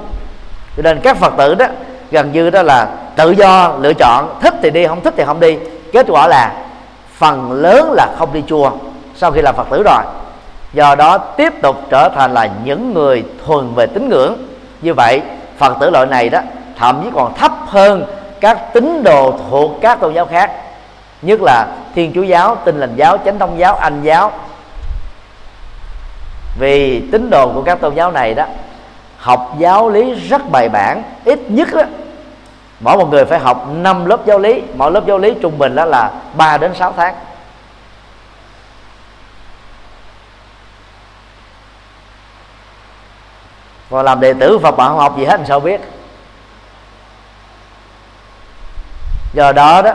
Cho 0.77 0.83
nên 0.83 1.01
các 1.01 1.17
Phật 1.17 1.33
tử 1.37 1.55
đó 1.55 1.67
gần 2.11 2.33
như 2.33 2.51
đó 2.51 2.63
là 2.63 2.89
tự 3.17 3.31
do 3.31 3.73
lựa 3.81 3.95
chọn, 3.95 4.39
thích 4.41 4.55
thì 4.63 4.71
đi, 4.71 4.87
không 4.87 5.01
thích 5.01 5.15
thì 5.17 5.25
không 5.25 5.41
đi. 5.41 5.59
Kết 5.93 6.07
quả 6.09 6.27
là 6.27 6.53
phần 7.19 7.53
lớn 7.53 7.93
là 7.93 8.15
không 8.19 8.33
đi 8.33 8.43
chùa 8.47 8.71
sau 9.17 9.31
khi 9.31 9.41
làm 9.43 9.55
Phật 9.55 9.67
tử 9.71 9.83
rồi. 9.83 10.03
Do 10.73 10.95
đó 10.95 11.19
tiếp 11.19 11.53
tục 11.63 11.77
trở 11.91 12.09
thành 12.09 12.35
là 12.35 12.51
những 12.65 12.95
người 12.95 13.25
thuần 13.47 13.75
về 13.75 13.87
tín 13.87 14.09
ngưỡng. 14.09 14.37
Như 14.83 14.95
vậy 14.95 15.23
Phật 15.59 15.77
tử 15.81 15.91
loại 15.91 16.07
này 16.07 16.29
đó 16.29 16.41
thậm 16.77 17.01
chí 17.05 17.11
còn 17.15 17.35
thấp 17.35 17.53
hơn 17.67 18.05
các 18.41 18.73
tín 18.73 19.03
đồ 19.03 19.35
thuộc 19.51 19.71
các 19.81 20.01
tôn 20.01 20.15
giáo 20.15 20.27
khác. 20.27 20.51
Nhất 21.23 21.41
là 21.43 21.67
thiên 21.95 22.13
chúa 22.15 22.23
giáo 22.23 22.57
tinh 22.65 22.81
lành 22.81 22.97
giáo 22.97 23.19
chánh 23.25 23.39
thông 23.39 23.59
giáo 23.59 23.75
anh 23.75 24.03
giáo. 24.03 24.33
Vì 26.59 27.03
tín 27.13 27.31
đồ 27.31 27.53
của 27.55 27.63
các 27.63 27.81
tôn 27.81 27.95
giáo 27.95 28.11
này 28.11 28.35
đó 28.35 28.45
học 29.19 29.55
giáo 29.59 29.89
lý 29.89 30.15
rất 30.15 30.51
bài 30.51 30.69
bản 30.69 31.03
ít 31.25 31.41
nhất 31.49 31.69
đó, 31.75 31.83
mỗi 32.81 32.97
một 32.97 33.09
người 33.11 33.25
phải 33.25 33.39
học 33.39 33.69
5 33.73 34.05
lớp 34.05 34.27
giáo 34.27 34.39
lý. 34.39 34.63
Mỗi 34.75 34.93
lớp 34.93 35.07
giáo 35.07 35.19
lý 35.19 35.35
trung 35.43 35.59
bình 35.59 35.75
đó 35.75 35.85
là 35.85 36.11
3 36.37 36.59
đến 36.59 36.75
6 36.75 36.93
tháng. 36.97 37.15
Còn 43.91 44.05
làm 44.05 44.21
đệ 44.21 44.35
tử 44.35 44.59
Phật 44.59 44.77
bạn 44.77 44.89
không 44.89 44.99
học 44.99 45.19
gì 45.19 45.25
hết 45.25 45.37
làm 45.41 45.47
sao 45.47 45.61
biết? 45.61 45.81
Do 49.33 49.53
đó 49.53 49.83
đó 49.83 49.93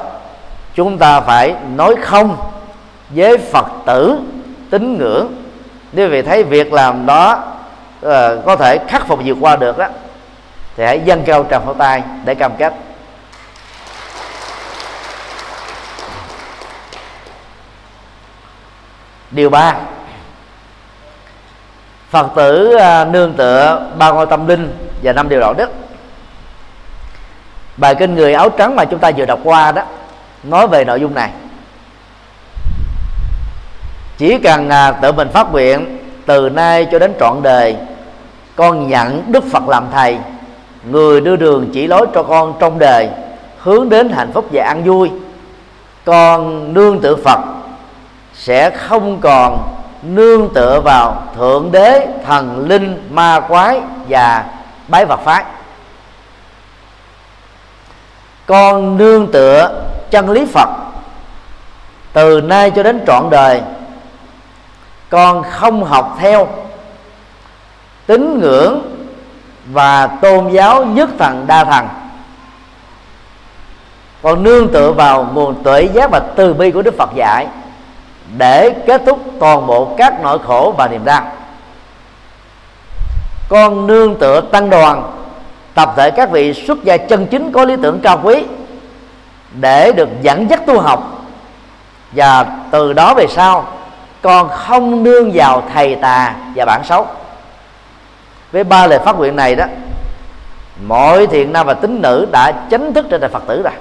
chúng 0.73 0.97
ta 0.97 1.21
phải 1.21 1.55
nói 1.75 1.95
không 2.01 2.37
với 3.09 3.37
phật 3.37 3.65
tử 3.85 4.19
tín 4.69 4.97
ngưỡng. 4.97 5.33
Nếu 5.91 6.09
vì 6.09 6.21
thấy 6.21 6.43
việc 6.43 6.73
làm 6.73 7.05
đó 7.05 7.43
uh, 8.05 8.11
có 8.45 8.55
thể 8.55 8.77
khắc 8.87 9.07
phục 9.07 9.19
vượt 9.25 9.37
qua 9.41 9.55
được 9.55 9.77
đó 9.77 9.87
thì 10.77 10.85
hãy 10.85 11.01
dâng 11.05 11.23
cao 11.25 11.45
tràng 11.49 11.65
pháo 11.65 11.73
tay 11.73 12.03
để 12.25 12.35
cam 12.35 12.51
kết. 12.57 12.73
Điều 19.31 19.49
ba. 19.49 19.75
Phật 22.09 22.27
tử 22.35 22.75
à, 22.75 23.05
nương 23.05 23.33
tựa 23.33 23.89
ba 23.97 24.11
ngôi 24.11 24.25
tâm 24.25 24.47
linh 24.47 24.77
và 25.03 25.13
năm 25.13 25.29
điều 25.29 25.39
đạo 25.39 25.53
đức. 25.53 25.69
Bài 27.77 27.95
kinh 27.95 28.15
người 28.15 28.33
áo 28.33 28.49
trắng 28.49 28.75
mà 28.75 28.85
chúng 28.85 28.99
ta 28.99 29.11
vừa 29.17 29.25
đọc 29.25 29.39
qua 29.43 29.71
đó, 29.71 29.83
nói 30.43 30.67
về 30.67 30.85
nội 30.85 31.01
dung 31.01 31.13
này. 31.13 31.29
Chỉ 34.17 34.37
cần 34.43 34.69
à, 34.69 34.91
tự 34.91 35.11
mình 35.11 35.29
phát 35.33 35.51
nguyện 35.51 35.97
từ 36.25 36.49
nay 36.49 36.87
cho 36.91 36.99
đến 36.99 37.13
trọn 37.19 37.41
đời, 37.43 37.75
con 38.55 38.87
nhận 38.87 39.31
đức 39.31 39.43
phật 39.51 39.67
làm 39.67 39.87
thầy 39.91 40.17
người 40.89 41.21
đưa 41.21 41.35
đường 41.35 41.69
chỉ 41.73 41.87
lối 41.87 42.07
cho 42.13 42.23
con 42.23 42.53
trong 42.59 42.79
đời, 42.79 43.09
hướng 43.57 43.89
đến 43.89 44.09
hạnh 44.09 44.31
phúc 44.33 44.45
và 44.51 44.63
an 44.63 44.83
vui. 44.83 45.11
Con 46.05 46.73
nương 46.73 47.01
tựa 47.01 47.15
phật, 47.15 47.39
sẽ 48.33 48.69
không 48.69 49.21
còn 49.21 49.75
nương 50.01 50.53
tựa 50.53 50.81
vào 50.81 51.23
thượng 51.35 51.71
đế, 51.71 52.07
thần 52.25 52.67
linh, 52.67 53.09
ma 53.11 53.39
quái 53.39 53.81
và 54.09 54.45
bái 54.87 55.05
vật 55.05 55.19
phái. 55.25 55.43
Con 58.45 58.97
nương 58.97 59.31
tựa 59.31 59.83
chân 60.11 60.29
lý 60.29 60.45
phật, 60.45 60.69
từ 62.13 62.41
nay 62.41 62.71
cho 62.71 62.83
đến 62.83 63.03
trọn 63.07 63.29
đời, 63.29 63.61
con 65.09 65.43
không 65.43 65.83
học 65.83 66.17
theo 66.19 66.47
tín 68.05 68.39
ngưỡng 68.39 68.92
và 69.65 70.07
tôn 70.07 70.49
giáo 70.49 70.85
nhất 70.85 71.09
thần 71.19 71.47
đa 71.47 71.63
thần. 71.63 71.87
Còn 74.21 74.43
nương 74.43 74.71
tựa 74.73 74.91
vào 74.91 75.27
nguồn 75.33 75.63
tuệ 75.63 75.89
giác 75.93 76.11
và 76.11 76.19
từ 76.19 76.53
bi 76.53 76.71
của 76.71 76.81
đức 76.81 76.97
phật 76.97 77.09
dạy 77.15 77.47
để 78.37 78.69
kết 78.87 79.01
thúc 79.05 79.19
toàn 79.39 79.67
bộ 79.67 79.95
các 79.97 80.13
nỗi 80.21 80.39
khổ 80.39 80.75
và 80.77 80.87
niềm 80.87 81.05
đau. 81.05 81.23
Con 83.49 83.87
nương 83.87 84.15
tựa 84.19 84.41
tăng 84.41 84.69
đoàn, 84.69 85.11
tập 85.73 85.93
thể 85.97 86.11
các 86.11 86.31
vị 86.31 86.53
xuất 86.53 86.83
gia 86.83 86.97
chân 86.97 87.27
chính 87.27 87.51
có 87.51 87.65
lý 87.65 87.75
tưởng 87.81 87.99
cao 87.99 88.19
quý 88.23 88.43
để 89.51 89.91
được 89.91 90.09
dẫn 90.21 90.49
dắt 90.49 90.65
tu 90.65 90.79
học. 90.79 91.25
Và 92.11 92.45
từ 92.71 92.93
đó 92.93 93.13
về 93.13 93.27
sau, 93.29 93.67
con 94.21 94.49
không 94.49 95.03
nương 95.03 95.31
vào 95.33 95.63
thầy 95.73 95.95
tà 95.95 96.35
và 96.55 96.65
bản 96.65 96.81
xấu 96.83 97.07
với 98.53 98.63
ba 98.63 98.87
lời 98.87 98.99
phát 98.99 99.15
nguyện 99.15 99.35
này 99.35 99.55
đó 99.55 99.65
mọi 100.85 101.27
thiện 101.27 101.53
nam 101.53 101.67
và 101.67 101.73
tín 101.73 102.01
nữ 102.01 102.27
đã 102.31 102.51
chánh 102.71 102.93
thức 102.93 103.05
trên 103.09 103.21
thành 103.21 103.31
phật 103.31 103.43
tử 103.47 103.61
rồi. 103.61 103.73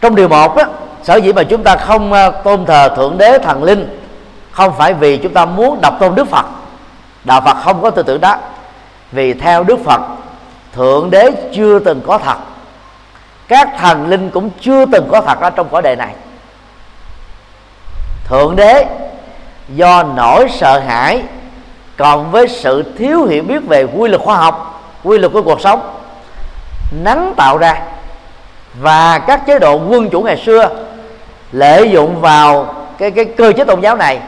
Trong 0.00 0.14
điều 0.14 0.28
một 0.28 0.56
đó, 0.56 0.62
sở 1.02 1.16
dĩ 1.16 1.32
mà 1.32 1.42
chúng 1.42 1.62
ta 1.62 1.76
không 1.76 2.12
ờ, 2.12 2.30
tôn 2.44 2.66
thờ 2.66 2.88
thượng 2.96 3.18
đế 3.18 3.38
thần 3.38 3.62
linh 3.62 3.98
không 4.50 4.74
phải 4.78 4.94
vì 4.94 5.16
chúng 5.16 5.34
ta 5.34 5.44
muốn 5.44 5.80
đọc 5.80 5.94
tôn 6.00 6.14
đức 6.14 6.28
phật. 6.28 6.46
Đạo 7.24 7.40
phật 7.40 7.56
không 7.64 7.82
có 7.82 7.90
tư 7.90 8.02
tưởng 8.02 8.20
đó. 8.20 8.36
Vì 9.12 9.34
theo 9.34 9.64
đức 9.64 9.78
phật 9.84 10.00
thượng 10.72 11.10
đế 11.10 11.30
chưa 11.54 11.78
từng 11.78 12.00
có 12.06 12.18
thật. 12.18 12.36
Các 13.48 13.68
thần 13.78 14.06
linh 14.06 14.30
cũng 14.30 14.50
chưa 14.60 14.86
từng 14.86 15.08
có 15.10 15.20
thật 15.20 15.40
ở 15.40 15.50
trong 15.50 15.68
cõi 15.68 15.82
đời 15.82 15.96
này. 15.96 16.14
Thượng 18.24 18.56
đế 18.56 18.86
do 19.74 20.02
nỗi 20.02 20.48
sợ 20.48 20.78
hãi 20.78 21.22
còn 21.96 22.30
với 22.30 22.48
sự 22.48 22.94
thiếu 22.98 23.24
hiểu 23.24 23.42
biết 23.42 23.66
về 23.68 23.84
quy 23.84 24.08
luật 24.08 24.22
khoa 24.22 24.36
học, 24.36 24.82
quy 25.04 25.18
luật 25.18 25.32
của 25.32 25.42
cuộc 25.42 25.60
sống 25.60 25.80
nắng 27.04 27.34
tạo 27.36 27.58
ra 27.58 27.82
và 28.74 29.18
các 29.18 29.46
chế 29.46 29.58
độ 29.58 29.80
quân 29.88 30.10
chủ 30.10 30.20
ngày 30.20 30.36
xưa 30.36 30.68
lợi 31.52 31.90
dụng 31.90 32.20
vào 32.20 32.74
cái 32.98 33.10
cái 33.10 33.24
cơ 33.24 33.52
chế 33.56 33.64
tôn 33.64 33.80
giáo 33.80 33.96
này, 33.96 34.20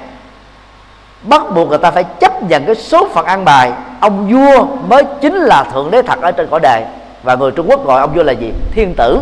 bắt 1.22 1.42
buộc 1.54 1.68
người 1.68 1.78
ta 1.78 1.90
phải 1.90 2.04
chấp 2.20 2.42
nhận 2.42 2.64
cái 2.66 2.74
số 2.74 3.08
phận 3.08 3.26
ăn 3.26 3.44
bài. 3.44 3.72
Ông 4.00 4.32
vua 4.32 4.66
mới 4.88 5.02
chính 5.20 5.34
là 5.34 5.64
thượng 5.72 5.90
đế 5.90 6.02
thật 6.02 6.22
ở 6.22 6.32
trên 6.32 6.46
cõi 6.50 6.60
đời 6.62 6.82
và 7.22 7.34
người 7.34 7.50
trung 7.50 7.70
quốc 7.70 7.84
gọi 7.84 8.00
ông 8.00 8.14
vua 8.14 8.22
là 8.22 8.32
gì? 8.32 8.52
Thiên 8.72 8.94
tử, 8.96 9.20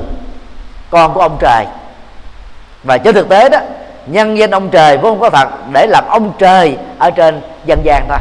con 0.91 1.15
của 1.15 1.21
ông 1.21 1.37
trời. 1.41 1.67
Và 2.85 2.99
trên 2.99 3.15
thực 3.15 3.29
tế 3.29 3.49
đó 3.49 3.59
nhân 4.07 4.39
danh 4.39 4.51
ông 4.51 4.71
trời 4.71 4.99
vốn 4.99 5.13
không 5.13 5.21
có 5.21 5.31
thật 5.31 5.49
để 5.73 5.87
làm 5.87 6.05
ông 6.09 6.33
trời 6.39 6.77
ở 6.99 7.11
trên 7.11 7.41
dân 7.65 7.81
gian 7.85 8.07
thôi. 8.09 8.19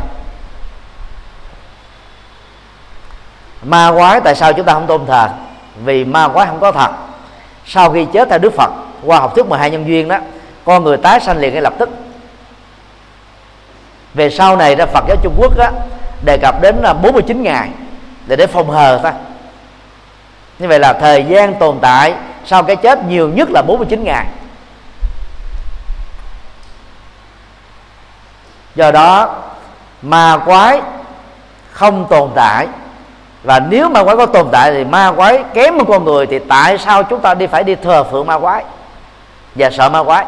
Ma 3.64 3.92
quái 3.92 4.22
tại 4.22 4.36
sao 4.36 4.54
chúng 4.54 4.66
ta 4.66 4.74
không 4.74 4.88
tôn 4.88 5.06
thờ? 5.06 5.30
Vì 5.84 6.06
ma 6.06 6.28
quái 6.28 6.48
không 6.48 6.60
có 6.60 6.72
thật 6.72 6.92
sau 7.66 7.92
khi 7.92 8.06
chết 8.14 8.30
theo 8.30 8.40
đức 8.40 8.54
phật 8.58 8.72
qua 9.06 9.20
học 9.20 9.36
thuyết 9.36 9.46
12 9.46 9.70
nhân 9.72 9.88
duyên 9.88 10.08
đó 10.08 10.18
con 10.66 10.84
người 10.84 10.98
tái 10.98 11.20
sanh 11.20 11.38
liền 11.38 11.54
ngay 11.54 11.62
lập 11.62 11.74
tức. 11.80 11.90
Về 14.14 14.30
sau 14.30 14.58
này 14.58 14.76
ra 14.76 14.86
Phật 14.86 15.04
giáo 15.08 15.18
Trung 15.24 15.36
Quốc 15.38 15.58
á, 15.58 15.72
đề 16.26 16.38
cập 16.38 16.62
đến 16.62 16.76
à, 16.76 16.82
là 16.82 16.94
49 16.94 17.44
ngày 17.44 17.70
để 18.26 18.36
để 18.36 18.48
phòng 18.48 18.70
hờ 18.70 19.00
ta 19.04 19.14
như 20.60 20.68
vậy 20.68 20.80
là 20.80 20.94
thời 20.94 21.24
gian 21.24 21.54
tồn 21.54 21.78
tại 21.82 22.14
sau 22.46 22.64
cái 22.64 22.76
chết 22.76 23.06
nhiều 23.06 23.30
nhất 23.30 23.50
là 23.52 23.62
49 23.62 24.04
ngày. 24.04 24.26
Do 28.76 28.92
đó, 28.92 29.36
ma 30.02 30.38
quái 30.46 30.82
không 31.72 32.08
tồn 32.10 32.30
tại. 32.36 32.68
Và 33.44 33.60
nếu 33.60 33.90
ma 33.90 34.04
quái 34.04 34.16
có 34.16 34.26
tồn 34.26 34.48
tại 34.52 34.72
thì 34.72 34.84
ma 34.84 35.12
quái 35.12 35.44
kém 35.54 35.78
hơn 35.78 35.88
con 35.88 36.06
người 36.06 36.28
thì 36.28 36.40
tại 36.40 36.78
sao 36.78 37.04
chúng 37.04 37.20
ta 37.20 37.34
đi 37.34 37.48
phải 37.48 37.64
đi 37.64 37.76
thờ 37.76 38.04
phượng 38.04 38.28
ma 38.28 38.40
quái 38.40 38.64
và 39.56 39.70
sợ 39.70 39.90
ma 39.90 40.04
quái? 40.04 40.26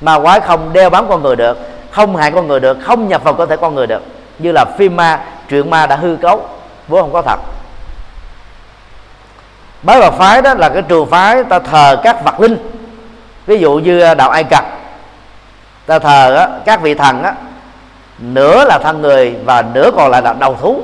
Ma 0.00 0.18
quái 0.18 0.40
không 0.40 0.72
đeo 0.72 0.90
bám 0.90 1.08
con 1.08 1.22
người 1.22 1.36
được, 1.36 1.58
không 1.90 2.16
hại 2.16 2.30
con 2.30 2.48
người 2.48 2.60
được, 2.60 2.78
không 2.82 3.08
nhập 3.08 3.24
vào 3.24 3.34
cơ 3.34 3.46
thể 3.46 3.56
con 3.56 3.74
người 3.74 3.86
được. 3.86 4.02
Như 4.38 4.52
là 4.52 4.64
phim 4.78 4.96
ma, 4.96 5.20
truyện 5.48 5.70
ma 5.70 5.86
đã 5.86 5.96
hư 5.96 6.16
cấu 6.22 6.48
vốn 6.88 7.00
không 7.00 7.12
có 7.12 7.22
thật. 7.22 7.40
Bái 9.82 10.00
và 10.00 10.10
phái 10.10 10.42
đó 10.42 10.54
là 10.54 10.68
cái 10.68 10.82
trường 10.82 11.10
phái 11.10 11.44
ta 11.44 11.58
thờ 11.58 11.96
các 12.04 12.24
vật 12.24 12.40
linh. 12.40 12.56
Ví 13.46 13.58
dụ 13.58 13.72
như 13.72 14.00
à, 14.00 14.14
đạo 14.14 14.30
ai 14.30 14.44
cập 14.44 14.64
ta 15.86 15.98
thờ 15.98 16.36
á, 16.36 16.48
các 16.64 16.80
vị 16.80 16.94
thần 16.94 17.22
á, 17.22 17.34
nửa 18.18 18.64
là 18.64 18.78
thân 18.78 19.02
người 19.02 19.36
và 19.44 19.62
nửa 19.62 19.90
còn 19.96 20.10
là 20.10 20.20
đầu 20.20 20.56
thú. 20.60 20.82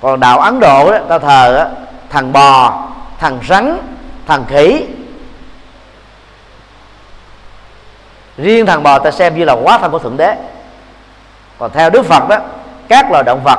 Còn 0.00 0.20
đạo 0.20 0.38
ấn 0.40 0.60
độ 0.60 0.92
đó 0.92 0.98
ta 1.08 1.18
thờ 1.18 1.56
á, 1.56 1.66
thằng 2.10 2.32
bò 2.32 2.82
thằng 3.18 3.38
rắn 3.48 3.78
thằng 4.26 4.44
khỉ. 4.48 4.84
Riêng 8.36 8.66
thằng 8.66 8.82
bò 8.82 8.98
ta 8.98 9.10
xem 9.10 9.38
như 9.38 9.44
là 9.44 9.52
quá 9.52 9.78
thân 9.78 9.90
của 9.90 9.98
thượng 9.98 10.16
đế. 10.16 10.34
Còn 11.58 11.70
theo 11.70 11.90
đức 11.90 12.06
phật 12.06 12.28
đó 12.28 12.36
các 12.88 13.10
loài 13.10 13.24
động 13.24 13.40
vật 13.44 13.58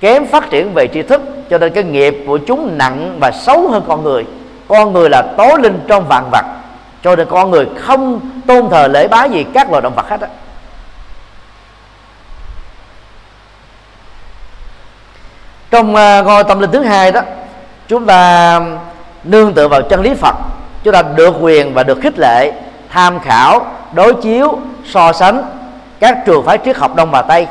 kém 0.00 0.26
phát 0.26 0.50
triển 0.50 0.74
về 0.74 0.88
tri 0.88 1.02
thức 1.02 1.20
cho 1.50 1.58
nên 1.58 1.72
cái 1.72 1.84
nghiệp 1.84 2.16
của 2.26 2.38
chúng 2.46 2.78
nặng 2.78 3.16
và 3.20 3.30
xấu 3.30 3.68
hơn 3.68 3.84
con 3.88 4.04
người. 4.04 4.26
Con 4.68 4.92
người 4.92 5.10
là 5.10 5.22
tối 5.36 5.52
linh 5.60 5.80
trong 5.88 6.08
vạn 6.08 6.28
vật 6.32 6.44
cho 7.04 7.16
nên 7.16 7.28
con 7.30 7.50
người 7.50 7.66
không 7.80 8.20
tôn 8.46 8.70
thờ 8.70 8.88
lễ 8.88 9.08
bái 9.08 9.30
gì 9.30 9.46
các 9.54 9.70
loài 9.70 9.82
động 9.82 9.94
vật 9.94 10.08
hết 10.08 10.20
á. 10.20 10.28
Trong 15.70 15.90
uh, 15.90 16.26
ngôi 16.26 16.44
tâm 16.44 16.60
linh 16.60 16.70
thứ 16.70 16.82
hai 16.82 17.12
đó 17.12 17.20
chúng 17.88 18.06
ta 18.06 18.60
nương 19.24 19.54
tựa 19.54 19.68
vào 19.68 19.82
chân 19.82 20.00
lý 20.00 20.14
phật. 20.14 20.34
Chúng 20.84 20.94
ta 20.94 21.02
được 21.02 21.34
quyền 21.40 21.74
và 21.74 21.82
được 21.82 21.98
khích 22.02 22.18
lệ 22.18 22.52
tham 22.88 23.20
khảo 23.20 23.66
đối 23.92 24.14
chiếu 24.14 24.58
so 24.86 25.12
sánh 25.12 25.42
các 26.00 26.18
trường 26.26 26.46
phái 26.46 26.58
triết 26.64 26.76
học 26.76 26.94
đông 26.94 27.10
và 27.10 27.22
tây 27.22 27.46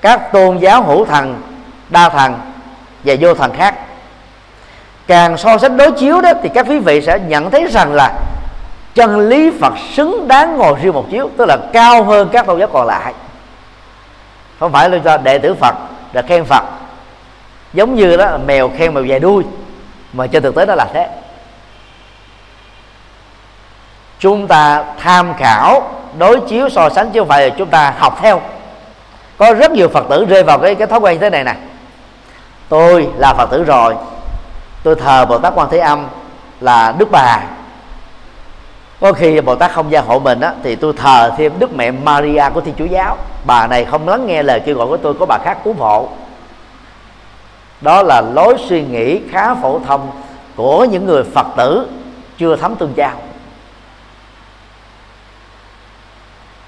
các 0.00 0.32
tôn 0.32 0.58
giáo 0.58 0.82
hữu 0.82 1.04
thần 1.04 1.42
đa 1.88 2.08
thần 2.08 2.34
và 3.04 3.14
vô 3.20 3.34
thần 3.34 3.52
khác. 3.52 3.74
Càng 5.06 5.36
so 5.36 5.58
sánh 5.58 5.76
đối 5.76 5.92
chiếu 5.92 6.20
đó 6.20 6.32
thì 6.42 6.48
các 6.54 6.66
quý 6.68 6.78
vị 6.78 7.00
sẽ 7.00 7.18
nhận 7.18 7.50
thấy 7.50 7.66
rằng 7.70 7.92
là 7.94 8.12
chân 8.94 9.28
lý 9.28 9.50
Phật 9.60 9.72
xứng 9.94 10.28
đáng 10.28 10.56
ngồi 10.56 10.74
riêng 10.82 10.92
một 10.92 11.06
chiếu, 11.10 11.30
tức 11.36 11.44
là 11.48 11.56
cao 11.72 12.04
hơn 12.04 12.28
các 12.32 12.46
tôn 12.46 12.58
giáo 12.58 12.68
còn 12.72 12.86
lại. 12.86 13.14
Không 14.60 14.72
phải 14.72 14.90
là 14.90 14.98
cho 15.04 15.16
đệ 15.16 15.38
tử 15.38 15.54
Phật 15.54 15.74
là 16.12 16.22
khen 16.22 16.44
Phật, 16.44 16.64
giống 17.72 17.94
như 17.94 18.16
đó 18.16 18.38
mèo 18.46 18.70
khen 18.78 18.94
mèo 18.94 19.04
dài 19.04 19.20
đuôi, 19.20 19.44
mà 20.12 20.26
trên 20.26 20.42
thực 20.42 20.54
tế 20.54 20.66
đó 20.66 20.74
là 20.74 20.86
thế. 20.94 21.08
Chúng 24.18 24.46
ta 24.46 24.84
tham 25.00 25.34
khảo, 25.34 25.90
đối 26.18 26.40
chiếu, 26.40 26.68
so 26.68 26.88
sánh 26.88 27.10
chứ 27.10 27.20
không 27.20 27.28
phải 27.28 27.48
là 27.48 27.54
chúng 27.58 27.68
ta 27.68 27.94
học 27.98 28.18
theo. 28.20 28.42
Có 29.38 29.54
rất 29.54 29.70
nhiều 29.70 29.88
phật 29.88 30.04
tử 30.10 30.24
rơi 30.24 30.42
vào 30.42 30.58
cái 30.58 30.74
cái 30.74 30.86
thói 30.86 31.00
quen 31.00 31.20
thế 31.20 31.30
này 31.30 31.44
nè. 31.44 31.54
Tôi 32.68 33.08
là 33.16 33.34
phật 33.34 33.50
tử 33.50 33.64
rồi, 33.64 33.94
tôi 34.82 34.94
thờ 34.94 35.26
bồ 35.26 35.38
tát 35.38 35.52
quan 35.56 35.68
thế 35.70 35.78
âm 35.78 36.06
là 36.60 36.94
đức 36.98 37.10
bà 37.10 37.40
có 39.04 39.12
khi 39.12 39.40
bồ 39.40 39.54
tát 39.54 39.72
không 39.72 39.90
gia 39.90 40.00
hộ 40.00 40.18
mình 40.18 40.40
á, 40.40 40.52
thì 40.62 40.76
tôi 40.76 40.92
thờ 40.96 41.32
thêm 41.36 41.52
đức 41.58 41.72
mẹ 41.72 41.90
maria 41.90 42.42
của 42.54 42.60
thiên 42.60 42.74
chúa 42.78 42.84
giáo. 42.84 43.16
Bà 43.46 43.66
này 43.66 43.84
không 43.84 44.08
lắng 44.08 44.26
nghe 44.26 44.42
lời 44.42 44.60
kêu 44.60 44.76
gọi 44.76 44.86
của 44.86 44.96
tôi, 44.96 45.14
có 45.14 45.26
bà 45.26 45.38
khác 45.44 45.58
cứu 45.64 45.74
hộ. 45.78 46.08
Đó 47.80 48.02
là 48.02 48.20
lối 48.20 48.56
suy 48.68 48.84
nghĩ 48.84 49.20
khá 49.30 49.54
phổ 49.54 49.80
thông 49.86 50.10
của 50.56 50.84
những 50.84 51.06
người 51.06 51.24
phật 51.34 51.46
tử 51.56 51.88
chưa 52.38 52.56
thấm 52.56 52.76
tương 52.76 52.92
giao. 52.96 53.12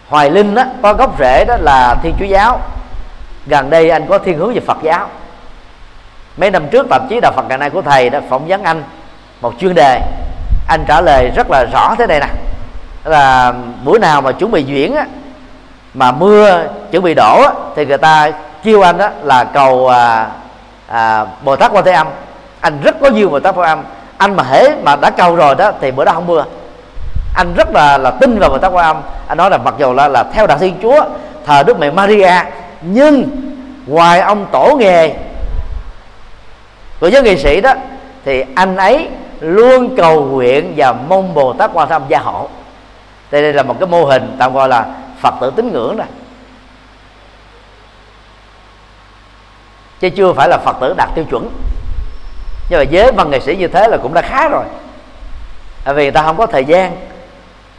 Hoài 0.09 0.31
linh 0.31 0.55
đó 0.55 0.65
có 0.83 0.95
gốc 0.95 1.19
rễ 1.19 1.45
đó 1.45 1.57
là 1.61 1.97
thiên 2.03 2.15
chúa 2.19 2.27
giáo. 2.27 2.61
Gần 3.47 3.71
đây 3.71 3.91
anh 3.91 4.07
có 4.09 4.19
thiên 4.19 4.39
hướng 4.39 4.55
về 4.55 4.61
phật 4.61 4.79
giáo. 4.83 5.09
Mấy 6.37 6.51
năm 6.51 6.69
trước, 6.69 6.87
tạp 6.91 7.03
chí 7.09 7.21
đạo 7.21 7.33
phật 7.37 7.45
ngày 7.49 7.59
nay 7.59 7.71
của 7.71 7.83
thầy 7.83 8.11
đã 8.11 8.21
phỏng 8.29 8.49
vấn 8.49 8.63
anh 8.63 8.85
một 9.41 9.55
chuyên 9.59 9.75
đề 9.75 10.01
anh 10.67 10.85
trả 10.89 11.01
lời 11.01 11.31
rất 11.37 11.51
là 11.51 11.65
rõ 11.73 11.95
thế 11.99 12.07
này 12.07 12.21
nè. 12.21 12.27
Là 13.05 13.53
buổi 13.85 13.99
nào 13.99 14.21
mà 14.21 14.33
chuẩn 14.33 14.51
bị 14.51 14.63
diễn 14.63 14.95
á, 14.95 15.07
mà 15.95 16.13
mưa 16.13 16.65
chuẩn 16.91 17.05
bị 17.05 17.15
đổ 17.15 17.43
á, 17.43 17.51
thì 17.77 17.87
người 17.87 17.99
ta 17.99 18.31
kêu 18.65 18.83
anh 18.83 18.99
đó 18.99 19.09
là 19.23 19.45
cầu 19.45 19.89
à, 19.89 20.27
à, 20.89 21.27
bồ 21.43 21.57
tát 21.57 21.73
quan 21.73 21.85
thế 21.85 21.93
âm. 21.93 22.07
Anh 22.61 22.81
rất 22.85 22.97
có 23.01 23.09
duyên 23.09 23.31
bồ 23.31 23.41
tát 23.41 23.55
quan 23.55 23.69
âm. 23.69 23.83
Anh 24.19 24.37
mà 24.37 24.43
hễ 24.43 24.69
mà 24.83 24.97
đã 24.97 25.11
cầu 25.11 25.37
rồi 25.37 25.55
đó 25.55 25.73
thì 25.81 25.91
bữa 25.91 26.05
đó 26.05 26.13
không 26.13 26.27
mưa. 26.27 26.45
Anh 27.37 27.55
rất 27.57 27.69
là 27.73 27.99
là 27.99 28.11
tin 28.11 28.39
vào 28.39 28.51
bồ 28.51 28.59
tát 28.59 28.73
quan 28.73 28.85
âm. 28.85 29.03
Anh 29.27 29.39
nói 29.39 29.51
là 29.51 29.59
mặc 29.59 29.75
dù 29.79 29.93
là 29.93 30.09
là 30.09 30.25
theo 30.33 30.47
đạo 30.47 30.59
thiên 30.59 30.75
chúa 30.83 31.05
thờ 31.47 31.63
đức 31.63 31.79
mẹ 31.79 31.91
maria 31.91 32.33
nhưng 32.81 33.25
ngoài 33.87 34.21
ông 34.21 34.47
tổ 34.53 34.77
nghề 34.79 35.15
của 37.01 37.09
giới 37.09 37.23
nghệ 37.23 37.37
sĩ 37.37 37.61
đó 37.61 37.73
thì 38.25 38.45
anh 38.55 38.77
ấy 38.77 39.09
luôn 39.41 39.97
cầu 39.97 40.25
nguyện 40.25 40.73
và 40.77 40.93
mong 40.93 41.35
bồ 41.35 41.53
tát 41.53 41.71
quan 41.75 41.89
tham 41.89 42.03
gia 42.09 42.19
hộ. 42.19 42.49
Đây, 43.31 43.43
đây 43.43 43.53
là 43.53 43.63
một 43.63 43.77
cái 43.81 43.89
mô 43.89 44.05
hình 44.05 44.37
tạm 44.39 44.55
gọi 44.55 44.69
là 44.69 44.87
phật 45.21 45.35
tử 45.41 45.53
tín 45.57 45.73
ngưỡng 45.73 45.97
này. 45.97 46.07
chứ 50.01 50.09
chưa 50.11 50.33
phải 50.33 50.49
là 50.49 50.59
phật 50.59 50.77
tử 50.81 50.95
đạt 50.97 51.09
tiêu 51.15 51.25
chuẩn. 51.31 51.51
Nhưng 52.71 52.79
mà 52.79 52.85
với 52.91 53.13
văn 53.13 53.31
nghệ 53.31 53.41
sĩ 53.41 53.57
như 53.57 53.69
thế 53.69 53.89
là 53.89 53.97
cũng 53.97 54.15
đã 54.15 54.23
khá 54.23 54.49
rồi. 54.49 54.65
Tại 55.85 55.95
vì 55.95 56.03
người 56.03 56.13
ta 56.13 56.23
không 56.23 56.37
có 56.37 56.47
thời 56.47 56.65
gian. 56.65 56.97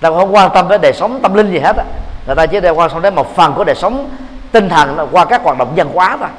Ta 0.02 0.10
không 0.10 0.36
quan 0.36 0.52
tâm 0.54 0.67
đến 0.67 0.82
đời 0.82 0.93
sống 0.93 1.20
tâm 1.22 1.34
linh 1.34 1.52
gì 1.52 1.60
hết 1.60 1.78
á. 1.78 1.84
Người 2.26 2.36
ta 2.36 2.46
chỉ 2.46 2.60
đang 2.60 2.80
quan 2.80 2.89
tâm 2.89 3.02
đến 3.02 3.15
một 3.15 3.36
phần 3.36 3.54
của 3.54 3.63
đời 3.63 3.76
sống 3.76 4.10
tinh 4.52 4.70
thần 4.70 5.08
qua 5.12 5.26
các 5.26 5.43
hoạt 5.43 5.58
động 5.58 5.74
văn 5.76 5.89
hóa 5.93 6.17
thôi. 6.20 6.30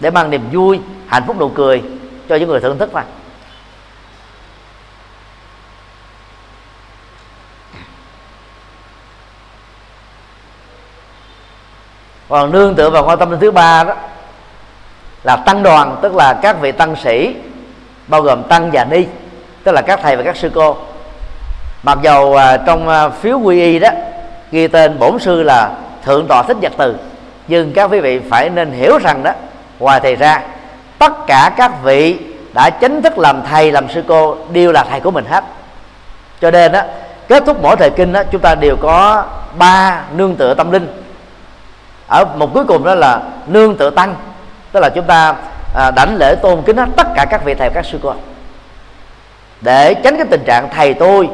Để 0.00 0.10
mang 0.10 0.30
niềm 0.30 0.48
vui 0.52 0.80
hạnh 1.06 1.22
phúc 1.26 1.36
nụ 1.38 1.48
cười 1.48 1.82
cho 2.28 2.36
những 2.36 2.48
người 2.48 2.60
thưởng 2.60 2.78
thức 2.78 2.90
thôi. 2.92 3.02
Còn 12.30 12.52
nương 12.52 12.74
tựa 12.74 12.90
vào 12.90 13.04
quan 13.06 13.18
tâm 13.18 13.36
thứ 13.40 13.50
ba 13.50 13.84
đó 13.84 13.94
là 15.24 15.36
tăng 15.36 15.62
đoàn 15.62 15.96
tức 16.02 16.14
là 16.14 16.34
các 16.42 16.60
vị 16.60 16.72
tăng 16.72 16.96
sĩ 16.96 17.34
bao 18.06 18.22
gồm 18.22 18.42
tăng 18.42 18.70
và 18.72 18.84
ni 18.84 19.04
tức 19.64 19.72
là 19.72 19.82
các 19.82 20.00
thầy 20.02 20.16
và 20.16 20.22
các 20.22 20.36
sư 20.36 20.50
cô. 20.54 20.76
Mặc 21.82 21.98
dầu 22.02 22.36
à, 22.36 22.56
trong 22.56 22.88
à, 22.88 23.08
phiếu 23.08 23.38
quy 23.38 23.60
y 23.60 23.78
đó 23.78 23.88
ghi 24.52 24.68
tên 24.68 24.98
bổn 24.98 25.18
sư 25.18 25.42
là 25.42 25.70
thượng 26.04 26.26
tọa 26.26 26.42
thích 26.42 26.56
nhật 26.60 26.72
từ 26.76 26.96
nhưng 27.48 27.72
các 27.72 27.90
quý 27.90 28.00
vị 28.00 28.20
phải 28.30 28.50
nên 28.50 28.72
hiểu 28.72 28.98
rằng 28.98 29.22
đó 29.22 29.32
ngoài 29.78 30.00
thầy 30.00 30.16
ra 30.16 30.42
tất 30.98 31.12
cả 31.26 31.52
các 31.56 31.82
vị 31.82 32.18
đã 32.54 32.70
chính 32.70 33.02
thức 33.02 33.18
làm 33.18 33.42
thầy 33.50 33.72
làm 33.72 33.88
sư 33.88 34.02
cô 34.08 34.36
đều 34.52 34.72
là 34.72 34.84
thầy 34.84 35.00
của 35.00 35.10
mình 35.10 35.24
hết. 35.24 35.44
Cho 36.40 36.50
nên 36.50 36.72
đó 36.72 36.82
kết 37.28 37.42
thúc 37.46 37.62
mỗi 37.62 37.76
thời 37.76 37.90
kinh 37.90 38.12
đó 38.12 38.22
chúng 38.32 38.40
ta 38.40 38.54
đều 38.54 38.76
có 38.76 39.24
ba 39.58 40.00
nương 40.16 40.36
tựa 40.36 40.54
tâm 40.54 40.70
linh 40.70 40.86
ở 42.10 42.24
một 42.24 42.54
cuối 42.54 42.64
cùng 42.64 42.84
đó 42.84 42.94
là 42.94 43.22
nương 43.46 43.76
tựa 43.76 43.90
tăng. 43.90 44.14
Tức 44.72 44.80
là 44.80 44.88
chúng 44.88 45.04
ta 45.04 45.34
à, 45.74 45.90
đảnh 45.90 46.16
lễ 46.16 46.34
tôn 46.34 46.62
kính 46.62 46.76
hết 46.76 46.88
tất 46.96 47.06
cả 47.14 47.26
các 47.30 47.44
vị 47.44 47.54
thầy 47.54 47.70
các 47.74 47.84
sư 47.84 47.98
cô. 48.02 48.14
Để 49.60 49.94
tránh 49.94 50.16
cái 50.16 50.26
tình 50.30 50.44
trạng 50.46 50.68
thầy 50.74 50.94
tôi 50.94 51.28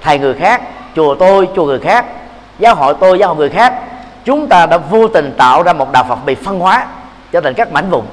thầy 0.00 0.18
người 0.18 0.34
khác 0.34 0.62
chùa 0.96 1.14
tôi 1.14 1.48
chùa 1.56 1.64
người 1.64 1.78
khác 1.78 2.04
giáo 2.58 2.74
hội 2.74 2.94
tôi 3.00 3.18
giáo 3.18 3.28
hội 3.28 3.36
người 3.36 3.50
khác 3.50 3.74
chúng 4.24 4.48
ta 4.48 4.66
đã 4.66 4.78
vô 4.78 5.08
tình 5.08 5.34
tạo 5.38 5.62
ra 5.62 5.72
một 5.72 5.92
đạo 5.92 6.04
phật 6.08 6.18
bị 6.26 6.34
phân 6.34 6.58
hóa 6.60 6.86
trở 7.32 7.40
thành 7.40 7.54
các 7.54 7.72
mảnh 7.72 7.90
vùng 7.90 8.06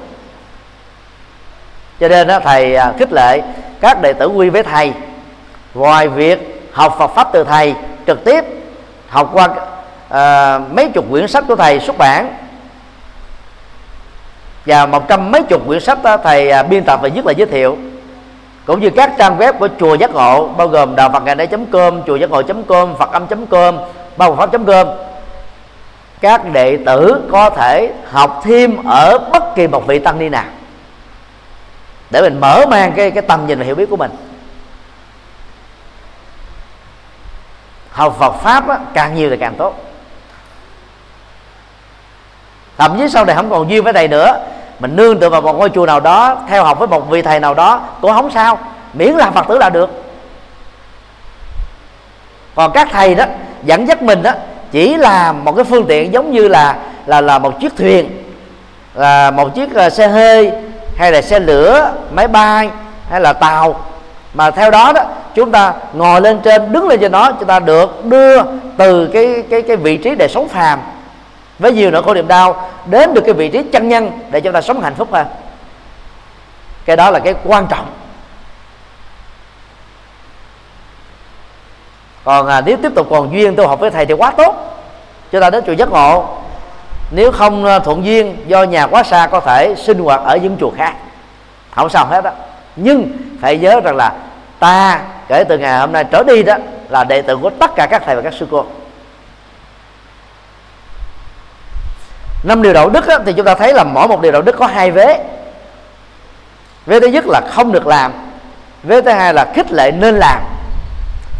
cho 2.00 2.08
nên 2.08 2.26
đó, 2.26 2.40
thầy 2.40 2.76
à, 2.76 2.92
khích 2.98 3.12
lệ 3.12 3.42
các 3.80 4.02
đệ 4.02 4.12
tử 4.12 4.26
quy 4.26 4.48
với 4.48 4.62
thầy 4.62 4.92
ngoài 5.74 6.08
việc 6.08 6.68
học 6.72 6.96
Phật 6.98 7.10
pháp 7.14 7.28
từ 7.32 7.44
thầy 7.44 7.74
trực 8.06 8.24
tiếp 8.24 8.44
học 9.08 9.30
qua 9.32 9.48
à, 10.08 10.58
mấy 10.58 10.88
chục 10.88 11.04
quyển 11.10 11.28
sách 11.28 11.44
của 11.48 11.56
thầy 11.56 11.80
xuất 11.80 11.98
bản. 11.98 12.34
Và 14.66 14.86
một 14.86 15.08
trăm 15.08 15.30
mấy 15.30 15.42
chục 15.42 15.66
quyển 15.66 15.80
sách 15.80 16.02
đó, 16.02 16.16
thầy 16.16 16.50
à, 16.50 16.62
biên 16.62 16.84
tập 16.84 17.00
và 17.02 17.08
nhất 17.08 17.26
là 17.26 17.32
giới 17.32 17.46
thiệu. 17.46 17.78
Cũng 18.66 18.80
như 18.80 18.90
các 18.90 19.12
trang 19.18 19.38
web 19.38 19.52
của 19.52 19.68
chùa 19.80 19.94
giác 19.94 20.10
ngộ 20.10 20.48
bao 20.48 20.68
gồm 20.68 20.96
đạo 20.96 21.10
phật 21.12 21.22
ngày 21.22 21.34
nay 21.34 21.48
com 21.72 22.02
chùa 22.06 22.16
giác 22.16 22.30
ngộ 22.30 22.42
com 22.68 22.96
phật 22.96 23.12
âm 23.12 23.46
com 23.46 23.78
bao 24.16 24.36
pháp 24.36 24.50
com. 24.66 24.86
Các 26.20 26.52
đệ 26.52 26.78
tử 26.86 27.28
có 27.32 27.50
thể 27.50 27.92
học 28.10 28.40
thêm 28.44 28.84
ở 28.86 29.18
bất 29.32 29.54
kỳ 29.54 29.66
một 29.66 29.86
vị 29.86 29.98
tăng 29.98 30.18
ni 30.18 30.28
nào. 30.28 30.44
Để 32.10 32.22
mình 32.22 32.40
mở 32.40 32.66
mang 32.68 32.92
cái 32.92 33.10
cái 33.10 33.22
tầm 33.22 33.46
nhìn 33.46 33.58
và 33.58 33.64
hiểu 33.64 33.74
biết 33.74 33.90
của 33.90 33.96
mình. 33.96 34.10
Học 37.90 38.16
Phật 38.18 38.32
pháp 38.32 38.68
á, 38.68 38.78
càng 38.94 39.14
nhiều 39.14 39.30
thì 39.30 39.36
càng 39.36 39.54
tốt 39.54 39.85
thậm 42.78 42.98
chí 42.98 43.08
sau 43.08 43.24
này 43.24 43.36
không 43.36 43.50
còn 43.50 43.70
duyên 43.70 43.84
với 43.84 43.92
thầy 43.92 44.08
nữa. 44.08 44.38
Mình 44.78 44.96
nương 44.96 45.20
tựa 45.20 45.28
vào 45.28 45.40
một 45.40 45.52
ngôi 45.52 45.70
chùa 45.70 45.86
nào 45.86 46.00
đó, 46.00 46.36
theo 46.48 46.64
học 46.64 46.78
với 46.78 46.88
một 46.88 47.10
vị 47.10 47.22
thầy 47.22 47.40
nào 47.40 47.54
đó 47.54 47.80
cũng 48.00 48.12
không 48.12 48.30
sao. 48.30 48.58
Miễn 48.92 49.10
là 49.10 49.30
phật 49.30 49.48
tử 49.48 49.58
là 49.58 49.70
được. 49.70 49.90
Còn 52.54 52.72
các 52.72 52.88
thầy 52.92 53.14
đó, 53.14 53.24
dẫn 53.62 53.88
dắt 53.88 54.02
mình 54.02 54.22
đó, 54.22 54.32
chỉ 54.72 54.96
là 54.96 55.32
một 55.32 55.52
cái 55.52 55.64
phương 55.64 55.86
tiện 55.88 56.12
giống 56.12 56.32
như 56.32 56.48
là 56.48 56.76
là 57.06 57.20
là 57.20 57.38
một 57.38 57.60
chiếc 57.60 57.76
thuyền, 57.76 58.22
là 58.94 59.30
một 59.30 59.54
chiếc 59.54 59.74
ờ, 59.74 59.90
xe 59.90 60.08
hơi, 60.08 60.52
hay 60.96 61.12
là 61.12 61.22
xe 61.22 61.40
lửa, 61.40 61.92
máy 62.10 62.28
bay, 62.28 62.70
hay 63.10 63.20
là 63.20 63.32
tàu. 63.32 63.80
Mà 64.34 64.50
theo 64.50 64.70
đó 64.70 64.92
đó, 64.92 65.02
chúng 65.34 65.50
ta 65.50 65.72
ngồi 65.92 66.20
lên 66.20 66.40
trên, 66.44 66.72
đứng 66.72 66.88
lên 66.88 67.00
trên 67.00 67.12
đó, 67.12 67.32
chúng 67.38 67.48
ta 67.48 67.60
được 67.60 68.04
đưa 68.04 68.42
từ 68.76 69.06
cái 69.06 69.42
cái 69.50 69.62
cái 69.62 69.76
vị 69.76 69.96
trí 69.96 70.14
để 70.14 70.28
sống 70.28 70.48
phàm 70.48 70.78
với 71.58 71.72
nhiều 71.72 71.90
nỗi 71.90 72.02
khổ 72.02 72.14
niềm 72.14 72.28
đau 72.28 72.70
đến 72.86 73.14
được 73.14 73.22
cái 73.24 73.34
vị 73.34 73.48
trí 73.48 73.62
chân 73.72 73.88
nhân 73.88 74.10
để 74.30 74.40
chúng 74.40 74.52
ta 74.52 74.60
sống 74.60 74.80
hạnh 74.80 74.94
phúc 74.94 75.08
hơn 75.12 75.26
cái 76.86 76.96
đó 76.96 77.10
là 77.10 77.18
cái 77.18 77.34
quan 77.44 77.66
trọng. 77.66 77.86
Còn 82.24 82.46
à, 82.46 82.60
nếu 82.66 82.76
tiếp 82.82 82.92
tục 82.94 83.06
còn 83.10 83.32
duyên 83.32 83.56
tu 83.56 83.68
học 83.68 83.80
với 83.80 83.90
thầy 83.90 84.06
thì 84.06 84.14
quá 84.14 84.30
tốt. 84.30 84.54
Chúng 85.32 85.40
ta 85.40 85.50
đến 85.50 85.64
chùa 85.66 85.72
giác 85.72 85.90
ngộ. 85.90 86.28
Nếu 87.10 87.32
không 87.32 87.64
à, 87.64 87.78
thuận 87.78 88.04
duyên 88.04 88.36
do 88.46 88.62
nhà 88.62 88.86
quá 88.86 89.02
xa 89.02 89.28
có 89.30 89.40
thể 89.40 89.74
sinh 89.76 89.98
hoạt 89.98 90.20
ở 90.24 90.36
những 90.36 90.56
chùa 90.60 90.70
khác. 90.76 90.94
Không 91.70 91.88
sao 91.88 92.06
hết 92.06 92.24
đó 92.24 92.30
nhưng 92.76 93.08
phải 93.40 93.58
nhớ 93.58 93.80
rằng 93.80 93.96
là 93.96 94.12
ta 94.58 95.00
kể 95.28 95.44
từ 95.48 95.58
ngày 95.58 95.78
hôm 95.78 95.92
nay 95.92 96.04
trở 96.10 96.22
đi 96.22 96.42
đó 96.42 96.56
là 96.88 97.04
đệ 97.04 97.22
tử 97.22 97.36
của 97.36 97.50
tất 97.50 97.70
cả 97.76 97.86
các 97.86 98.02
thầy 98.06 98.16
và 98.16 98.22
các 98.22 98.34
sư 98.34 98.46
cô. 98.50 98.64
Năm 102.46 102.62
điều 102.62 102.72
đạo 102.72 102.88
đức 102.88 103.06
á, 103.06 103.18
thì 103.26 103.32
chúng 103.32 103.46
ta 103.46 103.54
thấy 103.54 103.74
là 103.74 103.84
mỗi 103.84 104.08
một 104.08 104.20
điều 104.20 104.32
đạo 104.32 104.42
đức 104.42 104.56
có 104.58 104.66
hai 104.66 104.90
vế. 104.90 105.24
Vế 106.86 107.00
thứ 107.00 107.06
nhất 107.06 107.24
là 107.28 107.40
không 107.50 107.72
được 107.72 107.86
làm 107.86 108.12
vế 108.82 109.00
thứ 109.00 109.10
hai 109.10 109.34
là 109.34 109.52
khích 109.54 109.72
lệ 109.72 109.90
nên 109.90 110.18
làm. 110.18 110.42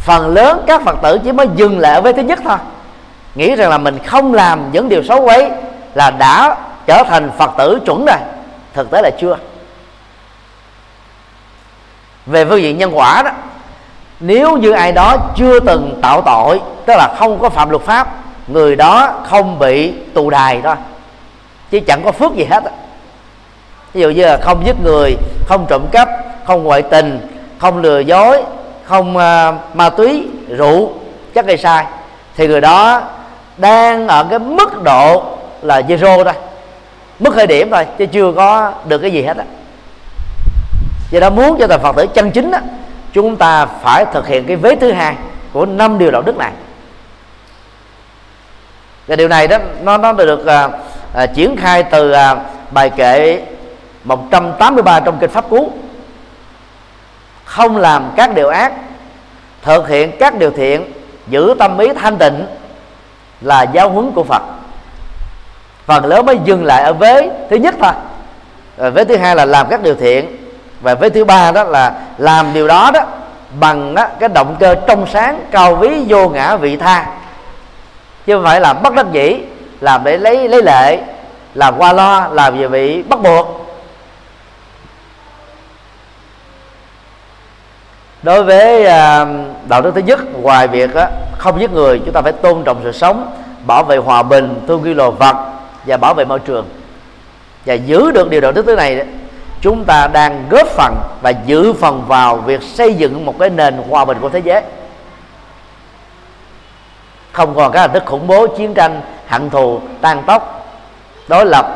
Phần 0.00 0.34
lớn 0.34 0.64
các 0.66 0.82
phật 0.82 0.96
tử 1.02 1.18
chỉ 1.24 1.32
mới 1.32 1.48
dừng 1.54 1.78
lại 1.78 1.94
ở 1.94 2.00
vế 2.00 2.12
thứ 2.12 2.22
nhất 2.22 2.38
thôi. 2.44 2.56
Nghĩ 3.34 3.56
rằng 3.56 3.70
là 3.70 3.78
mình 3.78 3.98
không 4.06 4.34
làm 4.34 4.72
những 4.72 4.88
điều 4.88 5.02
xấu 5.02 5.26
ấy 5.26 5.50
là 5.94 6.10
đã 6.10 6.56
trở 6.86 7.02
thành 7.08 7.30
phật 7.38 7.50
tử 7.58 7.80
chuẩn 7.86 8.04
rồi 8.06 8.18
thực 8.74 8.90
tế 8.90 9.02
là 9.02 9.10
chưa. 9.20 9.36
Về 12.26 12.44
phương 12.44 12.62
diện 12.62 12.78
nhân 12.78 12.98
quả 12.98 13.22
đó 13.22 13.30
nếu 14.20 14.56
như 14.56 14.72
ai 14.72 14.92
đó 14.92 15.16
chưa 15.36 15.60
từng 15.60 15.98
tạo 16.02 16.22
tội 16.22 16.60
tức 16.86 16.94
là 16.96 17.14
không 17.18 17.38
có 17.38 17.48
phạm 17.48 17.70
luật 17.70 17.82
pháp 17.82 18.08
người 18.46 18.76
đó 18.76 19.12
không 19.28 19.58
bị 19.58 19.92
tù 20.14 20.30
đài 20.30 20.60
thôi 20.64 20.74
chứ 21.70 21.80
chẳng 21.86 22.02
có 22.04 22.12
phước 22.12 22.34
gì 22.34 22.44
hết 22.44 22.64
ví 23.92 24.00
dụ 24.00 24.10
như 24.10 24.22
là 24.22 24.38
không 24.42 24.66
giết 24.66 24.76
người 24.84 25.16
không 25.46 25.66
trộm 25.68 25.86
cắp 25.92 26.08
không 26.44 26.64
ngoại 26.64 26.82
tình 26.82 27.20
không 27.58 27.82
lừa 27.82 27.98
dối 27.98 28.42
không 28.84 29.16
uh, 29.16 29.76
ma 29.76 29.90
túy 29.96 30.28
rượu 30.48 30.92
chất 31.34 31.46
gây 31.46 31.56
sai 31.56 31.86
thì 32.36 32.46
người 32.46 32.60
đó 32.60 33.02
đang 33.56 34.08
ở 34.08 34.24
cái 34.30 34.38
mức 34.38 34.82
độ 34.82 35.24
là 35.62 35.80
zero 35.80 36.24
thôi 36.24 36.34
mức 37.18 37.34
khởi 37.34 37.46
điểm 37.46 37.70
thôi 37.70 37.86
chứ 37.98 38.06
chưa 38.06 38.32
có 38.36 38.72
được 38.88 38.98
cái 38.98 39.10
gì 39.10 39.22
hết 39.22 39.36
á. 39.36 39.44
Do 41.10 41.20
đó 41.20 41.30
muốn 41.30 41.56
cho 41.58 41.66
thành 41.66 41.80
phật 41.82 41.96
tử 41.96 42.06
chân 42.14 42.30
chính 42.30 42.50
á 42.50 42.60
chúng 43.12 43.36
ta 43.36 43.66
phải 43.66 44.04
thực 44.12 44.28
hiện 44.28 44.44
cái 44.46 44.56
vế 44.56 44.76
thứ 44.76 44.92
hai 44.92 45.14
của 45.52 45.66
năm 45.66 45.98
điều 45.98 46.10
đạo 46.10 46.22
đức 46.22 46.36
này. 46.36 46.52
Và 49.06 49.16
điều 49.16 49.28
này 49.28 49.48
đó 49.48 49.58
nó 49.82 49.96
nó 49.96 50.12
được 50.12 50.40
uh, 50.40 50.85
à, 51.16 51.26
triển 51.26 51.56
khai 51.56 51.82
từ 51.82 52.10
à, 52.10 52.36
bài 52.70 52.90
kệ 52.90 53.42
183 54.04 55.00
trong 55.00 55.18
kinh 55.20 55.30
pháp 55.30 55.50
cú. 55.50 55.72
Không 57.44 57.76
làm 57.76 58.10
các 58.16 58.34
điều 58.34 58.48
ác 58.48 58.72
thực 59.62 59.88
hiện 59.88 60.12
các 60.18 60.38
điều 60.38 60.50
thiện 60.50 60.92
giữ 61.26 61.54
tâm 61.58 61.78
ý 61.78 61.92
thanh 61.92 62.16
tịnh 62.18 62.46
là 63.40 63.62
giáo 63.62 63.90
huấn 63.90 64.12
của 64.12 64.24
Phật. 64.24 64.42
Phần 65.86 66.04
lớn 66.04 66.26
mới 66.26 66.38
dừng 66.44 66.64
lại 66.64 66.82
ở 66.82 66.92
vế 66.92 67.30
thứ 67.50 67.56
nhất 67.56 67.74
thôi. 67.80 67.92
Rồi 68.78 68.90
vế 68.90 69.04
thứ 69.04 69.16
hai 69.16 69.36
là 69.36 69.44
làm 69.44 69.66
các 69.70 69.82
điều 69.82 69.94
thiện 69.94 70.36
và 70.80 70.94
vế 70.94 71.08
thứ 71.08 71.24
ba 71.24 71.52
đó 71.52 71.64
là 71.64 71.92
làm 72.18 72.52
điều 72.52 72.68
đó 72.68 72.90
đó 72.94 73.00
bằng 73.60 73.94
đó, 73.94 74.06
cái 74.18 74.28
động 74.28 74.56
cơ 74.60 74.74
trong 74.74 75.06
sáng 75.06 75.40
cao 75.50 75.76
ví 75.76 76.04
vô 76.08 76.28
ngã 76.28 76.56
vị 76.56 76.76
tha. 76.76 77.06
Chứ 78.26 78.34
không 78.34 78.44
phải 78.44 78.60
là 78.60 78.72
bất 78.72 78.94
đắc 78.94 79.06
dĩ 79.12 79.40
làm 79.80 80.04
để 80.04 80.16
lấy 80.16 80.48
lấy 80.48 80.62
lệ. 80.62 80.98
Làm 81.54 81.74
qua 81.78 81.92
lo 81.92 82.28
làm 82.32 82.58
vì 82.58 82.68
bị 82.68 83.02
bắt 83.02 83.20
buộc. 83.22 83.66
Đối 88.22 88.42
với 88.42 88.86
à, 88.86 89.26
đạo 89.68 89.82
đức 89.82 89.92
thứ 89.94 90.00
nhất, 90.00 90.20
ngoài 90.40 90.68
việc 90.68 90.90
không 91.38 91.60
giết 91.60 91.70
người, 91.72 92.00
chúng 92.04 92.14
ta 92.14 92.22
phải 92.22 92.32
tôn 92.32 92.64
trọng 92.64 92.80
sự 92.84 92.92
sống, 92.92 93.30
bảo 93.66 93.84
vệ 93.84 93.96
hòa 93.96 94.22
bình 94.22 94.60
thương 94.68 94.84
yêu 94.84 94.94
loài 94.94 95.10
vật 95.10 95.36
và 95.86 95.96
bảo 95.96 96.14
vệ 96.14 96.24
môi 96.24 96.38
trường. 96.38 96.66
Và 97.66 97.74
giữ 97.74 98.10
được 98.10 98.30
điều 98.30 98.40
đạo 98.40 98.52
đức 98.52 98.66
thứ 98.66 98.76
này, 98.76 99.06
chúng 99.60 99.84
ta 99.84 100.08
đang 100.08 100.44
góp 100.50 100.68
phần 100.68 100.96
và 101.22 101.32
giữ 101.46 101.72
phần 101.72 102.02
vào 102.08 102.36
việc 102.36 102.62
xây 102.62 102.94
dựng 102.94 103.24
một 103.24 103.34
cái 103.38 103.50
nền 103.50 103.74
hòa 103.90 104.04
bình 104.04 104.18
của 104.20 104.28
thế 104.28 104.38
giới 104.38 104.62
không 107.36 107.54
còn 107.54 107.72
các 107.72 107.80
hình 107.80 107.92
thức 107.92 108.02
khủng 108.06 108.26
bố 108.26 108.46
chiến 108.46 108.74
tranh 108.74 109.00
hận 109.26 109.50
thù 109.50 109.80
tan 110.00 110.22
tóc. 110.26 110.66
Đối 111.28 111.46
lập 111.46 111.66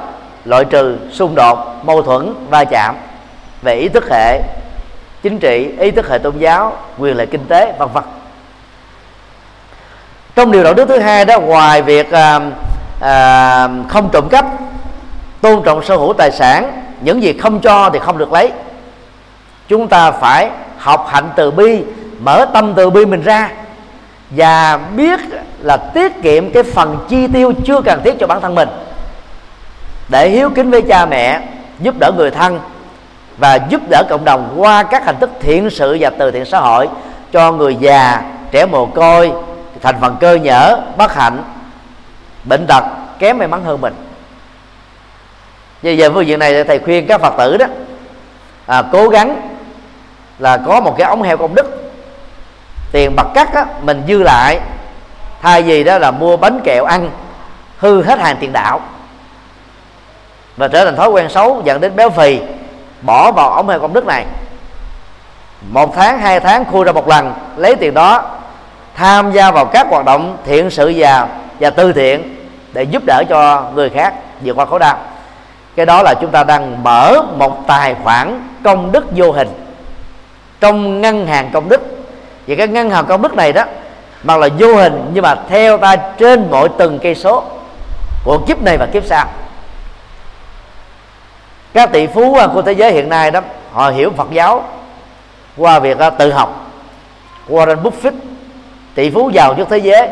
loại 0.45 0.65
trừ 0.65 0.99
xung 1.13 1.35
đột 1.35 1.59
mâu 1.83 2.03
thuẫn 2.03 2.35
va 2.51 2.65
chạm 2.65 2.97
về 3.63 3.75
ý 3.75 3.89
thức 3.89 4.05
hệ 4.11 4.43
chính 5.23 5.39
trị 5.39 5.75
ý 5.79 5.91
thức 5.91 6.09
hệ 6.09 6.19
tôn 6.19 6.39
giáo 6.39 6.73
quyền 6.99 7.17
lợi 7.17 7.27
kinh 7.27 7.45
tế 7.49 7.73
vân 7.79 7.89
vân. 7.93 8.05
Trong 10.35 10.53
điều 10.53 10.65
đạo 10.65 10.75
đức 10.75 10.89
thứ 10.89 10.99
hai 10.99 11.25
đó 11.25 11.41
ngoài 11.41 11.83
việc 11.83 12.11
à, 12.11 12.41
à, 13.01 13.69
không 13.89 14.09
trộm 14.13 14.29
cắp 14.29 14.47
tôn 15.41 15.63
trọng 15.63 15.85
sở 15.85 15.97
hữu 15.97 16.13
tài 16.13 16.31
sản 16.31 16.83
những 17.01 17.23
gì 17.23 17.39
không 17.39 17.61
cho 17.61 17.91
thì 17.93 17.99
không 17.99 18.19
được 18.19 18.33
lấy. 18.33 18.53
Chúng 19.69 19.89
ta 19.89 20.11
phải 20.11 20.51
học 20.79 21.07
hạnh 21.11 21.31
từ 21.37 21.51
bi 21.51 21.85
mở 22.21 22.47
tâm 22.55 22.73
từ 22.77 22.91
bi 22.91 23.07
mình 23.07 23.23
ra 23.23 23.51
và 24.31 24.77
biết 24.77 25.21
là 25.61 25.77
tiết 25.77 26.23
kiệm 26.23 26.51
cái 26.51 26.63
phần 26.63 27.07
chi 27.09 27.27
tiêu 27.27 27.53
chưa 27.65 27.81
cần 27.81 28.01
thiết 28.05 28.15
cho 28.21 28.27
bản 28.27 28.41
thân 28.41 28.55
mình. 28.55 28.69
Để 30.09 30.29
hiếu 30.29 30.51
kính 30.55 30.71
với 30.71 30.83
cha 30.83 31.07
mẹ 31.07 31.41
giúp 31.81 31.95
đỡ 31.99 32.13
người 32.17 32.31
thân 32.31 32.61
và 33.39 33.59
giúp 33.69 33.81
đỡ 33.91 34.03
cộng 34.09 34.25
đồng 34.25 34.55
qua 34.57 34.83
các 34.83 35.07
hình 35.07 35.17
thức 35.21 35.31
thiện 35.41 35.71
sự 35.71 35.97
và 36.01 36.11
từ 36.11 36.31
thiện 36.31 36.45
xã 36.45 36.61
hội 36.61 36.89
cho 37.33 37.53
người 37.53 37.77
già 37.81 38.23
trẻ 38.51 38.67
mồ 38.67 38.87
côi 38.87 39.33
thành 39.83 39.97
phần 40.01 40.17
cơ 40.21 40.35
nhở 40.35 40.77
bất 40.97 41.15
hạnh 41.15 41.43
bệnh 42.45 42.67
tật 42.67 42.85
kém 43.19 43.39
may 43.39 43.49
mắn 43.49 43.65
hơn 43.65 43.81
mình. 43.81 43.95
Vì 45.83 45.97
giờ 45.97 46.11
phương 46.15 46.27
diện 46.27 46.39
này 46.39 46.65
thầy 46.65 46.79
khuyên 46.79 47.07
các 47.07 47.21
phật 47.21 47.35
tử 47.39 47.57
đó 47.57 47.67
à, 48.67 48.83
cố 48.93 49.09
gắng 49.09 49.49
là 50.39 50.57
có 50.57 50.81
một 50.81 50.95
cái 50.99 51.09
ống 51.09 51.23
heo 51.23 51.37
công 51.37 51.55
đức 51.55 51.80
tiền 52.93 53.17
bạc 53.17 53.27
cắt 53.35 53.55
á, 53.55 53.67
mình 53.83 54.03
dư 54.09 54.23
lại. 54.23 54.61
Thay 55.43 55.63
vì 55.63 55.85
đó 55.85 55.99
là 55.99 56.11
mua 56.11 56.37
bánh 56.37 56.61
kẹo 56.65 56.85
ăn 56.85 57.11
hư 57.79 58.03
hết 58.03 58.19
hàng 58.19 58.37
tiền 58.41 58.53
đạo. 58.53 58.81
Và 60.57 60.69
trở 60.69 60.85
thành 60.85 60.97
thói 60.97 61.09
quen 61.09 61.29
xấu 61.29 61.63
dẫn 61.65 61.81
đến 61.81 61.97
béo 61.97 62.11
phì 62.11 62.41
bỏ 63.03 63.33
vào 63.33 63.51
ống 63.51 63.69
heo 63.69 63.81
công 63.81 63.93
đức 63.93 64.07
này. 64.07 64.27
Một 65.71 65.95
tháng 65.97 66.19
hai 66.19 66.41
tháng 66.41 66.65
khui 66.65 66.85
ra 66.85 66.93
một 66.93 67.09
lần 67.09 67.35
lấy 67.57 67.77
tiền 67.77 67.95
đó 67.95 68.23
tham 68.95 69.33
gia 69.33 69.51
vào 69.51 69.65
các 69.65 69.87
hoạt 69.91 70.05
động 70.05 70.37
thiện 70.47 70.71
sự 70.71 70.93
và 70.97 71.29
và 71.61 71.71
từ 71.71 71.93
thiện 71.93 72.37
để 72.73 72.83
giúp 72.83 73.03
đỡ 73.07 73.23
cho 73.29 73.71
người 73.75 73.91
khác 73.91 74.15
vượt 74.41 74.57
qua 74.57 74.65
khổ 74.65 74.79
đau. 74.79 74.99
Cái 75.77 75.87
đó 75.87 76.03
là 76.03 76.15
chúng 76.21 76.31
ta 76.31 76.45
đang 76.45 76.83
mở 76.83 77.23
một 77.37 77.67
tài 77.67 77.95
khoản 78.05 78.49
công 78.65 78.93
đức 78.93 79.05
vô 79.17 79.33
hình 79.33 79.49
trong 80.61 81.01
ngân 81.01 81.27
hàng 81.27 81.51
công 81.53 81.69
đức 81.69 82.00
và 82.51 82.57
cái 82.57 82.69
ngân 82.69 82.91
hàng 82.91 83.07
công 83.07 83.23
đức 83.23 83.35
này 83.35 83.53
đó 83.53 83.65
mặc 84.23 84.37
là 84.37 84.49
vô 84.59 84.75
hình, 84.75 85.11
nhưng 85.13 85.23
mà 85.23 85.35
theo 85.49 85.79
ta 85.79 85.97
trên 85.97 86.51
mọi 86.51 86.69
từng 86.79 86.99
cây 87.03 87.15
số 87.15 87.45
của 88.25 88.39
kiếp 88.47 88.63
này 88.63 88.77
và 88.79 88.87
kiếp 88.87 89.05
sau. 89.05 89.27
Các 91.73 91.93
tỷ 91.93 92.07
phú 92.07 92.35
à, 92.35 92.47
của 92.47 92.63
thế 92.63 92.73
giới 92.73 92.93
hiện 92.93 93.09
nay 93.09 93.31
đó, 93.31 93.41
họ 93.73 93.91
hiểu 93.91 94.13
Phật 94.17 94.31
giáo 94.31 94.65
qua 95.57 95.79
việc 95.79 95.99
à, 95.99 96.11
tự 96.11 96.33
học. 96.33 96.71
Warren 97.49 97.83
Buffett, 97.83 98.13
tỷ 98.95 99.11
phú 99.11 99.31
giàu 99.35 99.55
nhất 99.55 99.69
thế 99.71 99.79
giới 99.79 100.09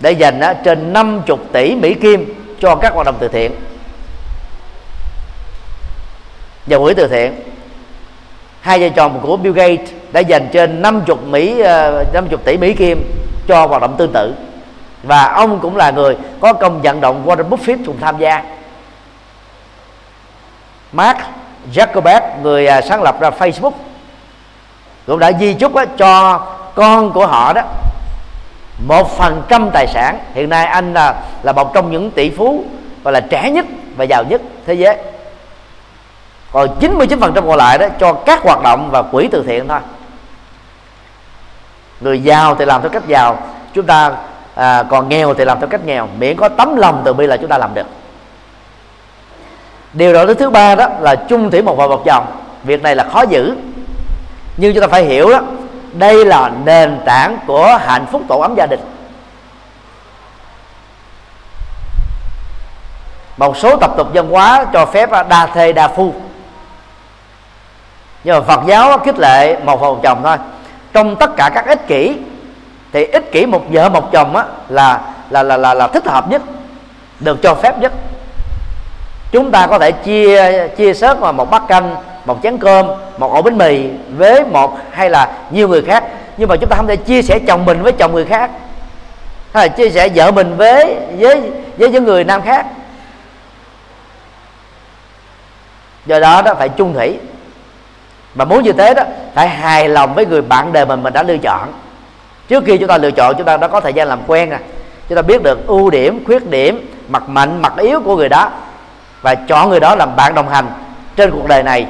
để 0.00 0.12
dành 0.12 0.40
à, 0.40 0.54
trên 0.64 0.92
50 0.92 1.36
tỷ 1.52 1.74
Mỹ 1.74 1.94
Kim 1.94 2.34
cho 2.60 2.74
các 2.74 2.94
hoạt 2.94 3.06
động 3.06 3.16
từ 3.18 3.28
thiện. 3.28 3.52
Và 6.66 6.78
quỹ 6.78 6.94
từ 6.94 7.08
thiện, 7.08 7.34
hai 8.60 8.80
vợ 8.80 8.88
chồng 8.96 9.20
của 9.22 9.36
Bill 9.36 9.54
Gates 9.54 9.97
đã 10.12 10.20
dành 10.20 10.48
trên 10.52 10.82
50 10.82 11.16
Mỹ 11.26 11.60
ờ, 11.60 12.04
50 12.12 12.38
tỷ 12.44 12.56
Mỹ 12.56 12.74
Kim 12.74 13.12
cho 13.48 13.66
hoạt 13.66 13.82
động 13.82 13.94
tương 13.98 14.12
tự. 14.12 14.34
Và 15.02 15.32
ông 15.32 15.60
cũng 15.60 15.76
là 15.76 15.90
người 15.90 16.16
có 16.40 16.52
công 16.52 16.82
vận 16.82 17.00
động 17.00 17.26
Warren 17.26 17.48
Buffett 17.48 17.84
cùng 17.86 17.96
tham 18.00 18.18
gia. 18.18 18.44
Mark 20.92 21.18
Zuckerberg, 21.72 22.20
người 22.42 22.66
ờ, 22.66 22.80
sáng 22.80 23.02
lập 23.02 23.20
ra 23.20 23.30
Facebook, 23.30 23.72
cũng 25.06 25.18
đã 25.18 25.32
di 25.40 25.54
chúc 25.54 25.72
cho 25.98 26.40
con 26.74 27.12
của 27.12 27.26
họ 27.26 27.52
đó 27.52 27.62
một 28.86 29.18
phần 29.18 29.42
trăm 29.48 29.70
tài 29.70 29.86
sản. 29.86 30.18
Hiện 30.34 30.48
nay 30.48 30.66
anh 30.66 30.94
là 30.94 31.14
là 31.42 31.52
một 31.52 31.74
trong 31.74 31.90
những 31.90 32.10
tỷ 32.10 32.30
phú 32.30 32.64
và 33.02 33.10
là 33.10 33.20
trẻ 33.20 33.50
nhất 33.50 33.66
và 33.96 34.04
giàu 34.04 34.24
nhất 34.24 34.40
thế 34.66 34.74
giới. 34.74 34.96
Còn 36.52 36.68
99% 36.80 37.32
còn 37.34 37.56
lại 37.56 37.78
đó 37.78 37.86
cho 38.00 38.12
các 38.12 38.42
hoạt 38.42 38.62
động 38.62 38.88
và 38.92 39.02
quỹ 39.02 39.28
từ 39.32 39.44
thiện 39.46 39.68
thôi 39.68 39.78
người 42.00 42.22
giàu 42.22 42.54
thì 42.54 42.64
làm 42.64 42.80
theo 42.80 42.90
cách 42.90 43.06
giàu. 43.06 43.38
Chúng 43.74 43.86
ta 43.86 44.12
à, 44.54 44.82
còn 44.82 45.08
nghèo 45.08 45.34
thì 45.34 45.44
làm 45.44 45.60
theo 45.60 45.68
cách 45.68 45.84
nghèo. 45.84 46.08
Miễn 46.18 46.36
có 46.36 46.48
tấm 46.48 46.76
lòng 46.76 47.02
từ 47.04 47.12
bi 47.12 47.26
là 47.26 47.36
chúng 47.36 47.48
ta 47.48 47.58
làm 47.58 47.74
được. 47.74 47.86
Điều 49.92 50.12
đó 50.12 50.24
thứ 50.38 50.50
ba 50.50 50.74
đó 50.74 50.88
là 51.00 51.14
chung 51.14 51.50
thủy 51.50 51.62
một 51.62 51.76
vợ 51.76 51.88
một 51.88 52.02
chồng. 52.04 52.26
Việc 52.64 52.82
này 52.82 52.96
là 52.96 53.04
khó 53.12 53.22
giữ. 53.22 53.56
Nhưng 54.56 54.74
chúng 54.74 54.80
ta 54.80 54.88
phải 54.88 55.04
hiểu 55.04 55.30
đó 55.30 55.40
đây 55.92 56.24
là 56.24 56.50
nền 56.64 57.00
tảng 57.04 57.38
của 57.46 57.78
hạnh 57.80 58.06
phúc 58.12 58.22
tổ 58.28 58.40
ấm 58.40 58.54
gia 58.56 58.66
đình. 58.66 58.80
Một 63.36 63.56
số 63.56 63.76
tập 63.76 63.90
tục 63.96 64.08
văn 64.14 64.28
hóa 64.30 64.66
cho 64.72 64.86
phép 64.86 65.10
đa 65.28 65.46
thê 65.46 65.72
đa 65.72 65.88
phu. 65.88 66.14
Nhưng 68.24 68.34
mà 68.34 68.40
Phật 68.40 68.60
giáo 68.66 68.98
khích 68.98 69.18
lệ 69.18 69.56
một 69.64 69.80
vợ 69.80 69.88
một 69.88 70.00
chồng 70.02 70.20
thôi 70.22 70.36
trong 70.92 71.16
tất 71.16 71.30
cả 71.36 71.50
các 71.54 71.66
ích 71.66 71.86
kỷ, 71.86 72.16
thì 72.92 73.04
ích 73.04 73.32
kỷ 73.32 73.46
một 73.46 73.62
vợ 73.70 73.88
một 73.88 74.12
chồng 74.12 74.36
á, 74.36 74.44
là 74.68 75.00
là 75.30 75.42
là 75.42 75.56
là 75.56 75.74
là 75.74 75.86
thích 75.86 76.06
hợp 76.06 76.30
nhất, 76.30 76.42
được 77.20 77.42
cho 77.42 77.54
phép 77.54 77.78
nhất. 77.78 77.92
Chúng 79.30 79.50
ta 79.50 79.66
có 79.66 79.78
thể 79.78 79.92
chia 79.92 80.68
chia 80.68 80.94
sớt 80.94 81.20
vào 81.20 81.32
một 81.32 81.50
bát 81.50 81.62
canh, 81.68 81.96
một 82.24 82.38
chén 82.42 82.58
cơm, 82.58 82.86
một 83.18 83.32
ổ 83.32 83.42
bánh 83.42 83.58
mì 83.58 83.88
với 84.16 84.44
một 84.44 84.78
hay 84.90 85.10
là 85.10 85.32
nhiều 85.50 85.68
người 85.68 85.82
khác. 85.82 86.04
Nhưng 86.36 86.48
mà 86.48 86.56
chúng 86.56 86.68
ta 86.70 86.76
không 86.76 86.86
thể 86.86 86.96
chia 86.96 87.22
sẻ 87.22 87.38
chồng 87.38 87.64
mình 87.64 87.82
với 87.82 87.92
chồng 87.92 88.12
người 88.12 88.24
khác, 88.24 88.50
hay 89.52 89.68
là 89.68 89.74
chia 89.76 89.90
sẻ 89.90 90.08
vợ 90.14 90.30
mình 90.30 90.56
với 90.56 90.96
với 91.18 91.50
với 91.78 91.90
những 91.90 92.04
người 92.04 92.24
nam 92.24 92.42
khác. 92.42 92.66
Do 96.06 96.20
đó 96.20 96.42
đó 96.42 96.54
phải 96.54 96.68
chung 96.68 96.94
thủy 96.94 97.18
mà 98.38 98.44
muốn 98.44 98.62
như 98.62 98.72
thế 98.72 98.94
đó, 98.94 99.02
phải 99.34 99.48
hài 99.48 99.88
lòng 99.88 100.14
với 100.14 100.26
người 100.26 100.42
bạn 100.42 100.72
đời 100.72 100.86
mình 100.86 101.02
mình 101.02 101.12
đã 101.12 101.22
lựa 101.22 101.38
chọn. 101.38 101.72
Trước 102.48 102.64
khi 102.66 102.78
chúng 102.78 102.88
ta 102.88 102.98
lựa 102.98 103.10
chọn, 103.10 103.34
chúng 103.36 103.46
ta 103.46 103.56
đã 103.56 103.68
có 103.68 103.80
thời 103.80 103.92
gian 103.92 104.08
làm 104.08 104.18
quen 104.26 104.50
rồi. 104.50 104.58
Chúng 105.08 105.16
ta 105.16 105.22
biết 105.22 105.42
được 105.42 105.66
ưu 105.66 105.90
điểm, 105.90 106.24
khuyết 106.26 106.50
điểm, 106.50 106.90
mặt 107.08 107.28
mạnh, 107.28 107.62
mặt 107.62 107.72
yếu 107.76 108.00
của 108.00 108.16
người 108.16 108.28
đó. 108.28 108.50
Và 109.22 109.34
chọn 109.34 109.70
người 109.70 109.80
đó 109.80 109.94
làm 109.94 110.16
bạn 110.16 110.34
đồng 110.34 110.48
hành 110.48 110.66
trên 111.16 111.30
cuộc 111.30 111.48
đời 111.48 111.62
này. 111.62 111.86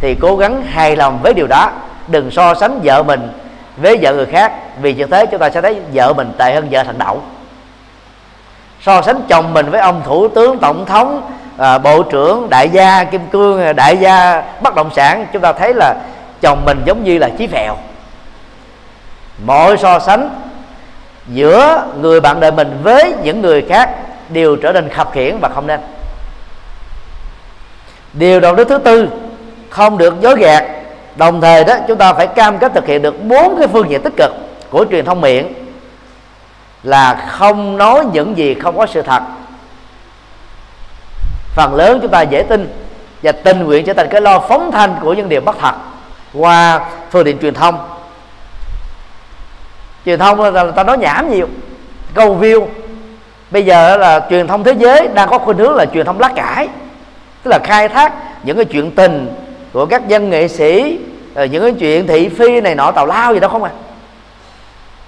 Thì 0.00 0.14
cố 0.14 0.36
gắng 0.36 0.62
hài 0.62 0.96
lòng 0.96 1.18
với 1.22 1.34
điều 1.34 1.46
đó. 1.46 1.70
Đừng 2.08 2.30
so 2.30 2.54
sánh 2.54 2.80
vợ 2.84 3.02
mình 3.02 3.28
với 3.76 3.98
vợ 4.02 4.14
người 4.14 4.26
khác. 4.26 4.52
Vì 4.82 4.94
như 4.94 5.06
thế, 5.06 5.26
chúng 5.26 5.40
ta 5.40 5.50
sẽ 5.50 5.60
thấy 5.60 5.80
vợ 5.94 6.12
mình 6.12 6.32
tệ 6.38 6.54
hơn 6.54 6.68
vợ 6.70 6.82
thằng 6.82 6.98
đậu. 6.98 7.22
So 8.80 9.02
sánh 9.02 9.20
chồng 9.28 9.54
mình 9.54 9.70
với 9.70 9.80
ông 9.80 10.02
thủ 10.06 10.28
tướng, 10.28 10.58
tổng 10.58 10.86
thống 10.86 11.30
à, 11.60 11.78
bộ 11.78 12.02
trưởng 12.02 12.50
đại 12.50 12.68
gia 12.68 13.04
kim 13.04 13.26
cương 13.26 13.62
à, 13.62 13.72
đại 13.72 13.96
gia 13.96 14.42
bất 14.62 14.74
động 14.74 14.90
sản 14.96 15.26
chúng 15.32 15.42
ta 15.42 15.52
thấy 15.52 15.74
là 15.74 15.94
chồng 16.40 16.64
mình 16.64 16.82
giống 16.84 17.04
như 17.04 17.18
là 17.18 17.28
chí 17.38 17.46
phèo. 17.46 17.76
Mọi 19.46 19.76
so 19.76 19.98
sánh 19.98 20.30
giữa 21.28 21.84
người 22.00 22.20
bạn 22.20 22.40
đời 22.40 22.50
mình 22.50 22.78
với 22.82 23.14
những 23.22 23.40
người 23.40 23.66
khác 23.68 23.90
đều 24.28 24.56
trở 24.56 24.72
nên 24.72 24.88
khập 24.88 25.12
khiển 25.12 25.38
và 25.40 25.48
không 25.48 25.66
nên. 25.66 25.80
Điều 28.12 28.40
đầu 28.40 28.54
đức 28.54 28.68
thứ 28.68 28.78
tư 28.78 29.08
không 29.70 29.98
được 29.98 30.20
dối 30.20 30.36
gạt. 30.38 30.64
Đồng 31.16 31.40
thời 31.40 31.64
đó 31.64 31.74
chúng 31.88 31.98
ta 31.98 32.12
phải 32.12 32.26
cam 32.26 32.58
kết 32.58 32.72
thực 32.74 32.86
hiện 32.86 33.02
được 33.02 33.24
bốn 33.24 33.56
cái 33.58 33.68
phương 33.68 33.90
diện 33.90 34.02
tích 34.02 34.16
cực 34.16 34.30
của 34.70 34.84
truyền 34.90 35.04
thông 35.04 35.20
miệng 35.20 35.52
là 36.82 37.26
không 37.28 37.78
nói 37.78 38.04
những 38.12 38.36
gì 38.36 38.54
không 38.54 38.76
có 38.76 38.86
sự 38.86 39.02
thật 39.02 39.22
phần 41.54 41.74
lớn 41.74 41.98
chúng 42.02 42.10
ta 42.10 42.22
dễ 42.22 42.42
tin 42.42 42.72
và 43.22 43.32
tình 43.32 43.64
nguyện 43.64 43.84
trở 43.84 43.92
thành 43.92 44.08
cái 44.10 44.20
lo 44.20 44.38
phóng 44.38 44.72
thanh 44.72 44.96
của 45.02 45.14
những 45.14 45.28
điều 45.28 45.40
bất 45.40 45.56
thật 45.60 45.74
qua 46.34 46.80
phương 47.10 47.24
tiện 47.24 47.38
truyền 47.38 47.54
thông. 47.54 47.78
Truyền 50.04 50.18
thông 50.18 50.40
là 50.40 50.62
người 50.62 50.72
ta 50.72 50.82
nói 50.82 50.98
nhảm 50.98 51.30
nhiều, 51.30 51.48
câu 52.14 52.38
view. 52.40 52.66
Bây 53.50 53.64
giờ 53.64 53.96
là 53.96 54.26
truyền 54.30 54.46
thông 54.46 54.64
thế 54.64 54.72
giới 54.72 55.08
đang 55.14 55.28
có 55.28 55.38
khuynh 55.38 55.58
hướng 55.58 55.74
là 55.74 55.86
truyền 55.86 56.06
thông 56.06 56.20
lá 56.20 56.28
cải, 56.36 56.68
tức 57.42 57.50
là 57.50 57.58
khai 57.64 57.88
thác 57.88 58.12
những 58.42 58.56
cái 58.56 58.64
chuyện 58.64 58.90
tình 58.90 59.34
của 59.72 59.86
các 59.86 60.08
dân 60.08 60.30
nghệ 60.30 60.48
sĩ 60.48 60.98
những 61.34 61.62
cái 61.62 61.72
chuyện 61.80 62.06
thị 62.06 62.28
phi 62.28 62.60
này 62.60 62.74
nọ, 62.74 62.90
tào 62.90 63.06
lao 63.06 63.34
gì 63.34 63.40
đó 63.40 63.48
không 63.48 63.64
à. 63.64 63.70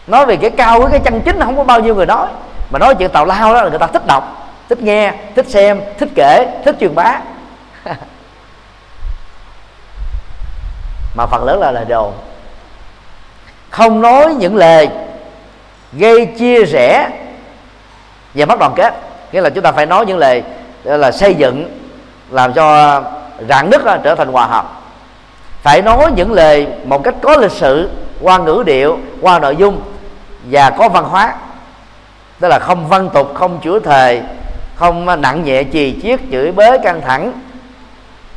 Nói 0.06 0.26
về 0.26 0.36
cái 0.36 0.50
cao 0.50 0.80
với 0.80 0.90
cái 0.90 1.00
chân 1.04 1.20
chính 1.20 1.40
không 1.40 1.56
có 1.56 1.64
bao 1.64 1.80
nhiêu 1.80 1.94
người 1.94 2.06
nói, 2.06 2.28
mà 2.70 2.78
nói 2.78 2.94
chuyện 2.94 3.10
tào 3.10 3.24
lao 3.24 3.54
đó 3.54 3.62
là 3.62 3.70
người 3.70 3.78
ta 3.78 3.86
thích 3.86 4.06
đọc 4.06 4.41
thích 4.72 4.82
nghe, 4.82 5.14
thích 5.34 5.48
xem, 5.48 5.80
thích 5.98 6.08
kể, 6.14 6.60
thích 6.64 6.76
truyền 6.80 6.94
bá. 6.94 7.20
Mà 11.16 11.26
phần 11.26 11.44
lớn 11.44 11.60
là 11.60 11.70
lời 11.70 11.84
đồn. 11.88 12.12
Không 13.70 14.00
nói 14.02 14.34
những 14.34 14.56
lời 14.56 14.88
gây 15.92 16.26
chia 16.26 16.64
rẽ 16.64 17.10
và 18.34 18.46
mất 18.46 18.58
đoàn 18.58 18.72
kết. 18.76 18.94
Nghĩa 19.32 19.40
là 19.40 19.50
chúng 19.50 19.64
ta 19.64 19.72
phải 19.72 19.86
nói 19.86 20.06
những 20.06 20.18
lời 20.18 20.42
là 20.84 21.12
xây 21.12 21.34
dựng, 21.34 21.80
làm 22.30 22.52
cho 22.52 23.00
rạn 23.48 23.70
nứt 23.70 23.84
à, 23.84 23.98
trở 24.02 24.14
thành 24.14 24.32
hòa 24.32 24.46
hợp. 24.46 24.82
Phải 25.62 25.82
nói 25.82 26.12
những 26.16 26.32
lời 26.32 26.66
một 26.84 27.04
cách 27.04 27.14
có 27.22 27.36
lịch 27.36 27.52
sự, 27.52 27.90
qua 28.20 28.38
ngữ 28.38 28.62
điệu, 28.66 28.98
qua 29.20 29.38
nội 29.38 29.56
dung 29.56 29.82
và 30.42 30.70
có 30.70 30.88
văn 30.88 31.04
hóa. 31.04 31.34
Tức 32.40 32.48
là 32.48 32.58
không 32.58 32.88
văn 32.88 33.10
tục, 33.14 33.34
không 33.34 33.60
chữa 33.60 33.78
thề 33.78 34.22
không 34.74 35.20
nặng 35.20 35.44
nhẹ 35.44 35.64
chì 35.72 36.00
chiết 36.02 36.20
chửi 36.30 36.52
bới 36.52 36.78
căng 36.82 37.00
thẳng. 37.00 37.32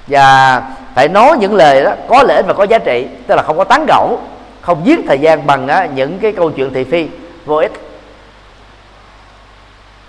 Và 0.08 0.62
phải 0.96 1.08
nói 1.08 1.38
những 1.40 1.56
lời 1.56 1.84
đó 1.84 1.92
có 2.08 2.24
lễ 2.24 2.42
và 2.42 2.54
có 2.54 2.64
giá 2.64 2.80
trị 2.80 3.08
tức 3.28 3.36
là 3.36 3.44
không 3.44 3.58
có 3.58 3.64
tán 3.64 3.86
gẫu 3.86 4.20
không 4.62 4.86
giết 4.86 5.00
thời 5.08 5.20
gian 5.20 5.48
bằng 5.48 5.68
á, 5.68 5.86
những 5.86 6.20
cái 6.20 6.32
câu 6.32 6.52
chuyện 6.52 6.74
thị 6.74 6.84
phi 6.84 7.08
vô 7.46 7.56
ích. 7.56 7.72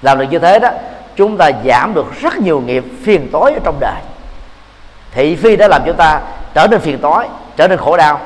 Làm 0.02 0.18
được 0.18 0.26
như 0.30 0.38
thế 0.38 0.58
đó 0.58 0.70
chúng 1.16 1.36
ta 1.36 1.50
giảm 1.64 1.94
được 1.94 2.20
rất 2.20 2.38
nhiều 2.38 2.60
nghiệp 2.60 2.84
phiền 3.04 3.28
tối 3.32 3.52
ở 3.52 3.60
trong 3.64 3.76
đời. 3.80 4.00
Thị 5.12 5.36
phi 5.36 5.56
đã 5.56 5.68
làm 5.68 5.82
chúng 5.86 5.96
ta 5.96 6.20
trở 6.54 6.66
nên 6.66 6.80
phiền 6.80 6.98
tối 6.98 7.24
trở 7.56 7.68
nên 7.68 7.78
khổ 7.78 7.96
đau. 7.96 8.20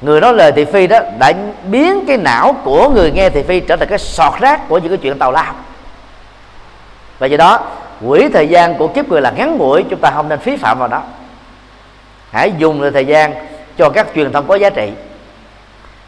Người 0.00 0.20
nói 0.20 0.34
lời 0.34 0.52
thị 0.52 0.64
phi 0.64 0.86
đó 0.86 0.98
đã 1.18 1.32
biến 1.64 2.04
cái 2.06 2.16
não 2.16 2.56
của 2.64 2.88
người 2.88 3.10
nghe 3.10 3.30
thị 3.30 3.42
phi 3.42 3.60
trở 3.60 3.76
thành 3.76 3.88
cái 3.88 3.98
sọt 3.98 4.40
rác 4.40 4.68
của 4.68 4.78
những 4.78 4.88
cái 4.88 4.98
chuyện 4.98 5.18
tàu 5.18 5.32
lao 5.32 5.54
và 7.18 7.26
do 7.26 7.36
đó 7.36 7.60
quỹ 8.06 8.28
thời 8.28 8.48
gian 8.48 8.74
của 8.74 8.88
kiếp 8.88 9.08
người 9.08 9.20
là 9.20 9.30
ngắn 9.30 9.58
ngủi 9.58 9.84
chúng 9.90 10.00
ta 10.00 10.10
không 10.10 10.28
nên 10.28 10.38
phí 10.38 10.56
phạm 10.56 10.78
vào 10.78 10.88
đó 10.88 11.02
hãy 12.32 12.52
dùng 12.58 12.90
thời 12.92 13.04
gian 13.04 13.34
cho 13.78 13.90
các 13.90 14.06
truyền 14.14 14.32
thông 14.32 14.46
có 14.48 14.54
giá 14.54 14.70
trị. 14.70 14.90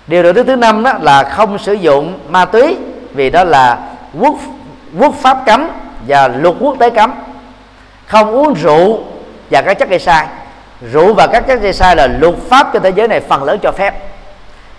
Điều 0.06 0.22
đầu 0.22 0.32
thứ 0.32 0.42
thứ 0.42 0.56
năm 0.56 0.82
đó 0.82 0.92
là 1.00 1.22
không 1.22 1.58
sử 1.58 1.72
dụng 1.72 2.18
ma 2.28 2.44
túy 2.44 2.76
vì 3.12 3.30
đó 3.30 3.44
là 3.44 3.78
quốc 4.20 4.34
quốc 4.98 5.14
pháp 5.14 5.38
cấm 5.46 5.68
và 6.06 6.28
luật 6.28 6.54
quốc 6.60 6.76
tế 6.78 6.90
cấm. 6.90 7.12
Không 8.06 8.30
uống 8.30 8.54
rượu 8.54 8.98
và 9.50 9.62
các 9.62 9.74
chất 9.74 9.88
gây 9.88 9.98
sai. 9.98 10.26
Rượu 10.92 11.14
và 11.14 11.26
các 11.26 11.46
chất 11.46 11.60
gây 11.60 11.72
sai 11.72 11.96
là 11.96 12.06
luật 12.06 12.34
pháp 12.48 12.72
trên 12.72 12.82
thế 12.82 12.92
giới 12.96 13.08
này 13.08 13.20
phần 13.20 13.44
lớn 13.44 13.58
cho 13.62 13.72
phép. 13.72 13.94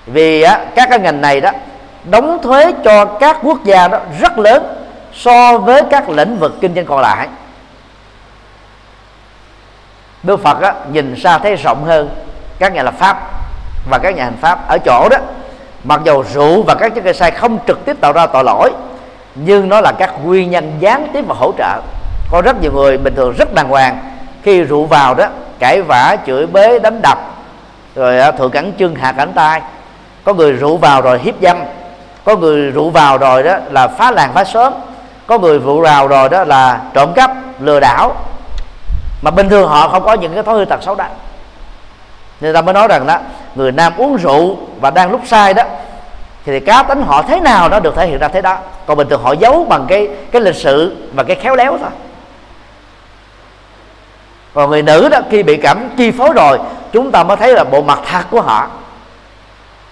Vì 0.06 0.42
á, 0.42 0.66
các 0.76 0.90
cái 0.90 1.00
ngành 1.00 1.22
này 1.22 1.42
đó 1.42 1.52
đóng 2.04 2.40
thuế 2.44 2.72
cho 2.84 3.06
các 3.06 3.38
quốc 3.44 3.64
gia 3.64 3.88
đó 3.88 4.00
rất 4.20 4.38
lớn 4.38 4.64
so 5.18 5.58
với 5.58 5.82
các 5.90 6.10
lĩnh 6.10 6.40
vực 6.40 6.56
kinh 6.62 6.76
doanh 6.76 6.86
còn 6.86 7.02
lại 7.02 7.28
Đức 10.24 10.44
Phật 10.44 10.62
á, 10.62 10.74
nhìn 10.92 11.16
xa 11.16 11.38
thấy 11.38 11.56
rộng 11.56 11.84
hơn 11.86 12.10
các 12.60 12.74
nhà 12.74 12.84
lập 12.84 12.94
pháp 12.98 13.18
và 13.90 13.98
các 13.98 14.16
nhà 14.16 14.24
hành 14.24 14.38
pháp 14.42 14.68
ở 14.68 14.78
chỗ 14.86 15.10
đó. 15.10 15.18
Mặc 15.84 16.02
dầu 16.06 16.24
rượu 16.34 16.64
và 16.64 16.76
các 16.76 16.96
chất 16.96 17.04
gây 17.04 17.14
sai 17.14 17.32
không 17.32 17.60
trực 17.68 17.86
tiếp 17.86 17.98
tạo 18.02 18.14
ra 18.14 18.28
tội 18.28 18.44
lỗi 18.44 18.72
nhưng 19.36 19.70
nó 19.70 19.82
là 19.82 19.92
các 19.92 20.14
nguyên 20.24 20.52
nhân 20.52 20.78
gián 20.80 21.08
tiếp 21.14 21.26
và 21.28 21.36
hỗ 21.38 21.52
trợ. 21.58 21.82
Có 22.32 22.42
rất 22.42 22.62
nhiều 22.62 22.72
người 22.72 22.98
bình 22.98 23.16
thường 23.16 23.34
rất 23.38 23.54
đàng 23.54 23.70
hoàng 23.70 24.00
khi 24.44 24.64
rượu 24.64 24.86
vào 24.86 25.16
đó 25.16 25.28
cãi 25.60 25.82
vã 25.82 26.18
chửi 26.26 26.48
bế 26.48 26.80
đánh 26.80 27.02
đập 27.02 27.18
rồi 27.96 28.20
à, 28.20 28.32
thượng 28.32 28.52
cẳng 28.52 28.72
chân 28.78 28.96
hạ 28.96 29.12
cẳng 29.12 29.34
tay. 29.34 29.62
Có 30.24 30.34
người 30.34 30.52
rượu 30.52 30.78
vào 30.78 31.02
rồi 31.02 31.20
hiếp 31.20 31.36
dâm 31.42 31.58
có 32.24 32.36
người 32.36 32.72
rượu 32.72 32.90
vào 32.90 33.18
rồi 33.18 33.44
đó 33.44 33.58
là 33.72 33.88
phá 33.88 34.12
làng 34.12 34.34
phá 34.34 34.44
xóm 34.44 34.74
có 35.28 35.38
người 35.38 35.60
vụ 35.60 35.82
rào 35.82 36.08
rồi 36.08 36.30
đó 36.30 36.44
là 36.44 36.82
trộm 36.94 37.14
cắp, 37.14 37.32
lừa 37.60 37.80
đảo. 37.80 38.16
Mà 39.22 39.32
bình 39.32 39.50
thường 39.50 39.70
họ 39.70 39.88
không 39.88 40.04
có 40.04 40.14
những 40.14 40.34
cái 40.34 40.44
thói 40.44 40.56
hư 40.56 40.66
tật 40.66 40.84
xấu 40.84 40.96
đó. 40.96 41.06
Nên 42.42 42.54
ta 42.54 42.62
mới 42.62 42.74
nói 42.74 42.88
rằng 42.88 43.08
đó, 43.08 43.18
người 43.56 43.72
nam 43.72 43.94
uống 43.98 44.18
rượu 44.18 44.58
và 44.82 44.92
đang 44.92 45.12
lúc 45.12 45.22
sai 45.26 45.54
đó, 45.54 45.64
thì 46.46 46.60
cá 46.60 46.84
tính 46.84 47.02
họ 47.02 47.22
thế 47.22 47.40
nào 47.40 47.70
nó 47.70 47.80
được 47.80 47.96
thể 47.96 48.08
hiện 48.08 48.20
ra 48.20 48.28
thế 48.28 48.42
đó. 48.42 48.58
Còn 48.86 48.98
bình 48.98 49.10
thường 49.10 49.22
họ 49.24 49.32
giấu 49.32 49.66
bằng 49.70 49.86
cái 49.88 50.08
cái 50.32 50.42
lịch 50.42 50.56
sự 50.56 51.08
và 51.14 51.24
cái 51.24 51.36
khéo 51.36 51.56
léo 51.56 51.78
thôi. 51.78 51.90
Còn 54.54 54.70
người 54.70 54.82
nữ 54.82 55.10
đó, 55.10 55.20
khi 55.32 55.44
bị 55.44 55.58
cảm, 55.58 55.90
chi 55.98 56.12
phối 56.12 56.34
rồi, 56.34 56.60
chúng 56.92 57.12
ta 57.12 57.24
mới 57.24 57.38
thấy 57.38 57.54
là 57.54 57.64
bộ 57.64 57.82
mặt 57.82 58.00
thật 58.12 58.24
của 58.32 58.42
họ. 58.42 58.68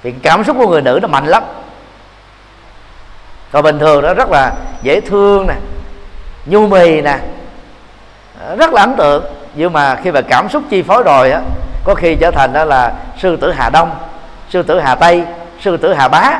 Thì 0.03 0.13
cảm 0.23 0.43
xúc 0.43 0.57
của 0.59 0.67
người 0.67 0.81
nữ 0.81 0.99
nó 1.01 1.07
mạnh 1.07 1.27
lắm 1.27 1.43
còn 3.55 3.63
bình 3.63 3.79
thường 3.79 4.03
nó 4.03 4.13
rất 4.13 4.29
là 4.29 4.53
dễ 4.81 5.01
thương 5.01 5.47
nè, 5.47 5.53
nhu 6.45 6.67
mì 6.67 7.01
nè, 7.01 7.19
rất 8.57 8.73
là 8.73 8.81
ấn 8.81 8.95
tượng. 8.95 9.23
Nhưng 9.53 9.73
mà 9.73 9.95
khi 9.95 10.11
mà 10.11 10.21
cảm 10.21 10.49
xúc 10.49 10.63
chi 10.69 10.81
phối 10.81 11.03
rồi 11.03 11.31
á, 11.31 11.41
có 11.83 11.95
khi 11.95 12.15
trở 12.15 12.31
thành 12.31 12.53
đó 12.53 12.65
là 12.65 12.93
sư 13.17 13.35
tử 13.35 13.51
hà 13.51 13.69
đông, 13.69 13.91
sư 14.49 14.63
tử 14.63 14.79
hà 14.79 14.95
tây, 14.95 15.23
sư 15.61 15.77
tử 15.77 15.93
hà 15.93 16.07
bá. 16.07 16.39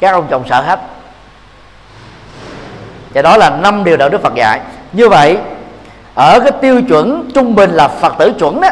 Các 0.00 0.12
ông 0.12 0.26
chồng 0.30 0.44
sợ 0.48 0.60
hết. 0.60 0.80
Và 3.14 3.22
đó 3.22 3.36
là 3.36 3.50
năm 3.50 3.84
điều 3.84 3.96
đạo 3.96 4.08
đức 4.08 4.22
Phật 4.22 4.34
dạy. 4.34 4.60
Như 4.92 5.08
vậy, 5.08 5.38
ở 6.14 6.40
cái 6.40 6.52
tiêu 6.60 6.82
chuẩn 6.88 7.30
trung 7.34 7.54
bình 7.54 7.70
là 7.70 7.88
Phật 7.88 8.14
tử 8.18 8.32
chuẩn 8.38 8.60
đó 8.60 8.68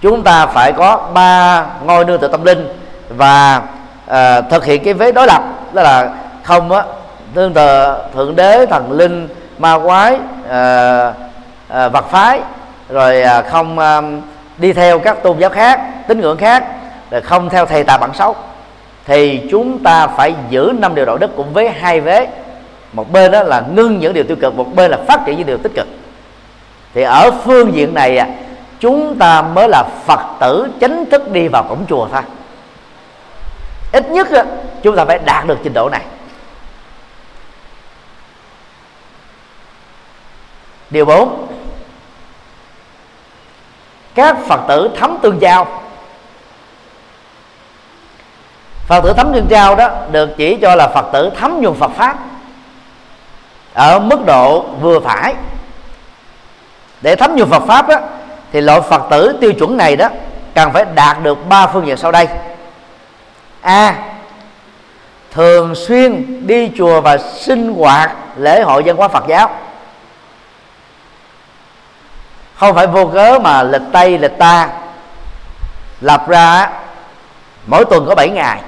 chúng 0.00 0.22
ta 0.22 0.46
phải 0.46 0.72
có 0.72 1.10
ba 1.14 1.64
ngôi 1.84 2.04
nương 2.04 2.20
tự 2.20 2.28
tâm 2.28 2.44
linh 2.44 2.68
và 3.08 3.62
à, 4.06 4.40
thực 4.40 4.64
hiện 4.64 4.84
cái 4.84 4.94
vế 4.94 5.12
đối 5.12 5.26
lập 5.26 5.42
đó 5.72 5.82
là 5.82 6.14
không 6.42 6.72
á 6.72 6.84
tương 7.34 7.54
tự 7.54 7.94
thượng 8.14 8.36
đế 8.36 8.66
thần 8.66 8.92
linh 8.92 9.28
ma 9.58 9.78
quái 9.78 10.18
à, 10.48 11.12
à, 11.68 11.88
vật 11.88 12.10
phái 12.10 12.40
rồi 12.88 13.22
à, 13.22 13.42
không 13.42 13.78
à, 13.78 14.00
đi 14.58 14.72
theo 14.72 14.98
các 14.98 15.22
tôn 15.22 15.38
giáo 15.38 15.50
khác 15.50 15.80
tín 16.08 16.20
ngưỡng 16.20 16.36
khác 16.36 16.64
rồi 17.10 17.20
không 17.20 17.50
theo 17.50 17.66
thầy 17.66 17.84
tà 17.84 17.98
bản 17.98 18.14
xấu. 18.14 18.36
Thì 19.06 19.40
chúng 19.50 19.78
ta 19.78 20.06
phải 20.06 20.34
giữ 20.50 20.72
năm 20.78 20.94
điều 20.94 21.04
đạo 21.04 21.16
đức 21.16 21.36
cũng 21.36 21.52
với 21.52 21.68
hai 21.68 22.00
vế. 22.00 22.28
Một 22.92 23.12
bên 23.12 23.30
đó 23.30 23.42
là 23.42 23.62
ngưng 23.74 23.98
những 23.98 24.12
điều 24.12 24.24
tiêu 24.24 24.36
cực 24.40 24.56
một 24.56 24.66
bên 24.74 24.90
là 24.90 24.98
phát 25.08 25.20
triển 25.26 25.36
những 25.36 25.46
điều 25.46 25.58
tích 25.58 25.72
cực. 25.74 25.86
Thì 26.94 27.02
ở 27.02 27.30
phương 27.44 27.74
diện 27.74 27.94
này 27.94 28.20
chúng 28.80 29.18
ta 29.18 29.42
mới 29.42 29.68
là 29.68 29.84
phật 30.06 30.20
tử 30.40 30.68
chính 30.80 31.04
thức 31.10 31.32
đi 31.32 31.48
vào 31.48 31.62
cổng 31.62 31.84
chùa 31.88 32.08
thôi 32.12 32.22
ít 33.94 34.08
nhất 34.10 34.28
chúng 34.82 34.96
ta 34.96 35.04
phải 35.04 35.18
đạt 35.18 35.46
được 35.46 35.58
trình 35.64 35.72
độ 35.74 35.88
này. 35.88 36.02
Điều 40.90 41.04
4 41.04 41.46
các 44.14 44.36
phật 44.48 44.60
tử 44.68 44.90
thấm 45.00 45.18
tương 45.22 45.40
giao. 45.40 45.82
Phật 48.86 49.00
tử 49.04 49.12
thấm 49.16 49.32
tương 49.32 49.46
giao 49.50 49.74
đó 49.74 49.88
được 50.10 50.30
chỉ 50.36 50.58
cho 50.62 50.74
là 50.74 50.88
phật 50.88 51.06
tử 51.12 51.30
thấm 51.40 51.60
nhuần 51.60 51.74
phật 51.74 51.90
pháp 51.96 52.16
ở 53.74 53.98
mức 53.98 54.26
độ 54.26 54.62
vừa 54.62 55.00
phải. 55.00 55.34
Để 57.00 57.16
thấm 57.16 57.36
nhuần 57.36 57.50
phật 57.50 57.62
pháp 57.66 57.88
đó, 57.88 57.96
thì 58.52 58.60
loại 58.60 58.80
phật 58.80 59.02
tử 59.10 59.36
tiêu 59.40 59.52
chuẩn 59.52 59.76
này 59.76 59.96
đó 59.96 60.08
cần 60.54 60.72
phải 60.72 60.84
đạt 60.94 61.22
được 61.22 61.38
ba 61.48 61.66
phương 61.66 61.86
diện 61.86 61.96
sau 61.96 62.12
đây 62.12 62.28
a. 63.64 63.94
Thường 65.32 65.74
xuyên 65.74 66.40
đi 66.46 66.70
chùa 66.76 67.00
và 67.00 67.18
sinh 67.18 67.74
hoạt 67.74 68.12
lễ 68.36 68.62
hội 68.62 68.82
văn 68.86 68.96
hóa 68.96 69.08
phật 69.08 69.24
giáo. 69.28 69.50
Không 72.54 72.74
phải 72.74 72.86
vô 72.86 73.06
cớ 73.06 73.38
mà 73.38 73.62
lịch 73.62 73.82
tây 73.92 74.18
lịch 74.18 74.38
ta. 74.38 74.68
Lập 76.00 76.28
ra 76.28 76.70
mỗi 77.66 77.84
tuần 77.84 78.06
có 78.08 78.14
7 78.14 78.28
ngày. 78.28 78.60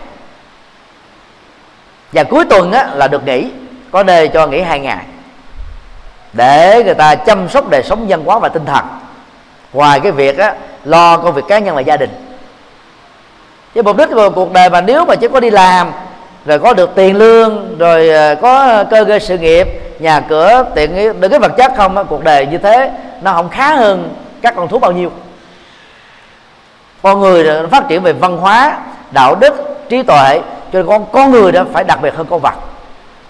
Và 2.12 2.24
cuối 2.24 2.44
tuần 2.51 2.72
á, 2.72 2.88
là 2.94 3.09
được 3.09 3.24
nghỉ 3.24 3.51
có 3.92 4.03
nơi 4.03 4.28
cho 4.28 4.47
nghỉ 4.47 4.61
hai 4.62 4.80
ngày. 4.80 5.05
Để 6.32 6.82
người 6.84 6.94
ta 6.94 7.14
chăm 7.14 7.49
sóc 7.49 7.68
đời 7.70 7.82
sống 7.82 8.07
văn 8.09 8.24
hóa 8.24 8.38
và 8.38 8.49
tinh 8.49 8.64
thần. 8.64 8.84
Ngoài 9.72 10.01
cái 10.01 10.12
việc 10.12 10.38
á, 10.38 10.55
lo 10.84 11.16
công 11.16 11.34
việc 11.34 11.44
cá 11.49 11.59
nhân 11.59 11.74
và 11.74 11.80
gia 11.80 11.97
đình 11.97 12.26
chứ 13.77 13.83
mục 13.83 13.97
đích 13.97 14.09
của 14.14 14.31
cuộc 14.31 14.53
đời 14.53 14.70
mà 14.70 14.81
nếu 14.81 15.05
mà 15.05 15.16
chỉ 15.16 15.29
có 15.29 15.41
đi 15.41 15.51
làm 15.51 15.93
rồi 16.47 16.59
có 16.59 16.74
được 16.74 16.91
tiền 16.95 17.16
lương 17.16 17.79
rồi 17.79 18.09
ờ, 18.09 18.35
có 18.35 18.85
cơ 18.91 19.05
cơ 19.05 19.18
sự 19.18 19.39
nghiệp 19.39 19.68
nhà 19.99 20.20
cửa 20.20 20.64
tiện 20.74 21.20
được 21.20 21.29
cái 21.29 21.39
vật 21.39 21.53
chất 21.57 21.72
không 21.77 21.97
á, 21.97 22.03
cuộc 22.03 22.24
đời 22.24 22.47
như 22.47 22.59
thế 22.59 22.91
nó 23.22 23.33
không 23.33 23.49
khá 23.49 23.74
hơn 23.74 24.14
các 24.43 24.55
con 24.57 24.68
thú 24.68 24.79
bao 24.79 24.93
nhiêu. 24.93 25.11
Con 27.03 27.20
người 27.20 27.66
phát 27.70 27.89
triển 27.89 28.03
về 28.03 28.12
văn 28.12 28.37
hóa 28.37 28.79
đạo 29.11 29.35
đức 29.35 29.55
trí 29.89 30.03
tuệ 30.03 30.41
cho 30.72 30.79
nên 30.79 30.87
con 30.87 31.07
con 31.12 31.31
người 31.31 31.53
đó 31.53 31.64
phải 31.72 31.85
đặc 31.85 31.99
biệt 32.03 32.14
hơn 32.14 32.27
con 32.31 32.41
vật. 32.41 32.55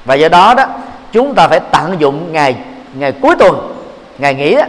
Và 0.04 0.14
do 0.14 0.28
đó 0.28 0.54
đó 0.54 0.64
chúng 1.12 1.34
ta 1.34 1.48
phải 1.48 1.60
tận 1.60 1.96
dụng 1.98 2.32
ngày 2.32 2.56
ngày 2.94 3.12
cuối 3.12 3.34
tuần 3.38 3.76
ngày 4.18 4.34
nghỉ 4.34 4.54
đó 4.54 4.64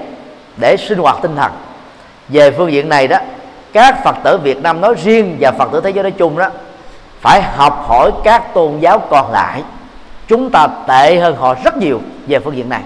để 0.58 0.78
sinh 0.78 0.98
hoạt 0.98 1.18
tinh 1.22 1.36
thần. 1.36 1.52
Về 2.30 2.52
phương 2.52 2.72
diện 2.72 2.90
này 2.90 3.08
đó 3.08 3.18
các 3.74 4.04
phật 4.04 4.16
tử 4.24 4.38
việt 4.38 4.62
nam 4.62 4.82
nói 4.82 4.96
riêng 5.04 5.38
và 5.40 5.52
phật 5.52 5.70
tử 5.72 5.82
thế 5.82 5.90
giới 5.90 6.04
nói 6.04 6.12
chung 6.12 6.38
đó, 6.38 6.48
phải 7.22 7.42
học 7.42 7.86
hỏi 7.88 8.12
các 8.24 8.54
tôn 8.54 8.80
giáo 8.80 9.00
còn 9.00 9.32
lại. 9.32 9.64
Chúng 10.28 10.50
ta 10.50 10.68
tệ 10.88 11.20
hơn 11.20 11.36
họ 11.36 11.56
rất 11.64 11.78
nhiều 11.78 12.02
về 12.28 12.40
phương 12.40 12.58
diện 12.58 12.70
này. 12.70 12.82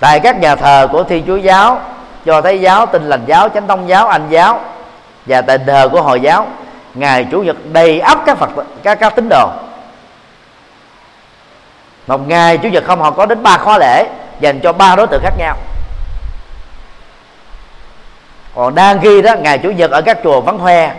Tại 0.00 0.20
các 0.20 0.40
nhà 0.40 0.56
thờ 0.56 0.88
của 0.92 1.02
thiên 1.02 1.24
chúa 1.26 1.36
giáo 1.36 1.80
cho 2.24 2.40
thấy 2.40 2.60
giáo 2.60 2.86
tin 2.86 3.08
lành 3.08 3.24
giáo, 3.26 3.48
chánh 3.48 3.66
tông 3.66 3.88
giáo, 3.88 4.08
anh 4.08 4.26
giáo 4.30 4.60
và 5.26 5.42
tại 5.42 5.58
thờ 5.66 5.88
của 5.92 6.02
hồi 6.02 6.20
giáo, 6.20 6.46
ngày 6.94 7.26
chủ 7.30 7.42
nhật 7.42 7.56
đầy 7.72 8.00
ắp 8.00 8.18
các 8.26 8.38
phật 8.38 8.50
các 8.82 8.94
các 9.00 9.16
tín 9.16 9.28
đồ. 9.30 9.48
Một 12.06 12.28
ngày 12.28 12.58
chủ 12.58 12.68
nhật 12.68 12.84
không, 12.86 13.00
họ 13.00 13.10
có 13.10 13.26
đến 13.26 13.42
ba 13.42 13.58
khóa 13.58 13.78
lễ 13.78 14.06
dành 14.40 14.60
cho 14.60 14.72
ba 14.72 14.96
đối 14.96 15.06
tượng 15.06 15.22
khác 15.22 15.34
nhau 15.38 15.56
còn 18.60 18.74
đang 18.74 19.00
ghi 19.00 19.22
đó 19.22 19.34
ngày 19.34 19.58
chủ 19.58 19.70
nhật 19.70 19.90
ở 19.90 20.02
các 20.02 20.18
chùa 20.24 20.40
vắng 20.40 20.58
hoe. 20.58 20.94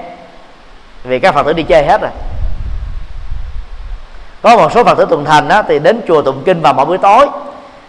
Vì 1.04 1.20
các 1.20 1.36
phật 1.36 1.44
tử 1.44 1.54
đi 1.54 1.64
chơi 1.64 1.86
hết 1.86 2.02
rồi. 2.02 2.12
Có 4.42 4.58
một 4.58 4.72
số 4.72 4.84
phật 4.84 4.98
tử 4.98 5.06
tuần 5.10 5.26
thành 5.26 5.48
đó, 5.48 5.62
thì 5.68 5.80
đến 5.80 6.02
chùa 6.08 6.22
tụng 6.22 6.44
kinh 6.46 6.62
vào 6.62 6.74
mỗi 6.74 6.86
buổi 6.86 6.98
tối. 6.98 7.28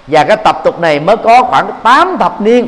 Và 0.07 0.25
cái 0.25 0.37
tập 0.37 0.61
tục 0.65 0.81
này 0.81 1.01
mới 1.01 1.17
có 1.17 1.43
khoảng 1.43 1.71
8 1.83 2.17
thập 2.21 2.41
niên. 2.41 2.67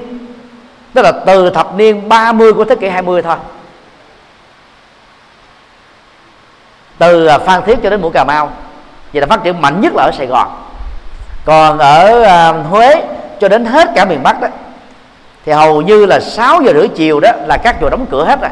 Tức 0.94 1.02
là 1.02 1.12
từ 1.26 1.50
thập 1.50 1.74
niên 1.74 2.09
30 2.09 2.52
của 2.52 2.64
thế 2.64 2.76
kỷ 2.76 2.88
20 2.88 3.22
thôi. 3.22 3.36
Từ 6.98 7.26
à, 7.26 7.38
Phan 7.38 7.62
Thiết 7.62 7.78
cho 7.82 7.90
đến 7.90 8.00
Mũi 8.00 8.11
Cà 8.12 8.24
Mau. 8.24 8.50
Vậy 9.12 9.20
là 9.20 9.26
phát 9.26 9.44
triển 9.44 9.62
mạnh 9.62 9.80
nhất 9.80 9.92
là 9.96 10.02
ở 10.02 10.11
Sài 10.18 10.26
Gòn. 10.26 10.48
Còn 11.44 11.78
ở 11.78 12.22
uh, 12.61 12.66
Huế 12.70 13.02
cho 13.40 13.48
đến 13.48 13.64
hết 13.64 13.88
cả 13.94 14.05
miền 14.05 14.22
Bắc 14.22 14.40
đó 14.40 14.48
thì 15.45 15.53
hầu 15.53 15.82
như 15.82 16.07
là 16.07 16.20
6 16.20 16.62
giờ 16.62 16.72
rưỡi 16.72 16.88
chiều 16.88 17.20
đó 17.20 17.32
là 17.47 17.57
các 17.57 17.76
chùa 17.80 17.90
đóng 17.90 18.07
cửa 18.11 18.24
hết 18.24 18.40
rồi. 18.40 18.51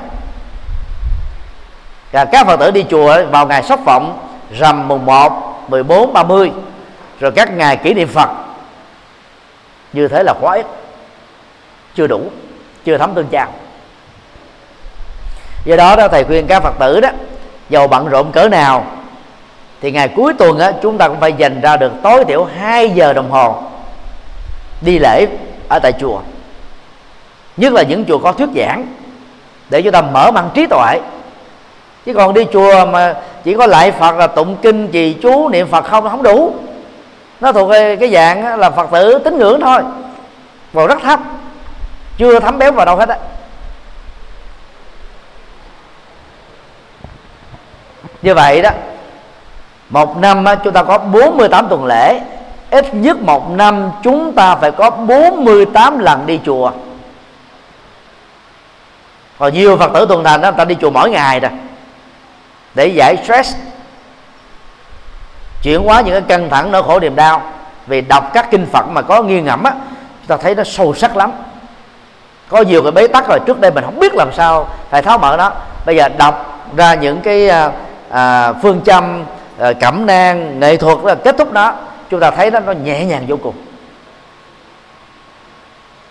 Và 2.12 2.24
các 2.24 2.47
phật 2.47 2.57
tử 2.57 2.70
đi 2.70 2.84
chùa 2.90 3.22
vào 3.30 3.47
ngày 3.47 3.62
sóc 3.62 3.80
vọng 3.84 4.18
rằm 4.59 4.88
mùng 4.88 5.07
1, 5.07 5.64
14, 5.68 6.12
30 6.12 6.53
rồi 7.20 7.32
các 7.32 7.57
ngày 7.57 7.76
kỷ 7.76 7.95
niệm 7.95 8.09
Phật. 8.09 8.28
Như 9.93 10.09
thế 10.09 10.22
là 10.22 10.34
quá 10.40 10.55
ít 10.55 10.66
chưa 11.95 12.07
đủ 12.07 12.20
chưa 12.84 12.99
thấm 12.99 13.14
tương 13.14 13.26
trao 13.26 13.49
do 15.64 15.76
đó 15.76 15.97
đó 15.97 16.09
thầy 16.09 16.24
khuyên 16.24 16.47
các 16.47 16.62
phật 16.62 16.74
tử 16.78 17.01
đó 17.01 17.09
giàu 17.68 17.88
bận 17.88 18.09
rộn 18.09 18.32
cỡ 18.32 18.49
nào 18.49 18.84
thì 19.80 19.93
ngày 19.93 20.09
cuối 20.09 20.34
tuần 20.38 20.59
á, 20.59 20.72
chúng 20.82 20.99
ta 20.99 21.09
cũng 21.09 21.20
phải 21.20 21.32
dành 21.32 21.61
ra 21.61 21.76
được 21.76 21.93
tối 22.03 22.24
thiểu 22.24 22.45
2 22.45 22.90
giờ 22.90 23.12
đồng 23.12 23.30
hồ 23.30 23.62
đi 24.80 24.99
lễ 24.99 25.26
ở 25.68 25.78
tại 25.78 25.93
chùa 26.01 26.20
nhất 27.57 27.72
là 27.72 27.82
những 27.82 28.05
chùa 28.05 28.18
có 28.18 28.32
thuyết 28.32 28.48
giảng, 28.57 28.86
để 29.70 29.82
chúng 29.82 29.92
ta 29.92 30.03
mở 30.03 30.30
mang 30.30 30.50
trí 30.55 30.66
tuệ. 30.66 31.00
Chứ 32.07 32.14
còn 32.14 32.34
đi 32.34 32.46
chùa 32.53 32.86
mà 32.86 33.14
chỉ 33.44 33.55
có 33.55 33.66
lại 33.66 33.92
phật 33.92 34.16
là 34.16 34.26
tụng 34.26 34.57
kinh, 34.62 34.88
trì 34.88 35.12
chú, 35.12 35.48
niệm 35.48 35.68
phật 35.68 35.84
không 35.84 36.09
không 36.09 36.22
đủ. 36.22 36.55
Nó 37.40 37.53
thuộc 37.53 37.70
cái 38.00 38.11
dạng 38.12 38.59
là 38.59 38.70
phật 38.70 38.90
tử 38.92 39.18
tín 39.24 39.38
ngưỡng 39.38 39.61
thôi. 39.61 39.82
Vào 40.72 40.86
rất 40.86 40.98
thấp, 41.03 41.20
chưa 42.18 42.40
thấm 42.40 42.59
béo 42.59 42.72
vào 42.72 42.86
đâu 42.86 42.96
hết 42.96 43.09
á. 43.09 43.16
Như 48.22 48.34
vậy 48.34 48.62
đó, 48.62 48.70
một 49.90 50.16
năm 50.16 50.44
chúng 50.64 50.72
ta 50.72 50.82
có 50.82 50.98
48 50.98 51.68
tuần 51.68 51.84
lễ. 51.84 52.20
Ít 52.70 52.94
nhất 52.94 53.22
một 53.22 53.50
năm 53.50 53.90
chúng 54.03 54.32
ta 54.32 54.57
phải 54.57 54.70
có 54.70 54.90
48 54.90 55.98
lần 55.98 56.26
đi 56.26 56.40
chùa 56.44 56.70
còn 59.43 59.55
nhiều 59.55 59.76
phật 59.76 59.90
tử 59.95 60.07
tuần 60.09 60.24
thành 60.24 60.40
đó 60.40 60.51
người 60.51 60.59
ta 60.59 60.64
đi 60.64 60.76
chùa 60.80 60.90
mỗi 60.90 61.11
ngày 61.11 61.40
rồi. 61.40 61.51
Để 62.74 62.86
giải 62.86 63.16
stress. 63.24 63.55
Chuyển 65.62 65.82
hóa 65.82 66.01
những 66.01 66.14
cái 66.14 66.22
căng 66.28 66.51
thẳng 66.51 66.70
nỗi 66.70 66.82
khổ 66.82 67.01
niềm 67.01 67.16
đau. 67.16 67.43
Vì 67.86 68.01
đọc 68.01 68.30
các 68.34 68.51
kinh 68.51 68.66
phật 68.66 68.88
mà 68.88 69.03
có 69.03 69.22
nghi 69.22 69.40
ngẫm 69.40 69.62
á 69.62 69.72
chúng 70.20 70.26
ta 70.26 70.36
thấy 70.36 70.55
nó 70.55 70.64
sâu 70.64 70.95
sắc 70.95 71.16
lắm. 71.16 71.32
Có 72.49 72.62
nhiều 72.62 72.82
cái 72.82 72.93
bế 72.93 73.09
tắc 73.09 73.28
rồi 73.28 73.38
trước 73.47 73.61
đây 73.61 73.70
mình 73.70 73.84
không 73.84 74.01
biết 74.01 74.14
làm 74.14 74.32
sao 74.32 74.68
phải 74.90 75.03
tháo 75.03 75.18
mở 75.18 75.36
nó. 75.38 75.53
Bây 75.86 75.97
giờ 75.97 76.09
đọc 76.09 76.64
ra 76.76 76.95
những 76.95 77.20
cái 77.20 77.49
à, 77.49 77.72
à 78.11 78.53
phương 78.53 78.80
châm 78.84 79.24
à, 79.59 79.72
cẩm 79.72 80.07
nang 80.07 80.61
nghệ 80.61 80.76
thuật 80.76 80.99
là 81.05 81.14
kết 81.14 81.34
thúc 81.38 81.53
đó. 81.53 81.74
Chúng 82.11 82.20
ta 82.20 82.30
thấy 82.30 82.51
nó 82.51 82.61
nó 82.61 82.72
nhẹ 82.72 83.05
nhàng 83.05 83.24
vô 83.28 83.36
cùng. 83.43 83.55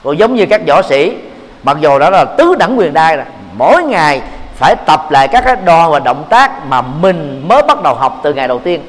Cũng 0.04 0.18
giống 0.18 0.36
như 0.36 0.46
các 0.50 0.62
võ 0.68 0.82
sĩ 0.82 1.18
mặc 1.64 1.78
dù 1.80 2.00
đó 2.00 2.10
là 2.10 2.26
tứ 2.26 2.56
đẳng 2.56 2.80
quyền 2.80 2.94
đai 2.94 3.16
rồi, 3.18 3.26
mỗi 3.54 3.84
ngày 3.84 4.22
phải 4.56 4.76
tập 4.76 5.12
lại 5.12 5.28
các 5.28 5.44
cái 5.46 5.56
đo 5.56 5.90
và 5.90 6.00
động 6.00 6.24
tác 6.30 6.66
mà 6.66 6.82
mình 6.82 7.48
mới 7.48 7.62
bắt 7.62 7.84
đầu 7.84 7.96
học 7.96 8.20
từ 8.24 8.34
ngày 8.34 8.48
đầu 8.48 8.60
tiên. 8.60 8.82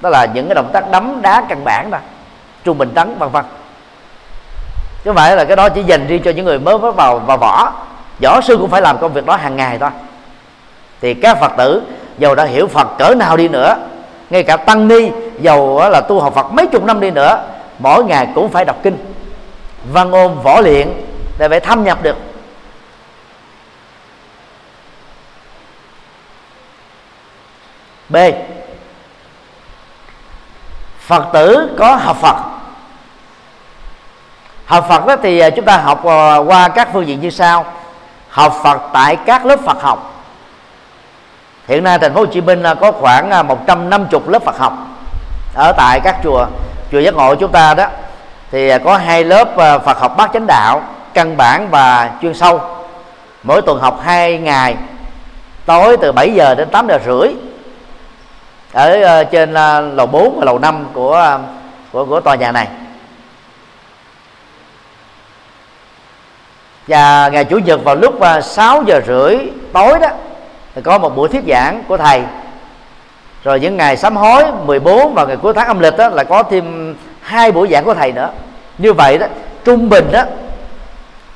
Đó 0.00 0.10
là 0.10 0.24
những 0.24 0.48
cái 0.48 0.54
động 0.54 0.70
tác 0.72 0.90
đấm 0.90 1.22
đá 1.22 1.44
căn 1.48 1.64
bản 1.64 1.90
đó 1.90 1.98
trung 2.64 2.78
bình 2.78 2.90
tấn 2.94 3.18
vân 3.18 3.28
vân. 3.28 3.44
Chứ 5.04 5.12
vậy 5.12 5.28
phải 5.28 5.36
là 5.36 5.44
cái 5.44 5.56
đó 5.56 5.68
chỉ 5.68 5.82
dành 5.82 6.06
riêng 6.06 6.22
cho 6.24 6.30
những 6.30 6.44
người 6.44 6.58
mới 6.58 6.78
bắt 6.78 6.94
vào 6.96 7.18
vào 7.18 7.36
võ. 7.36 7.72
Võ 8.22 8.40
sư 8.40 8.56
cũng 8.56 8.70
phải 8.70 8.82
làm 8.82 8.98
công 8.98 9.12
việc 9.12 9.26
đó 9.26 9.36
hàng 9.36 9.56
ngày 9.56 9.78
thôi. 9.78 9.90
Thì 11.00 11.14
các 11.14 11.40
phật 11.40 11.52
tử, 11.56 11.82
dầu 12.18 12.34
đã 12.34 12.44
hiểu 12.44 12.66
phật 12.66 12.88
cỡ 12.98 13.14
nào 13.14 13.36
đi 13.36 13.48
nữa, 13.48 13.76
ngay 14.30 14.42
cả 14.42 14.56
tăng 14.56 14.88
ni, 14.88 15.10
dầu 15.40 15.82
là 15.90 16.00
tu 16.00 16.20
học 16.20 16.34
phật 16.34 16.52
mấy 16.52 16.66
chục 16.66 16.84
năm 16.84 17.00
đi 17.00 17.10
nữa, 17.10 17.42
mỗi 17.78 18.04
ngày 18.04 18.28
cũng 18.34 18.48
phải 18.48 18.64
đọc 18.64 18.76
kinh, 18.82 19.14
văn 19.92 20.12
ôn 20.12 20.34
võ 20.42 20.60
luyện 20.60 20.88
để 21.38 21.48
phải 21.48 21.60
thâm 21.60 21.84
nhập 21.84 22.02
được. 22.02 22.16
B. 28.08 28.16
Phật 31.00 31.26
tử 31.32 31.76
có 31.78 31.94
học 31.94 32.16
phật. 32.16 32.36
Học 34.66 34.86
phật 34.88 35.06
đó 35.06 35.16
thì 35.22 35.38
à, 35.38 35.50
chúng 35.50 35.64
ta 35.64 35.76
học 35.76 36.04
à, 36.04 36.36
qua 36.36 36.68
các 36.68 36.88
phương 36.92 37.06
diện 37.06 37.20
như 37.20 37.30
sau. 37.30 37.64
Học 38.28 38.54
phật 38.62 38.80
tại 38.92 39.16
các 39.26 39.46
lớp 39.46 39.60
phật 39.66 39.82
học. 39.82 40.24
Hiện 41.68 41.84
nay 41.84 41.98
thành 41.98 42.14
phố 42.14 42.20
Hồ 42.20 42.26
Chí 42.26 42.40
Minh 42.40 42.62
à, 42.62 42.74
có 42.74 42.92
khoảng 42.92 43.46
150 43.46 44.20
lớp 44.26 44.42
Phật 44.44 44.58
học 44.58 44.72
ở 45.54 45.72
tại 45.76 46.00
các 46.04 46.16
chùa 46.24 46.46
chùa 46.92 46.98
giác 46.98 47.14
ngộ 47.14 47.34
chúng 47.34 47.52
ta 47.52 47.74
đó. 47.74 47.86
Thì 48.50 48.70
có 48.84 48.96
hai 48.96 49.24
lớp 49.24 49.48
Phật 49.84 49.98
học 49.98 50.16
bát 50.16 50.30
chánh 50.32 50.46
đạo 50.46 50.82
căn 51.16 51.36
bản 51.36 51.68
và 51.70 52.10
chuyên 52.22 52.34
sâu. 52.34 52.60
Mỗi 53.42 53.62
tuần 53.62 53.80
học 53.80 54.00
hai 54.04 54.38
ngày, 54.38 54.76
tối 55.66 55.96
từ 55.96 56.12
7 56.12 56.34
giờ 56.34 56.54
đến 56.54 56.68
8 56.70 56.88
giờ 56.88 56.98
rưỡi. 57.06 57.34
Ở 58.72 59.02
ờ, 59.02 59.24
trên 59.24 59.54
ờ, 59.54 59.80
lầu 59.80 60.06
4 60.06 60.38
và 60.38 60.44
lầu 60.44 60.58
5 60.58 60.86
của 60.92 61.12
ờ, 61.12 61.40
của 61.92 62.04
của 62.04 62.20
tòa 62.20 62.34
nhà 62.34 62.52
này. 62.52 62.68
Và 66.86 67.28
ngày 67.28 67.44
chủ 67.44 67.58
nhật 67.58 67.84
vào 67.84 67.96
lúc 67.96 68.14
6 68.42 68.82
giờ 68.86 69.00
rưỡi 69.06 69.38
tối 69.72 69.98
đó, 69.98 70.08
thì 70.74 70.82
có 70.82 70.98
một 70.98 71.16
buổi 71.16 71.28
thuyết 71.28 71.42
giảng 71.48 71.82
của 71.88 71.96
thầy. 71.96 72.22
Rồi 73.44 73.60
những 73.60 73.76
ngày 73.76 73.96
sám 73.96 74.16
hối 74.16 74.44
14 74.64 75.14
và 75.14 75.24
ngày 75.24 75.36
cuối 75.36 75.52
tháng 75.54 75.66
âm 75.66 75.80
lịch 75.80 75.96
đó 75.96 76.08
là 76.08 76.24
có 76.24 76.42
thêm 76.42 76.96
hai 77.20 77.52
buổi 77.52 77.68
giảng 77.70 77.84
của 77.84 77.94
thầy 77.94 78.12
nữa. 78.12 78.30
Như 78.78 78.92
vậy 78.92 79.18
đó, 79.18 79.26
trung 79.64 79.88
bình 79.88 80.12
đó 80.12 80.22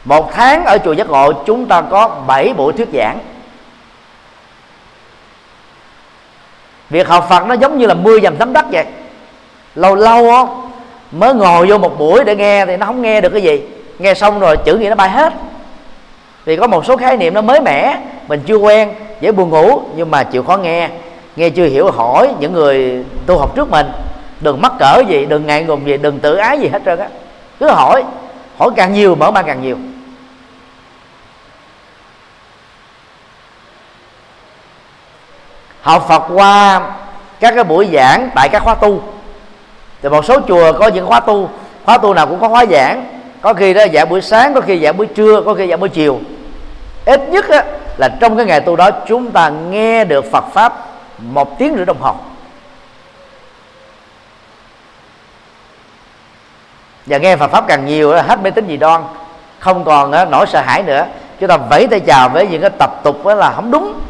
một 0.05 0.33
tháng 0.33 0.65
ở 0.65 0.79
chùa 0.85 0.93
giác 0.93 1.09
ngộ, 1.09 1.33
chúng 1.33 1.67
ta 1.67 1.81
có 1.81 2.09
7 2.27 2.53
buổi 2.57 2.73
thuyết 2.73 2.89
giảng. 2.93 3.19
Việc 6.91 7.09
học 7.09 7.27
phật 7.31 7.47
nó 7.47 7.55
giống 7.55 7.79
như 7.79 7.87
là 7.87 7.95
mưa 7.95 8.21
dầm 8.21 8.37
tắm 8.37 8.53
đất 8.53 8.65
vậy. 8.73 8.85
Lâu 9.75 9.95
lâu 9.95 10.31
á, 10.31 10.45
mới 11.13 11.35
ngồi 11.35 11.67
vô 11.67 11.79
một 11.79 11.99
buổi 11.99 12.25
để 12.25 12.37
nghe 12.37 12.67
thì 12.67 12.77
nó 12.77 12.87
không 12.87 13.03
nghe 13.03 13.21
được 13.21 13.29
cái 13.29 13.43
gì. 13.43 13.63
Nghe 13.99 14.15
xong 14.15 14.41
rồi 14.41 14.57
chữ 14.57 14.77
nghĩa 14.77 14.89
nó 14.89 14.95
bay 14.95 15.11
hết. 15.11 15.33
Vì 16.45 16.57
có 16.57 16.67
một 16.67 16.87
số 16.87 16.97
khái 16.97 17.17
niệm 17.17 17.35
nó 17.35 17.41
mới 17.41 17.61
mẻ, 17.61 17.99
mình 18.29 18.41
chưa 18.47 18.57
quen, 18.57 18.95
dễ 19.21 19.33
buồn 19.33 19.51
ngủ, 19.51 19.83
nhưng 19.97 20.11
mà 20.11 20.25
chịu 20.25 20.43
khó 20.43 20.57
nghe. 20.57 20.89
Nghe 21.37 21.51
chưa 21.51 21.65
hiểu 21.65 21.91
hỏi 21.91 22.29
những 22.41 22.53
người 22.53 23.05
tu 23.27 23.39
học 23.39 23.57
trước 23.57 23.71
mình. 23.71 23.87
Đừng 24.41 24.63
mắc 24.63 24.73
cỡ 24.79 25.03
gì, 25.09 25.27
đừng 25.27 25.47
ngại 25.47 25.65
ngùng 25.65 25.87
gì, 25.87 25.97
đừng 25.97 26.19
tự 26.19 26.37
ái 26.37 26.59
gì 26.59 26.69
hết 26.69 26.83
trơn 26.85 26.99
á. 26.99 27.09
Cứ 27.61 27.69
hỏi 27.69 28.03
hỏi 28.61 28.71
càng 28.77 28.93
nhiều 28.93 29.15
mở 29.15 29.31
mang 29.31 29.45
càng 29.47 29.63
nhiều. 29.63 29.77
Học 35.83 36.07
Phật 36.09 36.23
qua 36.35 36.81
các 37.41 37.55
cái 37.55 37.65
buổi 37.65 37.89
giảng 37.93 38.31
tại 38.35 38.49
các 38.49 38.63
khóa 38.63 38.75
tu. 38.75 39.03
Thì 40.03 40.09
một 40.09 40.25
số 40.25 40.41
chùa 40.49 40.73
có 40.73 40.89
những 40.89 41.07
khóa 41.07 41.21
tu 41.21 41.51
khóa 41.85 41.99
tu 41.99 42.15
nào 42.15 42.27
cũng 42.27 42.41
có 42.41 42.49
khóa 42.49 42.65
giảng. 42.71 43.05
Có 43.41 43.55
khi 43.55 43.75
đó 43.75 43.85
giảng 43.95 44.09
buổi 44.09 44.21
sáng 44.21 44.55
có 44.55 44.61
khi 44.61 44.81
giảng 44.81 44.97
buổi 44.97 45.07
trưa 45.07 45.43
có 45.43 45.55
khi 45.55 45.69
giảng 45.69 45.81
buổi 45.81 45.89
chiều. 45.89 46.21
Ít 47.05 47.21
nhất 47.29 47.49
á, 47.49 47.65
là 47.97 48.09
trong 48.21 48.37
cái 48.37 48.47
ngày 48.47 48.61
tu 48.61 48.77
đó 48.77 48.91
chúng 49.09 49.31
ta 49.31 49.49
nghe 49.49 50.05
được 50.05 50.25
Phật 50.33 50.45
pháp 50.53 50.73
một 51.19 51.59
tiếng 51.59 51.77
rưỡi 51.77 51.87
đồng 51.87 52.01
hồ. 52.01 52.15
Và 57.11 57.19
nghe 57.19 57.37
Phật 57.37 57.51
pháp 57.51 57.65
càng 57.69 57.87
nhiều 57.87 58.13
hết 58.13 58.43
mê 58.43 58.51
tín 58.51 58.67
gì 58.67 58.77
đoan. 58.77 59.03
Không 59.59 59.85
còn 59.85 60.31
nỗi 60.31 60.47
sợ 60.47 60.61
hãi 60.61 60.83
nữa. 60.83 61.07
Chúng 61.41 61.49
ta 61.49 61.57
vẫy 61.57 61.87
tay 61.91 62.01
chào 62.01 62.29
với 62.29 62.47
những 62.47 62.61
cái 62.61 62.71
tập 62.71 62.91
tục 63.03 63.27
là 63.27 63.53
không 63.53 63.71
đúng. 63.71 64.01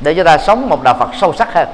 Để 0.00 0.14
cho 0.14 0.24
ta 0.24 0.38
sống 0.38 0.68
một 0.68 0.82
đạo 0.82 0.96
Phật 0.98 1.08
sâu 1.20 1.32
sắc 1.32 1.54
hơn. 1.54 1.68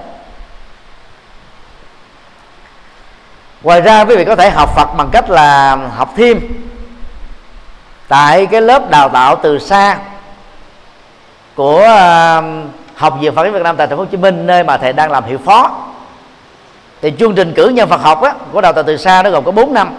Ngoài 3.63 3.81
ra 3.81 4.05
quý 4.05 4.17
vị 4.17 4.25
có 4.25 4.37
thể 4.37 4.51
học 4.51 4.77
Phật 4.77 4.89
bằng 4.97 5.09
cách 5.13 5.31
là 5.31 5.77
học 5.97 6.13
thêm. 6.17 6.41
Tại 8.09 8.47
cái 8.47 8.61
lớp 8.61 8.91
đào 8.91 9.09
tạo 9.09 9.37
từ 9.43 9.59
xa 9.59 9.99
của 11.55 11.83
à, 11.83 12.43
học 12.95 13.15
viện 13.21 13.35
Phật 13.35 13.43
giáo 13.45 13.53
Việt 13.53 13.63
Nam 13.63 13.77
tại 13.77 13.87
thành 13.87 13.97
phố 13.97 14.03
Hồ 14.03 14.09
Chí 14.11 14.17
Minh, 14.17 14.47
nơi 14.47 14.65
mà 14.65 14.77
thầy 14.77 14.93
đang 14.93 15.11
làm 15.11 15.25
hiệu 15.25 15.39
phó 15.45 15.71
thì 17.05 17.13
chương 17.19 17.35
trình 17.35 17.53
cử 17.53 17.69
nhân 17.69 17.89
Phật 17.89 18.01
học 18.01 18.23
á, 18.23 18.35
của 18.53 18.61
đào 18.61 18.73
tạo 18.73 18.85
từ 18.85 18.97
xa 18.97 19.23
nó 19.23 19.31
gồm 19.31 19.45
có 19.45 19.53
4 19.53 19.75
năm. 19.75 19.95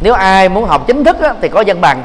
Nếu 0.00 0.14
ai 0.14 0.48
muốn 0.48 0.64
học 0.64 0.86
chính 0.86 1.04
thức 1.04 1.20
á, 1.20 1.34
thì 1.40 1.48
có 1.48 1.64
văn 1.66 1.80
bằng. 1.80 2.04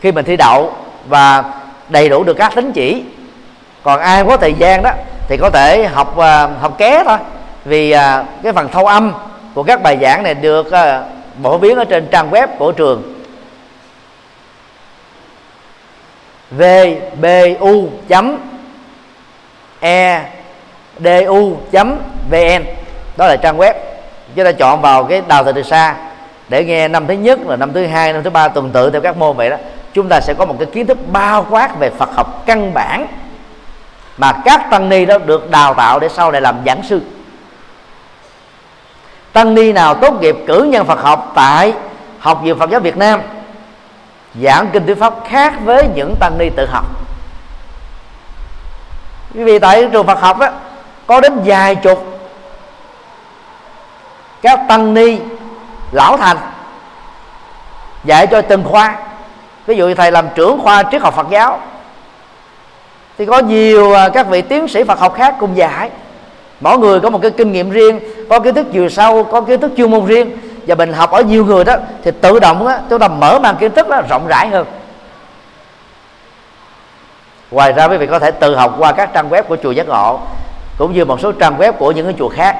Khi 0.00 0.12
mình 0.12 0.24
thi 0.24 0.36
đậu 0.36 0.72
và 1.08 1.44
đầy 1.88 2.08
đủ 2.08 2.24
được 2.24 2.34
các 2.34 2.54
tính 2.54 2.72
chỉ. 2.72 3.04
Còn 3.82 4.00
ai 4.00 4.24
có 4.24 4.36
thời 4.36 4.54
gian 4.54 4.82
đó 4.82 4.90
thì 5.28 5.36
có 5.36 5.50
thể 5.50 5.86
học 5.86 6.14
uh, 6.18 6.60
học 6.60 6.78
ké 6.78 7.04
thôi. 7.04 7.18
Vì 7.64 7.94
uh, 7.94 7.98
cái 8.42 8.52
phần 8.52 8.68
thâu 8.68 8.86
âm 8.86 9.12
của 9.54 9.62
các 9.62 9.82
bài 9.82 9.98
giảng 10.02 10.22
này 10.22 10.34
được 10.34 10.66
uh, 10.66 11.42
phổ 11.42 11.58
biến 11.58 11.76
ở 11.76 11.84
trên 11.84 12.08
trang 12.10 12.30
web 12.30 12.46
của 12.58 12.72
trường. 12.72 13.02
Vbu 16.50 17.88
e 19.80 20.22
du.vn 21.00 22.64
đó 23.16 23.26
là 23.26 23.36
trang 23.36 23.58
web. 23.58 23.74
Chúng 24.34 24.44
ta 24.44 24.52
chọn 24.52 24.80
vào 24.80 25.04
cái 25.04 25.22
đào 25.28 25.44
tạo 25.44 25.52
từ 25.52 25.62
xa 25.62 25.94
để 26.48 26.64
nghe 26.64 26.88
năm 26.88 27.06
thứ 27.06 27.14
nhất 27.14 27.38
là 27.46 27.56
năm 27.56 27.72
thứ 27.72 27.86
hai, 27.86 28.12
năm 28.12 28.22
thứ 28.22 28.30
ba, 28.30 28.48
tuần 28.48 28.70
tự 28.70 28.90
theo 28.90 29.00
các 29.00 29.16
môn 29.16 29.36
vậy 29.36 29.50
đó. 29.50 29.56
Chúng 29.92 30.08
ta 30.08 30.20
sẽ 30.20 30.34
có 30.34 30.44
một 30.44 30.56
cái 30.58 30.68
kiến 30.72 30.86
thức 30.86 30.98
bao 31.12 31.46
quát 31.50 31.78
về 31.78 31.90
Phật 31.90 32.10
học 32.14 32.42
căn 32.46 32.74
bản 32.74 33.06
mà 34.18 34.32
các 34.44 34.70
tăng 34.70 34.88
ni 34.88 35.04
đó 35.04 35.18
được 35.18 35.50
đào 35.50 35.74
tạo 35.74 35.98
để 35.98 36.08
sau 36.08 36.32
này 36.32 36.40
làm 36.40 36.56
giảng 36.66 36.82
sư. 36.82 37.00
Tăng 39.32 39.54
ni 39.54 39.72
nào 39.72 39.94
tốt 39.94 40.20
nghiệp 40.20 40.36
cử 40.46 40.62
nhân 40.62 40.86
Phật 40.86 41.02
học 41.02 41.32
tại 41.34 41.72
học 42.18 42.40
viện 42.42 42.58
Phật 42.58 42.70
giáo 42.70 42.80
Việt 42.80 42.96
Nam, 42.96 43.20
giảng 44.42 44.70
kinh 44.72 44.86
thuyết 44.86 44.98
pháp 44.98 45.14
khác 45.28 45.54
với 45.64 45.88
những 45.94 46.14
tăng 46.20 46.38
ni 46.38 46.50
tự 46.56 46.66
học. 46.66 46.84
Vì 49.30 49.58
tại 49.58 49.88
trường 49.92 50.06
Phật 50.06 50.20
học 50.20 50.38
đó 50.38 50.48
có 51.06 51.20
đến 51.20 51.40
vài 51.44 51.74
chục. 51.74 52.20
Các 54.42 54.60
tăng 54.68 54.94
ni 54.94 55.18
lão 55.92 56.16
thành 56.16 56.36
dạy 58.04 58.26
cho 58.26 58.42
từng 58.42 58.64
khoa. 58.64 58.96
Ví 59.66 59.76
dụ 59.76 59.94
thầy 59.94 60.12
làm 60.12 60.28
trưởng 60.34 60.58
khoa 60.58 60.82
triết 60.90 61.02
học 61.02 61.14
Phật 61.14 61.26
giáo 61.30 61.60
thì 63.18 63.26
có 63.26 63.38
nhiều 63.38 63.94
à, 63.94 64.08
các 64.08 64.26
vị 64.26 64.42
tiến 64.42 64.68
sĩ 64.68 64.84
Phật 64.84 64.98
học 64.98 65.14
khác 65.16 65.34
cùng 65.40 65.56
dạy. 65.56 65.90
Mỗi 66.60 66.78
người 66.78 67.00
có 67.00 67.10
một 67.10 67.18
cái 67.22 67.30
kinh 67.30 67.52
nghiệm 67.52 67.70
riêng 67.70 68.00
có 68.30 68.40
kiến 68.40 68.54
thức 68.54 68.66
chiều 68.72 68.88
sâu 68.88 69.24
có 69.24 69.40
kiến 69.40 69.60
thức 69.60 69.72
chuyên 69.76 69.90
môn 69.90 70.06
riêng. 70.06 70.38
Và 70.66 70.74
mình 70.74 70.92
học 70.92 71.10
ở 71.10 71.22
nhiều 71.22 71.44
người 71.44 71.64
đó 71.64 71.74
thì 72.02 72.10
tự 72.20 72.38
động 72.38 72.66
á, 72.66 72.80
chúng 72.90 72.98
ta 72.98 73.08
mở 73.08 73.38
mang 73.38 73.56
kiến 73.56 73.72
thức 73.74 73.88
đó 73.88 74.02
rộng 74.08 74.26
rãi 74.28 74.48
hơn. 74.48 74.66
Ngoài 77.50 77.72
ra 77.72 77.88
quý 77.88 77.96
vị 77.96 78.06
có 78.06 78.18
thể 78.18 78.30
tự 78.30 78.56
học 78.56 78.74
qua 78.78 78.92
các 78.92 79.10
trang 79.12 79.30
web 79.30 79.42
của 79.42 79.56
chùa 79.62 79.70
giác 79.70 79.88
ngộ 79.88 80.20
cũng 80.78 80.92
như 80.92 81.04
một 81.04 81.20
số 81.20 81.32
trang 81.32 81.58
web 81.58 81.72
của 81.72 81.92
những 81.92 82.06
cái 82.06 82.14
chùa 82.18 82.28
khác 82.28 82.56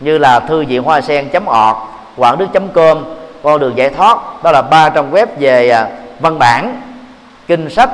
như 0.00 0.18
là 0.18 0.40
thư 0.40 0.64
viện 0.64 0.82
hoa 0.82 1.00
sen 1.00 1.28
org 1.28 1.76
quảng 2.16 2.38
đức 2.38 2.46
com 2.74 3.04
con 3.42 3.60
đường 3.60 3.76
giải 3.76 3.90
thoát. 3.90 4.18
Đó 4.42 4.52
là 4.52 4.62
ba 4.62 4.88
trang 4.88 5.12
web 5.12 5.26
về 5.38 5.70
à, 5.70 5.88
văn 6.20 6.38
bản 6.38 6.82
kinh 7.46 7.70
sách 7.70 7.90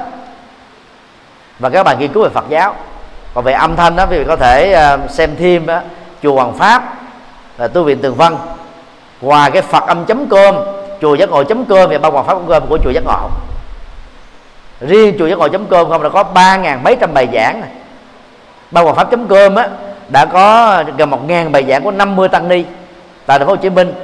và 1.58 1.70
các 1.70 1.82
bài 1.82 1.96
nghiên 1.96 2.12
cứu 2.12 2.22
về 2.22 2.28
Phật 2.28 2.44
giáo. 2.48 2.74
Còn 3.34 3.44
về 3.44 3.52
âm 3.52 3.76
thanh 3.76 3.96
đó 3.96 4.06
quý 4.10 4.18
vị 4.18 4.24
có 4.28 4.36
thể 4.36 4.72
à, 4.72 4.98
xem 5.08 5.36
thêm 5.38 5.66
đó, 5.66 5.80
chùa 6.22 6.34
Hoàng 6.34 6.54
Pháp 6.54 6.94
là 7.58 7.68
tu 7.68 7.82
viện 7.84 7.98
Tường 8.02 8.14
Văn. 8.14 8.38
Ngoài 9.20 9.50
cái 9.50 9.62
Phật 9.62 9.86
âm 9.86 10.04
chấm 10.04 10.28
com 10.28 10.54
chùa 11.00 11.14
giác 11.14 11.30
ngộ 11.30 11.44
chấm 11.44 11.64
com 11.64 11.90
và 11.90 11.98
ban 11.98 12.12
Hoàng 12.12 12.26
Pháp 12.26 12.38
com 12.48 12.66
của 12.68 12.78
chùa 12.84 12.90
giác 12.90 13.04
ngộ. 13.04 13.28
Riêng 14.80 15.16
chùa 15.18 15.26
giác 15.26 15.38
ngộ 15.38 15.48
chấm 15.48 15.66
com 15.66 15.88
không 15.88 16.02
là 16.02 16.08
có 16.08 16.22
ba 16.22 16.56
ngàn 16.56 16.82
mấy 16.82 16.96
trăm 17.00 17.14
bài 17.14 17.28
giảng 17.34 17.60
này 17.60 17.70
ban 18.70 18.84
hòa 18.84 18.94
pháp 18.94 19.08
com 19.28 19.54
á 19.54 19.68
đã 20.08 20.24
có 20.24 20.84
gần 20.96 21.10
một 21.10 21.28
ngàn 21.28 21.52
bài 21.52 21.64
giảng 21.68 21.82
của 21.82 21.90
50 21.90 22.28
tăng 22.28 22.48
ni 22.48 22.64
tại 23.26 23.38
thành 23.38 23.46
phố 23.46 23.52
Hồ 23.52 23.56
Chí 23.56 23.70
Minh. 23.70 23.94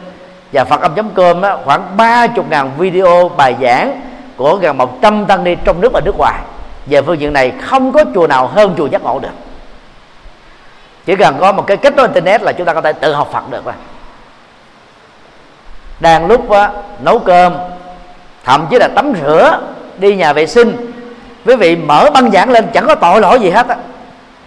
Và 0.53 0.65
Phật 0.65 0.81
âm 0.81 1.11
com 1.11 1.43
á, 1.43 1.57
khoảng 1.65 1.97
ba 1.97 2.27
chục 2.27 2.51
ngàn 2.51 2.71
video 2.79 3.31
bài 3.37 3.57
giảng 3.63 4.01
của 4.37 4.57
gần 4.57 4.79
100 4.79 5.27
tăng 5.27 5.45
ni 5.45 5.57
trong 5.65 5.81
nước 5.81 5.93
và 5.93 6.01
nước 6.01 6.15
ngoài. 6.19 6.41
Về 6.87 7.03
phương 7.03 7.21
diện 7.21 7.33
này 7.33 7.53
không 7.63 7.93
có 7.93 8.05
chùa 8.15 8.27
nào 8.27 8.47
hơn 8.47 8.75
chùa 8.79 8.87
giác 8.87 9.03
ngộ 9.03 9.19
được. 9.19 9.29
Chỉ 11.05 11.17
cần 11.17 11.37
có 11.41 11.53
một 11.53 11.67
cái 11.67 11.77
kết 11.77 11.97
nối 11.97 12.07
internet 12.07 12.43
là 12.43 12.53
chúng 12.53 12.67
ta 12.67 12.75
có 12.75 12.81
thể 12.81 12.93
tự 12.93 13.13
học 13.13 13.29
Phật 13.33 13.51
được 13.51 13.65
rồi. 13.65 13.75
Đang 16.01 16.27
lúc 16.27 16.51
á, 16.51 16.71
nấu 17.01 17.19
cơm 17.19 17.55
thậm 18.45 18.67
chí 18.71 18.79
là 18.79 18.89
tắm 18.89 19.13
rửa 19.23 19.59
đi 19.99 20.17
nhà 20.17 20.33
vệ 20.33 20.47
sinh 20.47 20.93
quý 21.47 21.57
vị 21.57 21.77
mở 21.77 22.11
băng 22.15 22.31
giảng 22.31 22.51
lên 22.51 22.67
chẳng 22.75 22.87
có 22.87 22.95
tội 22.95 23.21
lỗi 23.21 23.41
gì 23.41 23.51
hết 23.51 23.69
á 23.69 23.77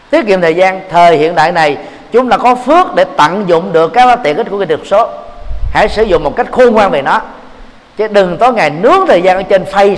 tiết 0.10 0.28
kiệm 0.28 0.42
thời 0.42 0.56
gian 0.56 0.82
thời 0.90 1.18
hiện 1.18 1.36
đại 1.36 1.52
này 1.52 1.78
chúng 2.12 2.30
ta 2.30 2.38
có 2.38 2.56
phước 2.56 2.96
để 2.96 3.06
tận 3.18 3.44
dụng 3.48 3.74
được 3.74 3.94
các 3.94 4.20
tiện 4.24 4.38
ích 4.38 4.48
của 4.50 4.60
kỹ 4.60 4.66
thuật 4.66 4.80
số. 4.86 5.10
Hãy 5.74 5.90
sử 5.90 6.04
dụng 6.04 6.24
một 6.24 6.36
cách 6.36 6.48
khôn 6.52 6.74
ngoan 6.74 6.92
về 6.92 7.02
nó. 7.02 7.22
Chứ 7.98 8.08
đừng 8.08 8.38
tối 8.38 8.54
ngày 8.54 8.70
nướng 8.70 9.08
thời 9.08 9.22
gian 9.22 9.38
ở 9.38 9.44
trên 9.44 9.64
face 9.64 9.96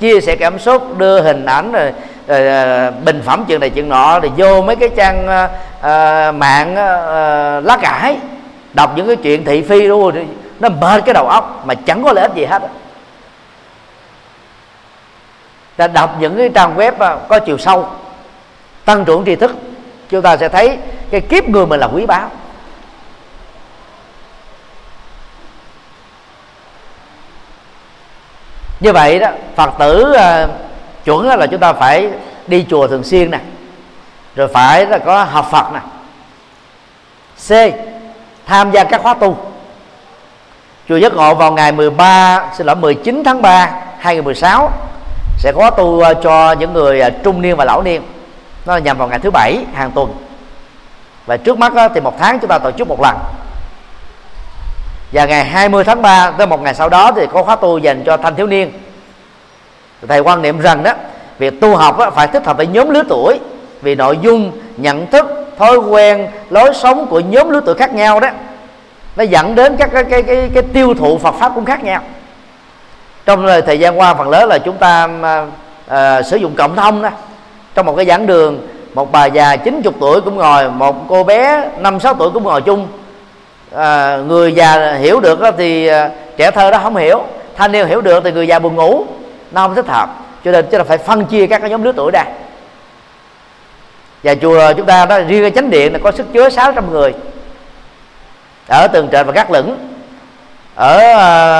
chia 0.00 0.20
sẻ 0.20 0.36
cảm 0.36 0.58
xúc 0.58 0.98
đưa 0.98 1.20
hình 1.20 1.46
ảnh 1.46 1.72
rồi, 1.72 1.92
rồi, 2.28 2.40
rồi 2.44 2.90
bình 2.90 3.22
phẩm 3.24 3.44
chuyện 3.48 3.60
này 3.60 3.70
chuyện 3.70 3.88
nọ 3.88 4.20
rồi 4.20 4.32
vô 4.36 4.62
mấy 4.62 4.76
cái 4.76 4.88
trang 4.96 5.26
uh, 5.26 6.34
mạng 6.34 6.72
uh, 6.72 7.66
lá 7.66 7.76
cải 7.82 8.16
đọc 8.72 8.92
những 8.96 9.06
cái 9.06 9.16
chuyện 9.16 9.44
thị 9.44 9.62
phi 9.62 9.82
luôn 9.82 10.26
nó 10.60 10.68
mệt 10.68 11.02
cái 11.04 11.14
đầu 11.14 11.28
óc 11.28 11.62
mà 11.66 11.74
chẳng 11.74 12.04
có 12.04 12.12
lợi 12.12 12.22
ích 12.22 12.34
gì 12.34 12.44
hết 12.44 12.62
ta 15.76 15.88
đọc 15.88 16.16
những 16.20 16.36
cái 16.36 16.50
trang 16.54 16.76
web 16.76 17.18
có 17.28 17.38
chiều 17.38 17.58
sâu 17.58 17.88
tăng 18.86 19.04
trưởng 19.04 19.24
tri 19.24 19.36
thức 19.36 19.56
chúng 20.08 20.22
ta 20.22 20.36
sẽ 20.36 20.48
thấy 20.48 20.78
cái 21.10 21.20
kiếp 21.20 21.48
người 21.48 21.66
mình 21.66 21.80
là 21.80 21.86
quý 21.86 22.06
báu. 22.06 22.30
Như 28.80 28.92
vậy 28.92 29.18
đó 29.18 29.28
phật 29.56 29.70
tử 29.78 30.14
uh, 30.14 30.50
chuẩn 31.04 31.26
là 31.26 31.46
chúng 31.46 31.60
ta 31.60 31.72
phải 31.72 32.10
đi 32.46 32.66
chùa 32.70 32.86
thường 32.86 33.04
xuyên 33.04 33.30
nè 33.30 33.40
rồi 34.36 34.48
phải 34.48 34.86
là 34.86 34.98
có 34.98 35.24
học 35.24 35.48
phật 35.50 35.66
nè 35.72 35.80
c 37.48 37.74
tham 38.46 38.70
gia 38.70 38.84
các 38.84 39.02
khóa 39.02 39.14
tu. 39.14 39.38
Chùa 40.88 40.96
giác 40.96 41.12
ngộ 41.14 41.34
vào 41.34 41.52
ngày 41.52 41.72
13 41.72 42.50
xin 42.56 42.66
lỗi 42.66 42.76
19 42.76 43.22
tháng 43.24 43.42
3 43.42 43.70
2016 43.98 44.72
sẽ 45.38 45.52
có 45.56 45.70
tu 45.70 46.00
ờ, 46.00 46.14
cho 46.14 46.52
những 46.52 46.72
người 46.72 47.00
ờ, 47.00 47.10
trung 47.24 47.42
niên 47.42 47.56
và 47.56 47.64
lão 47.64 47.82
niên 47.82 48.02
nó 48.66 48.74
là 48.74 48.78
nhằm 48.78 48.98
vào 48.98 49.08
ngày 49.08 49.18
thứ 49.18 49.30
bảy 49.30 49.58
hàng 49.74 49.90
tuần. 49.90 50.14
Và 51.26 51.36
trước 51.36 51.58
mắt 51.58 51.72
thì 51.94 52.00
một 52.00 52.18
tháng 52.18 52.38
chúng 52.38 52.48
ta 52.48 52.58
tổ 52.58 52.70
chức 52.70 52.88
một 52.88 53.00
lần. 53.02 53.16
Và 55.12 55.24
ngày 55.24 55.44
20 55.44 55.84
tháng 55.84 56.02
3 56.02 56.30
tới 56.30 56.46
một 56.46 56.62
ngày 56.62 56.74
sau 56.74 56.88
đó 56.88 57.12
thì 57.16 57.26
có 57.32 57.42
khóa 57.42 57.56
tu 57.56 57.78
dành 57.78 58.02
cho 58.06 58.16
thanh 58.16 58.34
thiếu 58.34 58.46
niên. 58.46 58.72
Thầy 60.08 60.20
quan 60.20 60.42
niệm 60.42 60.60
rằng 60.60 60.82
đó 60.82 60.92
việc 61.38 61.60
tu 61.60 61.76
học 61.76 61.98
phải 62.14 62.26
thích 62.26 62.46
hợp 62.46 62.56
với 62.56 62.66
nhóm 62.66 62.90
lứa 62.90 63.02
tuổi. 63.08 63.40
Vì 63.82 63.94
nội 63.94 64.18
dung 64.22 64.52
nhận 64.76 65.06
thức 65.06 65.26
thói 65.58 65.76
quen 65.76 66.28
lối 66.50 66.74
sống 66.74 67.06
của 67.06 67.20
nhóm 67.20 67.50
lứa 67.50 67.60
tuổi 67.66 67.74
khác 67.74 67.94
nhau 67.94 68.20
đó 68.20 68.28
nó 69.16 69.24
dẫn 69.24 69.54
đến 69.54 69.76
các 69.76 69.90
cái 69.92 70.04
cái 70.04 70.22
cái, 70.22 70.50
cái 70.54 70.62
tiêu 70.62 70.94
thụ 70.94 71.18
Phật 71.18 71.34
pháp 71.34 71.52
cũng 71.54 71.64
khác 71.64 71.84
nhau. 71.84 72.02
Trong 73.26 73.46
thời 73.66 73.78
gian 73.78 74.00
qua 74.00 74.14
phần 74.14 74.28
lớn 74.28 74.48
là 74.48 74.58
chúng 74.58 74.76
ta 74.76 75.08
à, 75.22 75.46
à 75.88 76.22
sử 76.22 76.36
dụng 76.36 76.54
cộng 76.54 76.76
thông 76.76 77.02
đó 77.02 77.10
trong 77.76 77.86
một 77.86 77.96
cái 77.96 78.06
giảng 78.06 78.26
đường 78.26 78.68
một 78.94 79.12
bà 79.12 79.26
già 79.26 79.56
90 79.56 79.92
tuổi 80.00 80.20
cũng 80.20 80.36
ngồi 80.36 80.70
một 80.70 81.08
cô 81.08 81.24
bé 81.24 81.68
năm 81.78 82.00
sáu 82.00 82.14
tuổi 82.14 82.30
cũng 82.30 82.44
ngồi 82.44 82.62
chung. 82.62 82.88
À, 83.74 84.16
người 84.16 84.52
già 84.52 84.94
hiểu 84.94 85.20
được 85.20 85.38
thì 85.58 85.86
à, 85.86 86.10
trẻ 86.36 86.50
thơ 86.50 86.70
đó 86.70 86.78
không 86.82 86.96
hiểu 86.96 87.22
thanh 87.56 87.72
niên 87.72 87.88
hiểu 87.88 88.00
được 88.00 88.24
thì 88.24 88.32
người 88.32 88.46
già 88.46 88.58
buồn 88.58 88.74
ngủ 88.74 89.04
nó 89.52 89.62
không 89.62 89.74
thích 89.74 89.88
hợp. 89.88 90.10
Cho 90.44 90.52
nên 90.52 90.66
chúng 90.70 90.78
ta 90.78 90.84
phải 90.84 90.98
phân 90.98 91.24
chia 91.24 91.46
các 91.46 91.58
cái 91.58 91.70
nhóm 91.70 91.82
lứa 91.82 91.92
tuổi 91.96 92.10
ra. 92.10 92.24
Và 94.22 94.34
chùa 94.34 94.72
chúng 94.76 94.86
ta 94.86 95.06
đó 95.06 95.18
riêng 95.28 95.42
cái 95.42 95.50
chánh 95.50 95.70
điện 95.70 95.92
là 95.92 95.98
có 96.02 96.12
sức 96.12 96.26
chứa 96.32 96.48
600 96.48 96.90
người. 96.90 97.14
Ở 98.68 98.86
tường 98.86 99.08
trệt 99.12 99.26
và 99.26 99.32
các 99.32 99.50
lửng. 99.50 99.78
Ở 100.74 101.00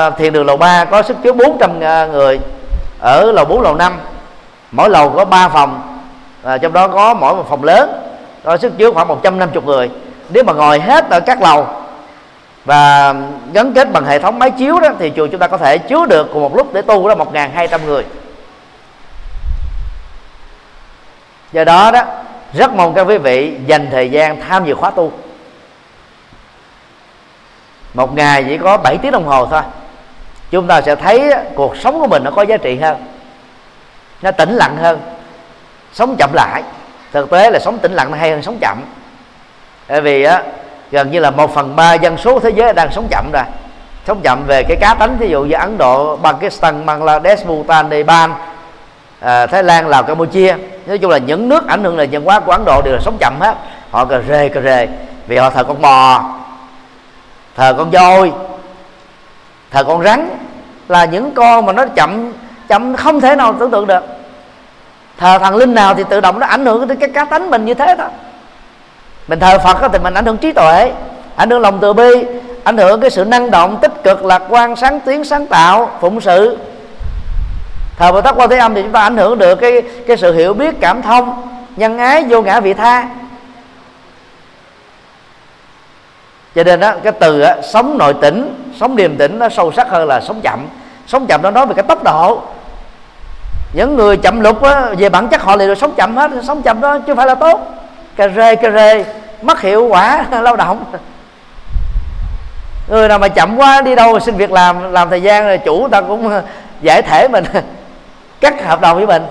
uh, 0.07 0.17
thiền 0.17 0.33
đường 0.33 0.45
lầu 0.45 0.57
3 0.57 0.85
có 0.85 1.01
sức 1.01 1.17
chứa 1.23 1.33
400 1.33 1.77
uh, 1.77 1.83
à, 1.83 2.05
người. 2.05 2.39
Ở 2.99 3.31
lầu 3.31 3.45
4 3.45 3.61
lầu 3.61 3.75
5 3.75 3.99
mỗi 4.71 4.89
lầu 4.89 5.09
có 5.09 5.25
3 5.25 5.49
phòng 5.49 5.96
và 6.41 6.57
trong 6.57 6.73
đó 6.73 6.87
có 6.87 7.13
mỗi 7.13 7.35
một 7.35 7.45
phòng 7.49 7.63
lớn, 7.63 8.03
có 8.43 8.57
sức 8.57 8.73
chứa 8.77 8.91
khoảng 8.91 9.07
150 9.07 9.63
người. 9.65 9.89
Nếu 10.29 10.43
mà 10.43 10.53
ngồi 10.53 10.79
hết 10.79 11.09
ở 11.09 11.19
các 11.19 11.41
lầu 11.41 11.67
và 12.65 13.13
gắn 13.53 13.73
kết 13.73 13.91
bằng 13.91 14.05
hệ 14.05 14.19
thống 14.19 14.39
máy 14.39 14.51
chiếu 14.51 14.79
đó, 14.79 14.89
thì 14.99 15.11
chùa 15.15 15.27
chúng 15.27 15.39
ta 15.39 15.47
có 15.47 15.57
thể 15.57 15.77
chứa 15.77 16.05
được 16.05 16.29
cùng 16.33 16.41
một 16.41 16.55
lúc 16.55 16.73
để 16.73 16.81
tu 16.81 17.09
đó 17.09 17.15
1.200 17.15 17.79
người. 17.85 18.05
Do 21.51 21.63
đó 21.63 21.91
đó, 21.91 22.01
rất 22.53 22.73
mong 22.73 22.93
các 22.93 23.01
quý 23.01 23.17
vị 23.17 23.57
dành 23.65 23.87
thời 23.91 24.11
gian 24.11 24.41
tham 24.49 24.65
dự 24.65 24.75
khóa 24.75 24.91
tu. 24.91 25.11
Một 27.93 28.15
ngày 28.15 28.45
chỉ 28.47 28.57
có 28.57 28.77
7 28.77 28.97
tiếng 28.97 29.11
đồng 29.11 29.27
hồ 29.27 29.45
thôi. 29.45 29.61
Chúng 30.51 30.67
ta 30.67 30.81
sẽ 30.81 30.95
thấy 30.95 31.33
cuộc 31.55 31.77
sống 31.77 31.99
của 31.99 32.07
mình 32.07 32.23
nó 32.23 32.31
có 32.31 32.41
giá 32.41 32.57
trị 32.57 32.79
hơn, 32.79 32.97
nó 34.21 34.31
tĩnh 34.31 34.53
lặng 34.53 34.77
hơn 34.77 34.99
sống 35.97 36.15
chậm 36.15 36.33
lại. 36.33 36.63
Thực 37.11 37.29
tế 37.29 37.49
là 37.49 37.59
sống 37.59 37.77
tĩnh 37.77 37.93
lặng 37.93 38.11
nó 38.11 38.17
hay 38.17 38.31
hơn 38.31 38.41
sống 38.41 38.57
chậm. 38.61 38.77
Bởi 39.89 40.01
vì 40.01 40.23
á 40.23 40.43
gần 40.91 41.11
như 41.11 41.19
là 41.19 41.31
một 41.31 41.53
phần 41.53 41.75
ba 41.75 41.93
dân 41.93 42.17
số 42.17 42.39
thế 42.39 42.49
giới 42.49 42.73
đang 42.73 42.91
sống 42.91 43.07
chậm 43.11 43.25
rồi. 43.33 43.43
Sống 44.07 44.21
chậm 44.23 44.43
về 44.47 44.63
cái 44.63 44.77
cá 44.81 44.93
tánh 44.93 45.17
ví 45.17 45.29
dụ 45.29 45.43
như 45.43 45.55
Ấn 45.55 45.77
Độ, 45.77 46.19
Pakistan, 46.23 46.85
Bangladesh, 46.85 47.47
Bhutan, 47.47 47.89
Nepal, 47.89 48.31
à, 49.19 49.45
Thái 49.45 49.63
Lan, 49.63 49.87
Lào, 49.87 50.03
Campuchia. 50.03 50.55
Nói 50.85 50.97
chung 50.97 51.11
là 51.11 51.17
những 51.17 51.49
nước 51.49 51.67
ảnh 51.67 51.83
hưởng 51.83 51.97
nền 51.97 52.09
văn 52.11 52.25
hóa 52.25 52.39
của 52.39 52.51
Ấn 52.51 52.65
Độ 52.65 52.81
đều 52.81 52.93
là 52.93 52.99
sống 52.99 53.17
chậm 53.19 53.39
hết. 53.39 53.55
Họ 53.91 54.05
cà 54.05 54.21
rề 54.29 54.49
cà 54.49 54.61
rề 54.61 54.87
vì 55.27 55.37
họ 55.37 55.49
thờ 55.49 55.63
con 55.63 55.81
bò 55.81 56.23
thờ 57.55 57.73
con 57.77 57.91
voi 57.91 58.31
thờ 59.71 59.83
con 59.83 60.03
rắn 60.03 60.29
là 60.87 61.05
những 61.05 61.31
con 61.31 61.65
mà 61.65 61.73
nó 61.73 61.85
chậm 61.85 62.33
chậm 62.67 62.95
không 62.95 63.21
thể 63.21 63.35
nào 63.35 63.55
tưởng 63.59 63.71
tượng 63.71 63.87
được 63.87 64.03
thờ 65.17 65.37
thần 65.39 65.55
linh 65.55 65.73
nào 65.73 65.95
thì 65.95 66.03
tự 66.09 66.21
động 66.21 66.39
nó 66.39 66.47
ảnh 66.47 66.65
hưởng 66.65 66.87
đến 66.87 66.97
cái 66.97 67.09
cá 67.09 67.25
tánh 67.25 67.49
mình 67.49 67.65
như 67.65 67.73
thế 67.73 67.95
thôi 67.97 68.07
mình 69.27 69.39
thờ 69.39 69.59
phật 69.59 69.77
thì 69.93 69.99
mình 69.99 70.13
ảnh 70.13 70.25
hưởng 70.25 70.37
trí 70.37 70.51
tuệ 70.51 70.91
ảnh 71.35 71.49
hưởng 71.49 71.61
lòng 71.61 71.79
từ 71.81 71.93
bi 71.93 72.25
ảnh 72.67 72.77
hưởng 72.77 73.01
cái 73.01 73.09
sự 73.09 73.25
năng 73.25 73.51
động 73.51 73.77
tích 73.81 74.03
cực 74.03 74.25
lạc 74.25 74.41
quan 74.49 74.75
sáng 74.75 74.99
tiến 74.99 75.23
sáng 75.23 75.45
tạo 75.45 75.89
phụng 76.01 76.21
sự. 76.21 76.57
Thờ 77.97 78.11
bồ 78.11 78.21
tát 78.21 78.35
quan 78.35 78.49
thế 78.49 78.57
âm 78.57 78.75
thì 78.75 78.81
chúng 78.81 78.91
ta 78.91 79.01
ảnh 79.01 79.17
hưởng 79.17 79.37
được 79.37 79.55
cái 79.55 79.81
cái 80.07 80.17
sự 80.17 80.33
hiểu 80.33 80.53
biết 80.53 80.75
cảm 80.81 81.01
thông 81.01 81.41
nhân 81.75 81.97
ái 81.97 82.25
vô 82.29 82.41
ngã 82.41 82.59
vị 82.59 82.73
tha. 82.73 83.07
Cho 86.55 86.63
nên 86.63 86.79
đó 86.79 86.93
cái 87.03 87.13
từ 87.19 87.41
đó, 87.41 87.53
sống 87.63 87.97
nội 87.97 88.13
tỉnh 88.21 88.65
sống 88.79 88.95
điềm 88.95 89.17
tĩnh 89.17 89.39
nó 89.39 89.49
sâu 89.49 89.71
sắc 89.71 89.89
hơn 89.89 90.07
là 90.07 90.21
sống 90.21 90.41
chậm. 90.41 90.67
Sống 91.07 91.25
chậm 91.27 91.41
nó 91.41 91.51
nói 91.51 91.65
về 91.65 91.73
cái 91.73 91.85
tốc 91.87 92.03
độ 92.03 92.41
những 93.73 93.95
người 93.95 94.17
chậm 94.17 94.41
lục 94.41 94.61
á, 94.61 94.89
về 94.97 95.09
bản 95.09 95.27
chất 95.27 95.41
họ 95.41 95.55
liền 95.55 95.75
sống 95.75 95.93
chậm 95.95 96.17
hết 96.17 96.31
sống 96.43 96.61
chậm 96.61 96.81
đó 96.81 96.99
chứ 96.99 97.15
phải 97.15 97.27
là 97.27 97.35
tốt. 97.35 97.59
Cà 98.15 98.27
rê 98.27 98.55
cà 98.55 98.71
rê 98.71 99.05
mất 99.41 99.61
hiệu 99.61 99.87
quả 99.87 100.25
lao 100.41 100.55
động. 100.55 100.85
Người 102.87 103.07
nào 103.07 103.19
mà 103.19 103.27
chậm 103.27 103.57
quá 103.57 103.81
đi 103.81 103.95
đâu 103.95 104.19
xin 104.19 104.35
việc 104.35 104.51
làm 104.51 104.93
làm 104.93 105.09
thời 105.09 105.21
gian 105.21 105.47
rồi 105.47 105.57
chủ 105.57 105.87
ta 105.89 106.01
cũng 106.01 106.41
giải 106.81 107.01
thể 107.01 107.27
mình 107.27 107.43
cắt 108.41 108.65
hợp 108.65 108.81
đồng 108.81 108.97
với 108.97 109.07
mình. 109.07 109.25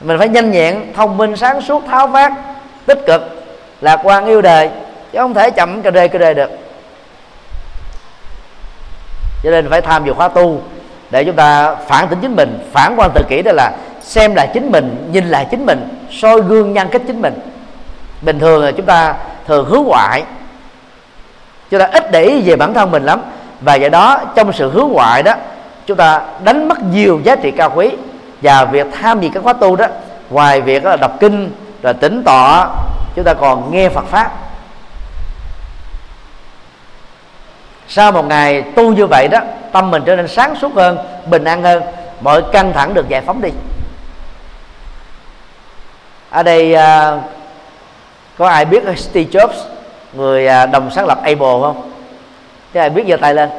Mình 0.00 0.18
phải 0.18 0.28
nhanh 0.28 0.50
nhẹn 0.50 0.92
thông 0.96 1.16
minh 1.16 1.36
sáng 1.36 1.60
suốt 1.60 1.82
tháo 1.90 2.06
vát 2.06 2.32
tích 2.86 2.98
cực 3.06 3.22
lạc 3.80 4.00
quan 4.02 4.26
yêu 4.26 4.42
đời 4.42 4.70
chứ 5.12 5.18
không 5.18 5.34
thể 5.34 5.50
chậm 5.50 5.82
cà 5.82 5.90
rê 5.90 6.08
cà 6.08 6.18
rê 6.18 6.34
được. 6.34 6.50
Cho 9.42 9.50
nên 9.50 9.70
phải 9.70 9.80
tham 9.80 10.04
dự 10.04 10.12
khóa 10.12 10.28
tu 10.28 10.62
để 11.10 11.24
chúng 11.24 11.36
ta 11.36 11.74
phản 11.74 12.08
tỉnh 12.08 12.18
chính 12.20 12.36
mình, 12.36 12.58
phản 12.72 12.94
quan 12.96 13.10
tự 13.14 13.22
kỷ 13.28 13.42
đó 13.42 13.52
là 13.52 13.72
xem 14.00 14.34
lại 14.34 14.48
chính 14.54 14.70
mình, 14.72 15.08
nhìn 15.12 15.28
lại 15.28 15.46
chính 15.50 15.66
mình, 15.66 15.88
soi 16.10 16.40
gương 16.40 16.72
nhân 16.72 16.88
cách 16.92 17.02
chính 17.06 17.22
mình. 17.22 17.34
Bình 18.22 18.38
thường 18.38 18.64
là 18.64 18.70
chúng 18.70 18.86
ta 18.86 19.14
thường 19.46 19.66
hướng 19.68 19.84
ngoại, 19.84 20.22
chúng 21.70 21.80
ta 21.80 21.86
ít 21.92 22.10
để 22.10 22.22
ý 22.22 22.40
về 22.40 22.56
bản 22.56 22.74
thân 22.74 22.90
mình 22.90 23.04
lắm. 23.04 23.22
Và 23.60 23.74
do 23.74 23.88
đó, 23.88 24.20
trong 24.34 24.52
sự 24.52 24.70
hướng 24.70 24.88
ngoại 24.88 25.22
đó, 25.22 25.34
chúng 25.86 25.96
ta 25.96 26.22
đánh 26.44 26.68
mất 26.68 26.82
nhiều 26.82 27.20
giá 27.24 27.36
trị 27.36 27.50
cao 27.50 27.72
quý. 27.74 27.90
Và 28.42 28.64
việc 28.64 28.86
tham 29.00 29.20
dự 29.20 29.28
các 29.34 29.42
khóa 29.42 29.52
tu 29.52 29.76
đó, 29.76 29.86
ngoài 30.30 30.60
việc 30.60 30.84
là 30.84 30.96
đọc 30.96 31.12
kinh, 31.20 31.52
rồi 31.82 31.94
tỉnh 31.94 32.22
tọa, 32.24 32.68
chúng 33.16 33.24
ta 33.24 33.34
còn 33.34 33.72
nghe 33.72 33.88
Phật 33.88 34.04
pháp. 34.04 34.30
Sau 37.92 38.12
một 38.12 38.24
ngày 38.24 38.62
tu 38.62 38.92
như 38.92 39.06
vậy 39.06 39.28
đó 39.28 39.40
tâm 39.72 39.90
mình 39.90 40.02
trở 40.06 40.16
nên 40.16 40.28
sáng 40.28 40.56
suốt 40.56 40.74
hơn 40.74 40.98
bình 41.26 41.44
an 41.44 41.62
hơn. 41.62 41.82
Mọi 42.20 42.42
căng 42.52 42.72
thẳng 42.72 42.94
được 42.94 43.08
giải 43.08 43.20
phóng 43.20 43.42
đi. 43.42 43.48
Ở 46.30 46.42
đây 46.42 46.74
à, 46.74 47.20
có 48.38 48.48
ai 48.48 48.64
biết 48.64 48.82
Steve 48.96 49.30
Jobs 49.30 49.54
người 50.12 50.46
à, 50.46 50.66
đồng 50.66 50.90
sáng 50.90 51.06
lập 51.06 51.18
Apple 51.22 51.60
không? 51.62 51.92
Thế 52.72 52.80
ai 52.80 52.90
biết 52.90 53.04
giơ 53.08 53.16
tay 53.16 53.34
lên? 53.34 53.50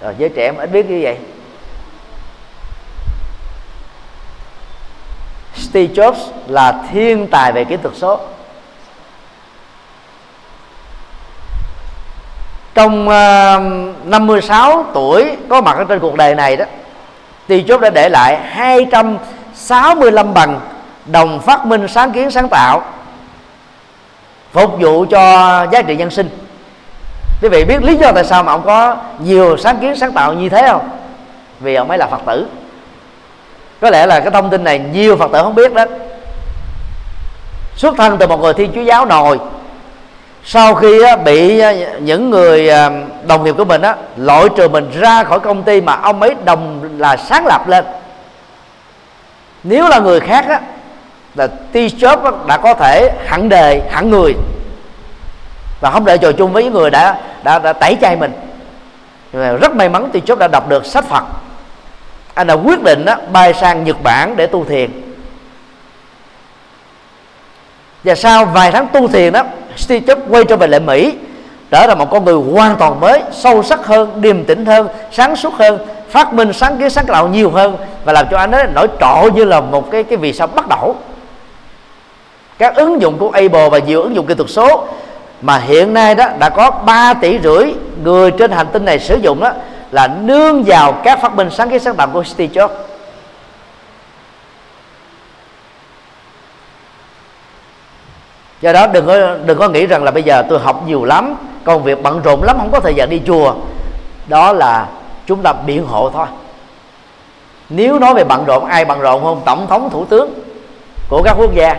Rồi 0.00 0.14
giới 0.18 0.28
trẻ 0.28 0.44
em 0.44 0.56
ít 0.56 0.70
biết 0.72 0.90
như 0.90 1.00
vậy. 1.02 1.16
Steve 5.56 5.94
Jobs 5.94 6.30
là 6.46 6.82
thiên 6.92 7.26
tài 7.26 7.52
về 7.52 7.64
kỹ 7.64 7.76
thuật 7.76 7.94
số. 7.96 8.20
Trong 12.74 13.08
ờ, 13.08 13.56
uh, 13.56 14.06
56 14.06 14.84
tuổi 14.94 15.36
có 15.48 15.60
mặt 15.60 15.76
ở 15.76 15.84
trên 15.84 16.00
cuộc 16.00 16.16
đời 16.16 16.34
này 16.34 16.56
đó 16.56 16.64
Steve 17.44 17.62
Jobs 17.62 17.80
đã 17.80 17.90
để 17.90 18.08
lại 18.08 18.38
265 18.50 20.34
bằng 20.34 20.60
đồng 21.06 21.40
phát 21.40 21.66
minh 21.66 21.88
sáng 21.88 22.12
kiến 22.12 22.30
sáng 22.30 22.48
tạo 22.48 22.82
phục 24.52 24.80
vụ 24.80 25.04
cho 25.10 25.20
giá 25.72 25.82
trị 25.82 25.96
nhân 25.96 26.10
sinh. 26.10 26.28
Quý 27.42 27.48
vị 27.48 27.64
biết 27.64 27.82
lý 27.82 27.96
do 27.96 28.12
tại 28.12 28.24
sao 28.24 28.42
mà 28.42 28.52
ông 28.52 28.62
có 28.66 28.96
nhiều 29.18 29.56
sáng 29.56 29.78
kiến 29.78 29.96
sáng 29.96 30.12
tạo 30.12 30.32
như 30.32 30.48
thế 30.48 30.68
không? 30.68 30.88
Vì 31.60 31.74
ông 31.74 31.88
ấy 31.88 31.98
là 31.98 32.06
phật 32.06 32.20
tử. 32.26 32.46
Có 33.80 33.90
lẽ 33.90 34.06
là 34.06 34.20
cái 34.20 34.30
thông 34.30 34.50
tin 34.50 34.64
này 34.64 34.78
nhiều 34.78 35.16
phật 35.16 35.32
tử 35.32 35.42
không 35.42 35.54
biết 35.54 35.74
đó. 35.74 35.84
Xuất 37.76 37.94
thân 37.96 38.18
từ 38.18 38.26
một 38.26 38.40
người 38.40 38.54
thiên 38.54 38.72
chúa 38.74 38.80
giáo 38.80 39.06
nồi 39.06 39.38
sau 40.44 40.74
khi 40.74 41.02
bị 41.24 41.62
những 42.00 42.30
người 42.30 42.68
à, 42.68 42.90
đồng 43.26 43.44
nghiệp 43.44 43.54
của 43.58 43.64
mình 43.64 43.82
á 43.82 43.96
loại 44.16 44.48
trừ 44.56 44.68
mình 44.68 44.90
ra 45.00 45.24
khỏi 45.24 45.40
công 45.40 45.62
ty 45.62 45.80
mà 45.80 45.94
ông 45.94 46.22
ấy 46.22 46.34
đồng 46.44 46.90
là 46.98 47.16
sáng 47.16 47.46
lập 47.46 47.68
lên. 47.68 47.84
Nếu 49.62 49.88
là 49.88 49.98
người 49.98 50.20
khác 50.20 50.44
á 50.48 50.60
là 51.34 51.48
T-shirt 51.72 52.46
đã 52.46 52.56
có 52.56 52.74
thể 52.74 53.12
hẳn 53.26 53.48
đề 53.48 53.82
hẳn 53.90 54.10
người. 54.10 54.34
Và 55.80 55.90
không 55.90 56.04
để 56.04 56.18
trò 56.18 56.32
chung 56.32 56.52
với 56.52 56.64
những 56.64 56.72
người 56.72 56.90
đã 56.90 57.20
đã, 57.42 57.58
đã 57.58 57.72
tẩy 57.72 57.96
chay 58.00 58.16
mình. 58.16 58.32
Rất 59.32 59.76
may 59.76 59.88
mắn 59.88 60.10
T-shirt 60.12 60.36
đã 60.36 60.48
đọc 60.48 60.68
được 60.68 60.86
sách 60.86 61.04
Phật. 61.04 61.24
Anh 62.34 62.46
đã 62.46 62.54
quyết 62.54 62.82
định 62.82 63.04
đó, 63.04 63.16
bay 63.32 63.54
sang 63.54 63.84
Nhật 63.84 64.02
Bản 64.02 64.36
để 64.36 64.46
tu 64.46 64.64
thiền 64.64 64.90
và 68.04 68.14
sau 68.14 68.44
vài 68.44 68.70
tháng 68.70 68.86
tu 68.92 69.08
thiền 69.08 69.32
đó, 69.32 69.42
Steve 69.76 70.14
Jobs 70.14 70.20
quay 70.28 70.44
trở 70.44 70.56
về 70.56 70.66
lại 70.66 70.80
Mỹ. 70.80 71.14
Trở 71.70 71.86
thành 71.86 71.98
một 71.98 72.10
con 72.10 72.24
người 72.24 72.34
hoàn 72.54 72.76
toàn 72.76 73.00
mới, 73.00 73.22
sâu 73.32 73.62
sắc 73.62 73.86
hơn, 73.86 74.10
điềm 74.20 74.44
tĩnh 74.44 74.66
hơn, 74.66 74.88
sáng 75.12 75.36
suốt 75.36 75.54
hơn, 75.54 75.78
phát 76.10 76.34
minh 76.34 76.52
sáng 76.52 76.78
kiến 76.78 76.90
sáng 76.90 77.06
tạo 77.06 77.28
nhiều 77.28 77.50
hơn 77.50 77.76
và 78.04 78.12
làm 78.12 78.26
cho 78.30 78.38
anh 78.38 78.50
ấy 78.50 78.66
nổi 78.74 78.88
trội 79.00 79.32
như 79.32 79.44
là 79.44 79.60
một 79.60 79.90
cái 79.90 80.02
cái 80.02 80.16
vì 80.16 80.32
sao 80.32 80.46
bắt 80.46 80.68
đầu. 80.68 80.96
Các 82.58 82.74
ứng 82.74 83.00
dụng 83.00 83.18
của 83.18 83.30
Apple 83.30 83.68
và 83.68 83.78
nhiều 83.78 84.02
ứng 84.02 84.14
dụng 84.14 84.26
kỹ 84.26 84.34
thuật 84.34 84.50
số 84.50 84.84
mà 85.42 85.58
hiện 85.58 85.94
nay 85.94 86.14
đó 86.14 86.28
đã 86.38 86.48
có 86.48 86.70
3 86.70 87.14
tỷ 87.14 87.38
rưỡi 87.44 87.74
người 88.04 88.30
trên 88.30 88.52
hành 88.52 88.66
tinh 88.72 88.84
này 88.84 88.98
sử 88.98 89.16
dụng 89.16 89.40
đó 89.40 89.52
là 89.90 90.08
nương 90.22 90.62
vào 90.62 90.92
các 90.92 91.20
phát 91.22 91.34
minh 91.34 91.50
sáng 91.50 91.70
kiến 91.70 91.80
sáng 91.80 91.94
tạo 91.94 92.08
của 92.12 92.24
Steve 92.24 92.54
Jobs. 92.54 92.68
Do 98.62 98.72
đó 98.72 98.86
đừng 98.86 99.06
có 99.06 99.36
đừng 99.44 99.58
có 99.58 99.68
nghĩ 99.68 99.86
rằng 99.86 100.04
là 100.04 100.10
bây 100.10 100.22
giờ 100.22 100.42
tôi 100.48 100.58
học 100.58 100.82
nhiều 100.86 101.04
lắm 101.04 101.34
công 101.64 101.82
việc 101.82 102.02
bận 102.02 102.22
rộn 102.22 102.42
lắm 102.42 102.56
không 102.58 102.70
có 102.72 102.80
thời 102.80 102.94
gian 102.94 103.10
đi 103.10 103.20
chùa. 103.26 103.54
Đó 104.26 104.52
là 104.52 104.88
chúng 105.26 105.42
ta 105.42 105.52
biện 105.52 105.86
hộ 105.86 106.10
thôi. 106.10 106.26
Nếu 107.68 107.98
nói 107.98 108.14
về 108.14 108.24
bận 108.24 108.44
rộn 108.44 108.64
ai 108.64 108.84
bận 108.84 109.00
rộn 109.00 109.22
không? 109.22 109.42
Tổng 109.44 109.66
thống 109.66 109.90
thủ 109.90 110.04
tướng 110.04 110.34
của 111.08 111.22
các 111.22 111.36
quốc 111.38 111.54
gia. 111.54 111.76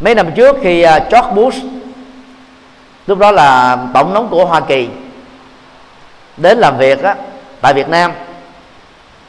Mấy 0.00 0.14
năm 0.14 0.32
trước 0.32 0.56
khi 0.62 0.82
à, 0.82 0.98
George 1.10 1.30
Bush 1.34 1.58
lúc 3.06 3.18
đó 3.18 3.30
là 3.30 3.78
tổng 3.94 4.14
thống 4.14 4.28
của 4.30 4.44
Hoa 4.44 4.60
Kỳ 4.60 4.88
đến 6.36 6.58
làm 6.58 6.78
việc 6.78 7.02
á, 7.02 7.16
tại 7.60 7.74
Việt 7.74 7.88
Nam 7.88 8.12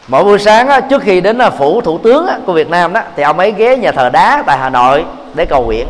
mỗi 0.08 0.24
buổi 0.24 0.39
sáng 0.39 0.68
á, 0.68 0.80
trước 0.80 1.01
khi 1.01 1.22
đến 1.22 1.38
à, 1.38 1.49
phủ 1.49 1.82
thủ 1.82 1.97
tướng 1.97 2.28
á, 2.28 2.38
của 2.45 2.54
Việt 2.54 2.70
Nam 2.70 2.93
đó 2.93 3.01
thì 3.16 3.24
ông 3.24 3.39
ấy 3.39 3.51
ghé 3.51 3.78
nhà 3.78 3.91
thờ 3.91 4.10
đá 4.10 4.43
tại 4.45 4.58
Hà 4.58 4.70
Nội 4.70 5.06
để 5.34 5.45
cầu 5.45 5.64
nguyện. 5.64 5.88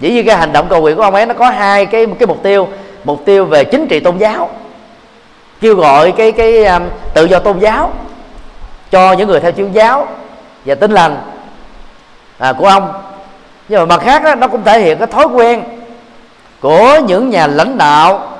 Dĩ 0.00 0.10
nhiên 0.10 0.26
cái 0.26 0.36
hành 0.36 0.52
động 0.52 0.66
cầu 0.68 0.80
nguyện 0.80 0.96
của 0.96 1.02
ông 1.02 1.14
ấy 1.14 1.26
nó 1.26 1.34
có 1.34 1.50
hai 1.50 1.86
cái 1.86 2.06
cái 2.18 2.26
mục 2.26 2.42
tiêu. 2.42 2.68
Mục 3.04 3.22
tiêu 3.24 3.44
về 3.44 3.64
chính 3.64 3.86
trị 3.86 4.00
tôn 4.00 4.18
giáo 4.18 4.50
kêu 5.60 5.74
gọi 5.74 6.12
cái 6.12 6.32
cái 6.32 6.64
um, 6.64 6.82
tự 7.14 7.24
do 7.24 7.38
tôn 7.38 7.58
giáo 7.58 7.92
cho 8.90 9.12
những 9.12 9.28
người 9.28 9.40
theo 9.40 9.52
chuyên 9.52 9.72
giáo 9.72 10.06
và 10.64 10.74
tin 10.74 10.90
lành 10.90 11.16
à, 12.38 12.52
của 12.52 12.66
ông. 12.66 12.92
Nhưng 13.68 13.80
mà 13.80 13.86
mặt 13.96 14.04
khác 14.04 14.22
đó, 14.24 14.34
nó 14.34 14.48
cũng 14.48 14.64
thể 14.64 14.80
hiện 14.80 14.98
cái 14.98 15.06
thói 15.06 15.26
quen 15.26 15.62
của 16.60 16.98
những 17.06 17.30
nhà 17.30 17.46
lãnh 17.46 17.78
đạo 17.78 18.33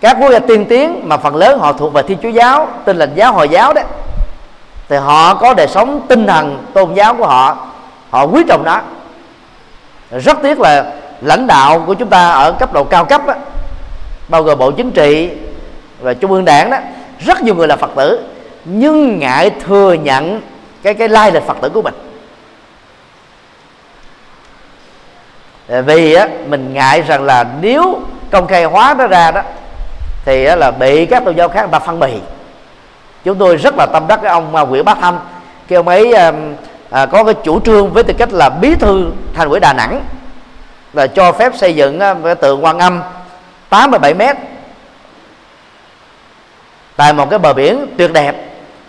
các 0.00 0.16
quốc 0.20 0.32
gia 0.32 0.38
tiên 0.38 0.66
tiến 0.68 1.00
mà 1.04 1.16
phần 1.16 1.36
lớn 1.36 1.58
họ 1.58 1.72
thuộc 1.72 1.92
về 1.92 2.02
thiên 2.02 2.18
chúa 2.22 2.28
giáo 2.28 2.68
tin 2.84 2.96
lành 2.96 3.14
giáo 3.14 3.32
hồi 3.32 3.48
giáo 3.48 3.72
đấy 3.72 3.84
thì 4.88 4.96
họ 4.96 5.34
có 5.34 5.54
đời 5.54 5.68
sống 5.68 6.00
tinh 6.08 6.26
thần 6.26 6.64
tôn 6.74 6.94
giáo 6.94 7.14
của 7.14 7.26
họ 7.26 7.66
họ 8.10 8.24
quý 8.24 8.42
trọng 8.48 8.64
đó 8.64 8.80
rất 10.10 10.38
tiếc 10.42 10.60
là 10.60 10.92
lãnh 11.20 11.46
đạo 11.46 11.84
của 11.86 11.94
chúng 11.94 12.08
ta 12.08 12.30
ở 12.30 12.52
cấp 12.52 12.72
độ 12.72 12.84
cao 12.84 13.04
cấp 13.04 13.26
đó, 13.26 13.34
bao 14.28 14.42
gồm 14.42 14.58
bộ 14.58 14.70
chính 14.70 14.90
trị 14.90 15.30
và 16.00 16.14
trung 16.14 16.32
ương 16.32 16.44
đảng 16.44 16.70
đó 16.70 16.78
rất 17.18 17.42
nhiều 17.42 17.54
người 17.54 17.68
là 17.68 17.76
phật 17.76 17.90
tử 17.96 18.20
nhưng 18.64 19.18
ngại 19.18 19.50
thừa 19.50 19.92
nhận 19.92 20.40
cái 20.82 20.94
cái 20.94 21.08
lai 21.08 21.32
lịch 21.32 21.46
phật 21.46 21.56
tử 21.60 21.68
của 21.68 21.82
mình. 21.82 21.94
Vì 25.86 26.14
á, 26.14 26.28
mình 26.46 26.74
ngại 26.74 27.02
rằng 27.02 27.24
là 27.24 27.46
nếu 27.60 28.00
công 28.30 28.46
khai 28.46 28.64
hóa 28.64 28.94
nó 28.98 29.06
ra 29.06 29.30
đó 29.30 29.42
thì 30.24 30.44
là 30.44 30.70
bị 30.70 31.06
các 31.06 31.24
tôn 31.24 31.36
giáo 31.36 31.48
khác 31.48 31.60
người 31.60 31.72
ta 31.72 31.78
phân 31.78 32.00
bì. 32.00 32.12
Chúng 33.24 33.38
tôi 33.38 33.56
rất 33.56 33.74
là 33.78 33.86
tâm 33.92 34.06
đắc 34.08 34.20
cái 34.22 34.30
ông 34.32 34.56
à, 34.56 34.62
Nguyễn 34.62 34.84
Bá 34.84 34.94
Thanh 34.94 35.18
khi 35.68 35.76
ông 35.76 35.88
ấy 35.88 36.12
à, 36.12 36.32
à, 36.90 37.06
có 37.06 37.24
cái 37.24 37.34
chủ 37.44 37.60
trương 37.60 37.90
với 37.90 38.02
tư 38.02 38.14
cách 38.18 38.32
là 38.32 38.48
bí 38.48 38.74
thư 38.74 39.10
thành 39.34 39.48
ủy 39.48 39.60
Đà 39.60 39.72
Nẵng 39.72 40.02
là 40.92 41.06
cho 41.06 41.32
phép 41.32 41.52
xây 41.56 41.74
dựng 41.74 42.00
à, 42.00 42.14
cái 42.24 42.34
tượng 42.34 42.64
quan 42.64 42.78
âm 42.78 43.02
87 43.68 44.14
mét 44.14 44.36
tại 46.96 47.12
một 47.12 47.30
cái 47.30 47.38
bờ 47.38 47.52
biển 47.52 47.86
tuyệt 47.98 48.12
đẹp 48.12 48.34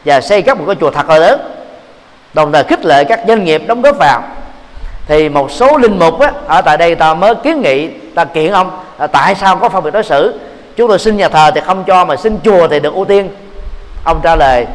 và 0.06 0.22
xây 0.22 0.42
các 0.42 0.58
một 0.58 0.64
cái 0.68 0.76
chùa 0.80 0.92
thật 0.92 1.10
là 1.10 1.18
lớn 1.18 1.42
đồng 2.34 2.52
thời 2.52 2.64
khích 2.64 2.86
lệ 2.86 3.04
các 3.04 3.20
doanh 3.28 3.44
nghiệp 3.44 3.62
đóng 3.68 3.82
góp 3.82 3.98
vào. 3.98 4.24
Thì 5.08 5.30
một 5.30 5.52
số 5.52 5.78
linh 5.78 6.00
mục 6.00 6.20
á, 6.20 6.32
ở 6.48 6.62
tại 6.62 6.78
đây 6.78 6.96
ta 6.96 7.14
mới 7.14 7.36
kiến 7.36 7.62
nghị 7.62 7.88
ta 7.88 8.26
kiện 8.26 8.52
ông 8.52 8.72
tại 9.12 9.36
sao 9.36 9.56
có 9.56 9.70
phân 9.70 9.84
biệt 9.84 9.92
đối 9.94 10.04
xử 10.04 10.40
chúng 10.76 10.90
tôi 10.90 11.00
xin 11.00 11.18
nhà 11.18 11.30
thờ 11.30 11.52
thì 11.56 11.62
không 11.66 11.84
cho 11.88 12.06
mà 12.06 12.16
xin 12.16 12.40
chùa 12.44 12.68
thì 12.68 12.80
được 12.80 12.94
ưu 12.94 13.06
tiên. 13.06 13.30
Ông 14.04 14.20
trả 14.24 14.36
lời, 14.36 14.66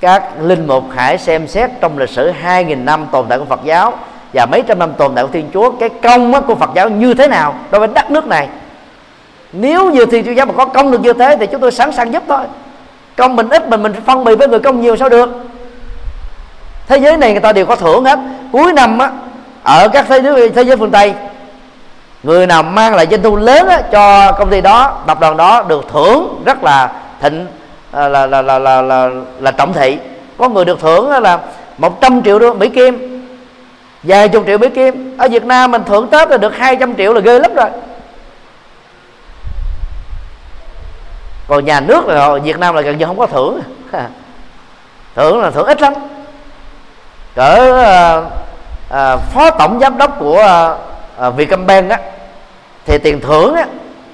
các 0.00 0.22
linh 0.42 0.66
mục 0.66 0.84
hãy 0.94 1.18
xem 1.18 1.48
xét 1.48 1.70
trong 1.80 1.98
lịch 1.98 2.10
sử 2.10 2.32
2.000 2.44 2.84
năm 2.84 3.06
tồn 3.12 3.26
tại 3.28 3.38
của 3.38 3.44
Phật 3.44 3.60
giáo 3.64 3.92
và 4.32 4.46
mấy 4.46 4.62
trăm 4.62 4.78
năm 4.78 4.92
tồn 4.98 5.12
tại 5.14 5.24
của 5.24 5.30
Thiên 5.32 5.50
Chúa, 5.54 5.70
cái 5.70 5.88
công 5.88 6.46
của 6.46 6.54
Phật 6.54 6.70
giáo 6.74 6.88
như 6.88 7.14
thế 7.14 7.28
nào 7.28 7.54
đối 7.70 7.78
với 7.78 7.88
đất 7.94 8.10
nước 8.10 8.26
này. 8.26 8.48
Nếu 9.52 9.90
như 9.90 10.06
Thiên 10.06 10.24
Chúa 10.24 10.32
giáo 10.32 10.46
mà 10.46 10.52
có 10.52 10.64
công 10.64 10.90
được 10.90 11.00
như 11.00 11.12
thế 11.12 11.36
thì 11.40 11.46
chúng 11.46 11.60
tôi 11.60 11.72
sẵn 11.72 11.92
sàng 11.92 12.12
giúp 12.12 12.22
thôi. 12.28 12.44
Công 13.16 13.36
mình 13.36 13.48
ít 13.48 13.68
mình 13.68 13.82
mình 13.82 13.92
phân 14.06 14.24
bì 14.24 14.34
với 14.34 14.48
người 14.48 14.60
công 14.60 14.80
nhiều 14.80 14.96
sao 14.96 15.08
được? 15.08 15.30
Thế 16.86 16.98
giới 16.98 17.16
này 17.16 17.32
người 17.32 17.40
ta 17.40 17.52
đều 17.52 17.66
có 17.66 17.76
thưởng 17.76 18.04
hết. 18.04 18.18
Cuối 18.52 18.72
năm 18.72 18.98
á, 18.98 19.10
ở 19.62 19.88
các 19.88 20.06
thế 20.08 20.20
giới 20.22 20.50
thế 20.50 20.62
giới 20.62 20.76
phương 20.76 20.90
tây 20.90 21.14
người 22.22 22.46
nào 22.46 22.62
mang 22.62 22.94
lại 22.94 23.06
doanh 23.10 23.22
thu 23.22 23.36
lớn 23.36 23.68
á, 23.68 23.82
cho 23.92 24.32
công 24.32 24.50
ty 24.50 24.60
đó 24.60 24.98
tập 25.06 25.20
đoàn 25.20 25.36
đó 25.36 25.62
được 25.62 25.84
thưởng 25.92 26.42
rất 26.44 26.64
là 26.64 26.92
thịnh 27.20 27.46
à, 27.92 28.08
là 28.08 28.26
là 28.26 28.42
là 28.42 28.58
là 28.58 28.82
là, 28.82 29.08
là, 29.08 29.10
là 29.40 29.50
trọng 29.50 29.72
thị. 29.72 29.98
Có 30.38 30.48
người 30.48 30.64
được 30.64 30.80
thưởng 30.80 31.10
là 31.10 31.38
100 31.78 32.22
triệu 32.22 32.38
đô 32.38 32.54
Mỹ 32.54 32.68
Kim 32.68 33.24
vài 34.02 34.28
chục 34.28 34.46
triệu 34.46 34.58
Mỹ 34.58 34.68
Kim. 34.68 35.16
Ở 35.18 35.28
Việt 35.28 35.44
Nam 35.44 35.70
mình 35.70 35.82
thưởng 35.84 36.08
Tết 36.10 36.30
là 36.30 36.36
được 36.36 36.56
200 36.56 36.96
triệu 36.96 37.14
là 37.14 37.20
ghê 37.20 37.38
lắm 37.38 37.54
rồi. 37.54 37.68
Còn 41.48 41.64
nhà 41.64 41.80
nước 41.80 42.06
là 42.06 42.34
Việt 42.34 42.58
Nam 42.58 42.74
là 42.74 42.80
gần 42.82 42.98
như 42.98 43.06
không 43.06 43.18
có 43.18 43.26
thưởng. 43.26 43.60
Thưởng 45.14 45.42
là 45.42 45.50
thưởng 45.50 45.66
ít 45.66 45.80
lắm. 45.80 45.94
Cỡ 47.34 47.80
à, 47.84 48.22
à, 48.90 49.16
phó 49.16 49.50
tổng 49.50 49.80
giám 49.80 49.98
đốc 49.98 50.16
của 50.18 50.38
à, 50.38 50.74
Ờ, 51.20 51.26
à, 51.26 51.30
Vietcombank 51.30 51.90
á 51.90 51.98
thì 52.86 52.98
tiền 52.98 53.20
thưởng 53.20 53.54
á 53.54 53.66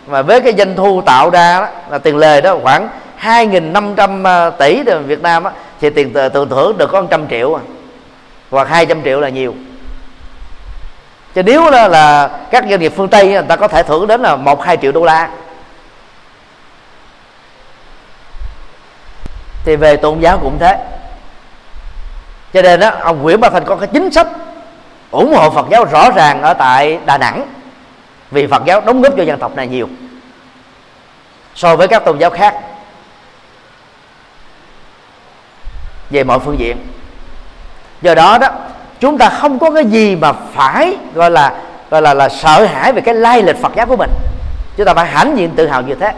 mà 0.06 0.22
với 0.22 0.40
cái 0.40 0.52
doanh 0.58 0.76
thu 0.76 1.02
tạo 1.06 1.30
ra 1.30 1.60
đó, 1.60 1.68
là 1.90 1.98
tiền 1.98 2.16
lời 2.16 2.40
đó 2.40 2.58
khoảng 2.62 2.88
2.500 3.20 4.24
ờ, 4.24 4.50
tỷ 4.50 4.82
từ 4.86 4.98
Việt 4.98 5.22
Nam 5.22 5.44
á, 5.44 5.50
thì 5.80 5.90
tiền 5.90 6.12
tự 6.12 6.46
thưởng 6.50 6.78
được 6.78 6.90
có 6.92 7.02
100 7.02 7.28
triệu 7.28 7.54
à. 7.54 7.62
hoặc 8.50 8.68
200 8.68 9.02
triệu 9.04 9.20
là 9.20 9.28
nhiều 9.28 9.54
chứ 11.34 11.42
nếu 11.42 11.70
là, 11.70 11.88
là 11.88 12.30
các 12.50 12.64
doanh 12.70 12.80
nghiệp 12.80 12.92
phương 12.96 13.08
Tây 13.08 13.28
người 13.28 13.42
ta 13.42 13.56
có 13.56 13.68
thể 13.68 13.82
thưởng 13.82 14.06
đến 14.06 14.22
là 14.22 14.36
một 14.36 14.62
hai 14.62 14.76
triệu 14.76 14.92
đô 14.92 15.04
la 15.04 15.30
thì 19.64 19.76
về 19.76 19.96
tôn 19.96 20.20
giáo 20.20 20.38
cũng 20.42 20.58
thế 20.58 20.78
cho 22.52 22.62
nên 22.62 22.80
đó 22.80 22.90
ông 23.00 23.22
Nguyễn 23.22 23.40
Ba 23.40 23.50
Thành 23.50 23.64
có 23.64 23.76
cái 23.76 23.88
chính 23.92 24.10
sách 24.10 24.26
ủng 25.10 25.34
hộ 25.34 25.50
Phật 25.50 25.66
giáo 25.70 25.84
rõ 25.84 26.10
ràng 26.10 26.42
ở 26.42 26.54
tại 26.54 26.98
Đà 27.06 27.18
Nẵng, 27.18 27.46
vì 28.30 28.46
Phật 28.46 28.62
giáo 28.64 28.80
đóng 28.80 29.02
góp 29.02 29.12
cho 29.16 29.22
dân 29.22 29.38
tộc 29.38 29.56
này 29.56 29.66
nhiều 29.66 29.88
so 31.54 31.76
với 31.76 31.88
các 31.88 32.04
tôn 32.04 32.18
giáo 32.18 32.30
khác. 32.30 32.54
Về 36.10 36.24
mọi 36.24 36.38
phương 36.38 36.58
diện. 36.58 36.76
Do 38.02 38.14
đó 38.14 38.38
đó, 38.38 38.48
chúng 39.00 39.18
ta 39.18 39.28
không 39.28 39.58
có 39.58 39.70
cái 39.70 39.84
gì 39.84 40.16
mà 40.16 40.32
phải 40.32 40.96
gọi 41.14 41.30
là 41.30 41.54
gọi 41.90 42.02
là 42.02 42.14
là 42.14 42.28
sợ 42.28 42.66
hãi 42.66 42.92
về 42.92 43.00
cái 43.00 43.14
lai 43.14 43.42
lịch 43.42 43.62
Phật 43.62 43.72
giáo 43.76 43.86
của 43.86 43.96
mình. 43.96 44.10
Chúng 44.76 44.86
ta 44.86 44.94
phải 44.94 45.06
hãnh 45.06 45.38
diện 45.38 45.50
tự 45.56 45.66
hào 45.66 45.82
như 45.82 45.94
thế. 45.94 46.12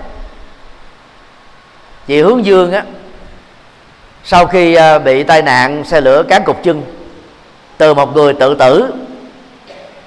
Chị 2.06 2.22
hướng 2.22 2.44
dương 2.44 2.72
á, 2.72 2.82
sau 4.24 4.46
khi 4.46 4.74
à, 4.74 4.98
bị 4.98 5.22
tai 5.22 5.42
nạn 5.42 5.84
xe 5.84 6.00
lửa 6.00 6.22
cán 6.28 6.44
cục 6.44 6.62
chân 6.62 6.97
từ 7.78 7.94
một 7.94 8.16
người 8.16 8.32
tự 8.32 8.54
tử 8.54 8.92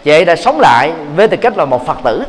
chị 0.04 0.12
ấy 0.12 0.26
đã 0.26 0.36
sống 0.36 0.60
lại 0.60 0.92
với 1.16 1.28
tư 1.28 1.38
cách 1.38 1.58
là 1.58 1.66
một 1.66 1.86
phật 1.86 1.98
tử. 2.04 2.24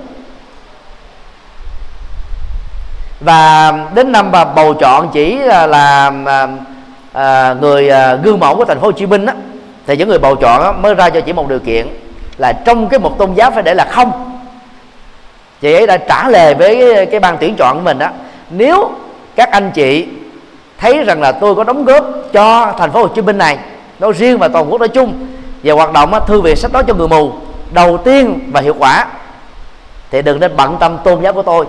Và 3.20 3.72
đến 3.94 4.12
năm 4.12 4.30
bà 4.30 4.44
bầu 4.44 4.74
chọn 4.74 5.08
chỉ 5.12 5.34
là, 5.38 5.66
là 5.66 6.12
à, 6.26 6.48
à, 7.12 7.54
người 7.60 7.88
à, 7.88 8.14
gương 8.14 8.40
mẫu 8.40 8.56
của 8.56 8.64
thành 8.64 8.80
phố 8.80 8.86
Hồ 8.86 8.92
Chí 8.92 9.06
Minh 9.06 9.26
á, 9.26 9.34
thì 9.86 9.96
những 9.96 10.08
người 10.08 10.18
bầu 10.18 10.36
chọn 10.36 10.62
á, 10.62 10.72
mới 10.72 10.94
ra 10.94 11.10
cho 11.10 11.20
chỉ 11.20 11.32
một 11.32 11.48
điều 11.48 11.58
kiện 11.58 11.86
là 12.38 12.52
trong 12.52 12.88
cái 12.88 13.00
một 13.00 13.18
tôn 13.18 13.34
giáo 13.34 13.50
phải 13.50 13.62
để 13.62 13.74
là 13.74 13.84
không. 13.84 14.40
Chị 15.60 15.74
ấy 15.74 15.86
đã 15.86 15.96
trả 15.96 16.28
lời 16.28 16.54
với 16.54 16.94
cái, 16.94 17.06
cái 17.06 17.20
ban 17.20 17.36
tuyển 17.38 17.54
chọn 17.58 17.76
của 17.76 17.82
mình 17.82 17.98
đó 17.98 18.08
nếu 18.50 18.90
các 19.36 19.50
anh 19.50 19.70
chị 19.70 20.06
thấy 20.78 21.04
rằng 21.04 21.20
là 21.20 21.32
tôi 21.32 21.54
có 21.54 21.64
đóng 21.64 21.84
góp 21.84 22.06
cho 22.32 22.74
thành 22.78 22.92
phố 22.92 23.00
Hồ 23.00 23.08
Chí 23.08 23.22
Minh 23.22 23.38
này 23.38 23.58
nói 23.98 24.12
riêng 24.12 24.38
và 24.38 24.48
toàn 24.48 24.72
quốc 24.72 24.78
nói 24.78 24.88
chung 24.88 25.26
và 25.62 25.74
hoạt 25.74 25.92
động 25.92 26.12
thư 26.26 26.40
viện 26.40 26.56
sách 26.56 26.72
nói 26.72 26.84
cho 26.88 26.94
người 26.94 27.08
mù, 27.08 27.32
đầu 27.70 27.98
tiên 27.98 28.50
và 28.52 28.60
hiệu 28.60 28.74
quả. 28.78 29.06
Thì 30.10 30.22
đừng 30.22 30.40
nên 30.40 30.56
bận 30.56 30.76
tâm 30.80 30.98
tôn 31.04 31.22
giáo 31.22 31.32
của 31.32 31.42
tôi. 31.42 31.66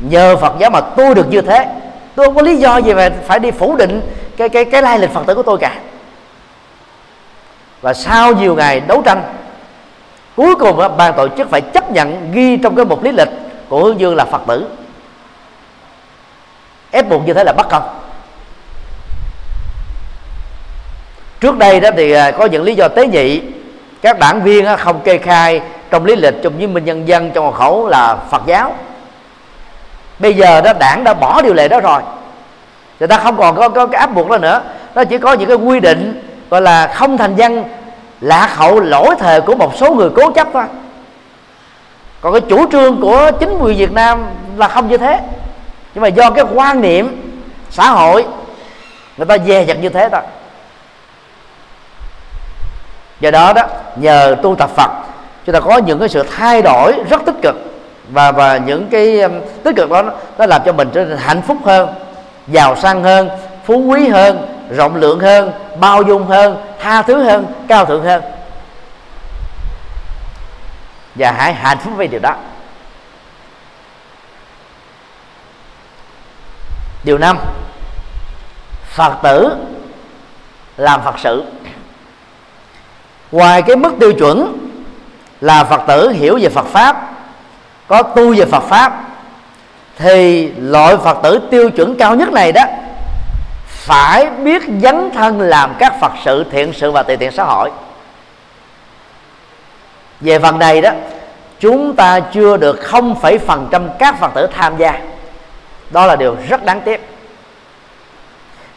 Nhờ 0.00 0.36
Phật 0.36 0.52
giáo 0.58 0.70
mà 0.70 0.80
tôi 0.80 1.14
được 1.14 1.28
như 1.30 1.40
thế. 1.40 1.66
Tôi 2.14 2.26
không 2.26 2.34
có 2.34 2.42
lý 2.42 2.56
do 2.56 2.76
gì 2.76 2.94
mà 2.94 3.10
phải 3.26 3.38
đi 3.38 3.50
phủ 3.50 3.76
định 3.76 4.00
cái 4.36 4.48
cái 4.48 4.64
cái 4.64 4.82
lai 4.82 4.98
lịch 4.98 5.10
Phật 5.10 5.26
tử 5.26 5.34
của 5.34 5.42
tôi 5.42 5.58
cả. 5.58 5.78
Và 7.80 7.94
sau 7.94 8.32
nhiều 8.32 8.54
ngày 8.54 8.80
đấu 8.80 9.02
tranh, 9.02 9.22
cuối 10.36 10.54
cùng 10.54 10.96
ban 10.96 11.14
tổ 11.16 11.28
chức 11.28 11.50
phải 11.50 11.60
chấp 11.60 11.90
nhận 11.90 12.32
ghi 12.32 12.56
trong 12.56 12.76
cái 12.76 12.84
mục 12.84 13.02
lý 13.02 13.12
lịch 13.12 13.28
của 13.68 13.84
Hương 13.84 14.00
Dương 14.00 14.16
là 14.16 14.24
Phật 14.24 14.42
tử. 14.46 14.68
Ép 16.90 17.08
buộc 17.08 17.26
như 17.26 17.34
thế 17.34 17.44
là 17.44 17.52
bất 17.52 17.68
công. 17.70 18.01
Trước 21.42 21.58
đây 21.58 21.80
đó 21.80 21.90
thì 21.96 22.12
à, 22.12 22.30
có 22.30 22.46
những 22.46 22.62
lý 22.62 22.74
do 22.74 22.88
tế 22.88 23.06
nhị. 23.06 23.42
Các 24.02 24.18
đảng 24.18 24.42
viên 24.42 24.66
không 24.78 25.00
kê 25.00 25.18
khai 25.18 25.60
trong 25.90 26.04
lý 26.04 26.16
lịch 26.16 26.34
trong 26.42 26.60
chứng 26.60 26.74
minh 26.74 26.84
nhân 26.84 27.08
dân 27.08 27.30
trong 27.30 27.44
hộ 27.44 27.50
khẩu 27.50 27.88
là 27.88 28.16
Phật 28.30 28.42
giáo. 28.46 28.74
Bây 30.18 30.34
giờ 30.34 30.60
đó 30.60 30.72
đảng 30.72 31.04
đã 31.04 31.14
bỏ 31.14 31.42
điều 31.42 31.54
lệ 31.54 31.68
đó 31.68 31.80
rồi. 31.80 32.02
Người 33.00 33.08
ta 33.08 33.16
không 33.16 33.36
còn 33.36 33.56
có, 33.56 33.68
có 33.68 33.86
cái 33.86 34.00
áp 34.00 34.06
buộc 34.06 34.28
đó 34.30 34.38
nữa. 34.38 34.62
Nó 34.94 35.04
chỉ 35.04 35.18
có 35.18 35.32
những 35.32 35.48
cái 35.48 35.56
quy 35.56 35.80
định 35.80 36.22
gọi 36.50 36.62
là 36.62 36.86
không 36.86 37.18
thành 37.18 37.36
dân 37.36 37.64
lạc 38.20 38.48
hậu 38.56 38.80
lỗi 38.80 39.14
thời 39.18 39.40
của 39.40 39.54
một 39.54 39.76
số 39.76 39.94
người 39.94 40.10
cố 40.16 40.30
chấp 40.30 40.48
thôi. 40.52 40.64
Còn 42.20 42.32
cái 42.32 42.40
chủ 42.40 42.66
trương 42.72 43.00
của 43.00 43.30
chính 43.40 43.58
quyền 43.58 43.78
Việt 43.78 43.92
Nam 43.92 44.24
là 44.56 44.68
không 44.68 44.88
như 44.88 44.96
thế. 44.96 45.20
Nhưng 45.94 46.02
mà 46.02 46.08
do 46.08 46.30
cái 46.30 46.44
quan 46.54 46.80
niệm 46.80 47.32
xã 47.70 47.90
hội 47.90 48.26
người 49.16 49.26
ta 49.26 49.38
dè 49.46 49.64
dặt 49.64 49.76
như 49.80 49.88
thế 49.88 50.08
thôi 50.12 50.20
do 53.22 53.30
đó 53.30 53.52
đó, 53.52 53.62
nhờ 53.96 54.36
tu 54.42 54.56
tập 54.56 54.70
Phật, 54.76 54.90
chúng 55.46 55.52
ta 55.52 55.60
có 55.60 55.78
những 55.78 55.98
cái 55.98 56.08
sự 56.08 56.26
thay 56.36 56.62
đổi 56.62 56.92
rất 57.10 57.22
tích 57.26 57.34
cực. 57.42 57.54
Và 58.08 58.32
và 58.32 58.56
những 58.56 58.88
cái 58.90 59.20
um, 59.20 59.32
tích 59.64 59.76
cực 59.76 59.90
đó, 59.90 60.02
nó 60.38 60.46
làm 60.46 60.62
cho 60.64 60.72
mình 60.72 60.90
trở 60.92 61.04
nên 61.04 61.18
hạnh 61.18 61.42
phúc 61.42 61.56
hơn, 61.64 61.88
giàu 62.46 62.76
sang 62.76 63.02
hơn, 63.02 63.28
phú 63.64 63.78
quý 63.78 64.08
hơn, 64.08 64.46
rộng 64.76 64.96
lượng 64.96 65.20
hơn, 65.20 65.52
bao 65.80 66.02
dung 66.02 66.26
hơn, 66.26 66.56
tha 66.80 67.02
thứ 67.02 67.22
hơn, 67.22 67.46
cao 67.68 67.84
thượng 67.84 68.04
hơn. 68.04 68.22
Và 71.14 71.32
hãy 71.32 71.54
hạnh 71.54 71.78
phúc 71.78 71.92
với 71.96 72.08
điều 72.08 72.20
đó. 72.20 72.34
Điều 77.04 77.18
năm, 77.18 77.38
phật 78.94 79.12
tử 79.22 79.56
làm 80.76 81.02
phật 81.02 81.14
sự 81.18 81.44
ngoài 83.32 83.62
cái 83.62 83.76
mức 83.76 83.92
tiêu 84.00 84.12
chuẩn 84.12 84.58
là 85.40 85.64
phật 85.64 85.80
tử 85.88 86.10
hiểu 86.10 86.38
về 86.42 86.48
phật 86.48 86.66
pháp 86.66 87.10
có 87.88 88.02
tu 88.02 88.34
về 88.34 88.44
phật 88.44 88.62
pháp 88.62 89.02
thì 89.98 90.48
loại 90.56 90.96
phật 90.96 91.18
tử 91.22 91.40
tiêu 91.50 91.70
chuẩn 91.70 91.96
cao 91.96 92.14
nhất 92.14 92.32
này 92.32 92.52
đó 92.52 92.62
phải 93.66 94.26
biết 94.26 94.62
dấn 94.82 95.10
thân 95.14 95.40
làm 95.40 95.74
các 95.78 96.00
phật 96.00 96.12
sự 96.24 96.44
thiện 96.50 96.72
sự 96.72 96.90
và 96.90 97.02
từ 97.02 97.16
thiện 97.16 97.32
xã 97.32 97.44
hội. 97.44 97.70
Về 100.20 100.38
phần 100.38 100.58
này 100.58 100.80
đó 100.80 100.90
chúng 101.60 101.96
ta 101.96 102.20
chưa 102.20 102.56
được 102.56 102.80
không 102.80 103.20
phẩy 103.20 103.38
phần 103.38 103.68
trăm 103.70 103.88
các 103.98 104.20
phật 104.20 104.34
tử 104.34 104.46
tham 104.52 104.76
gia. 104.76 105.00
Đó 105.90 106.06
là 106.06 106.16
điều 106.16 106.36
rất 106.48 106.64
đáng 106.64 106.80
tiếc. 106.80 107.08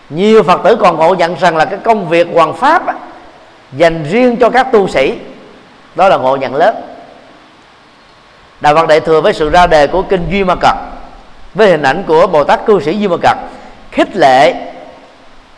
Nhiều 0.10 0.44
phật 0.44 0.62
tử 0.64 0.76
còn 0.76 0.98
ngộ 0.98 1.16
nhận 1.16 1.36
rằng 1.36 1.58
là 1.58 1.66
cái 1.66 1.80
công 1.84 2.10
việc 2.10 2.28
hoàng 2.34 2.54
pháp 2.54 2.88
á, 2.88 2.94
dành 3.78 4.04
riêng 4.04 4.38
cho 4.40 4.50
các 4.50 4.68
tu 4.72 4.88
sĩ. 4.88 5.18
Đó 5.96 6.10
là 6.10 6.18
ngộ 6.18 6.36
nhận 6.36 6.56
lớp. 6.56 6.74
Đạo 8.62 8.76
phật 8.76 8.88
đại 8.88 9.00
thừa 9.00 9.22
với 9.22 9.34
sự 9.34 9.50
ra 9.50 9.68
đề 9.68 9.88
của 9.88 10.02
kinh 10.02 10.28
duy 10.30 10.44
ma 10.44 10.56
cật 10.56 10.76
với 11.54 11.70
hình 11.70 11.82
ảnh 11.82 12.04
của 12.08 12.28
bồ 12.28 12.44
tát 12.44 12.66
cư 12.66 12.82
sĩ 12.82 13.00
duy 13.00 13.08
ma 13.08 13.18
cật 13.22 13.38
khích 13.92 14.16
lệ 14.16 14.54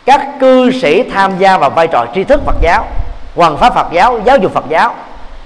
các 0.06 0.26
cư 0.40 0.70
sĩ 0.70 1.02
tham 1.02 1.38
gia 1.38 1.58
vào 1.58 1.70
vai 1.70 1.86
trò 1.86 2.06
tri 2.14 2.24
thức 2.24 2.40
phật 2.46 2.56
giáo 2.62 2.86
hoàn 3.34 3.56
pháp 3.56 3.74
phật 3.74 3.86
giáo 3.92 4.20
giáo 4.24 4.36
dục 4.36 4.52
phật 4.54 4.64
giáo 4.68 4.94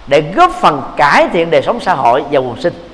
để 0.07 0.21
góp 0.37 0.51
phần 0.51 0.83
cải 0.97 1.29
thiện 1.33 1.51
đời 1.51 1.63
sống 1.63 1.81
xã 1.81 1.95
hội 1.95 2.25
và 2.31 2.39
quần 2.39 2.61
sinh. 2.61 2.89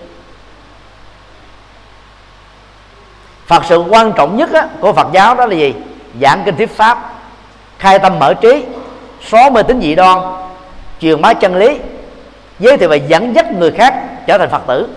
Phật 3.47 3.65
sự 3.65 3.85
quan 3.89 4.13
trọng 4.13 4.37
nhất 4.37 4.53
á, 4.53 4.69
của 4.81 4.93
Phật 4.93 5.07
giáo 5.13 5.35
đó 5.35 5.47
là 5.47 5.55
gì? 5.55 5.75
Giảng 6.21 6.43
kinh 6.45 6.57
thuyết 6.57 6.77
pháp 6.77 7.13
khai 7.79 7.99
tâm 7.99 8.19
mở 8.19 8.35
trí 8.35 8.65
xóa 9.23 9.51
mê 9.51 9.63
tín 9.63 9.81
dị 9.81 9.95
đoan 9.95 10.19
truyền 11.01 11.21
bá 11.23 11.35
chân 11.35 11.57
lý 11.57 11.79
giới 12.59 12.77
thiệu 12.77 12.89
và 12.89 12.97
dẫn 12.97 13.35
dắt 13.35 13.53
người 13.53 13.71
khác 13.71 13.95
trở 14.27 14.39
thành 14.39 14.51
phật 14.51 14.63
tử. 14.67 14.89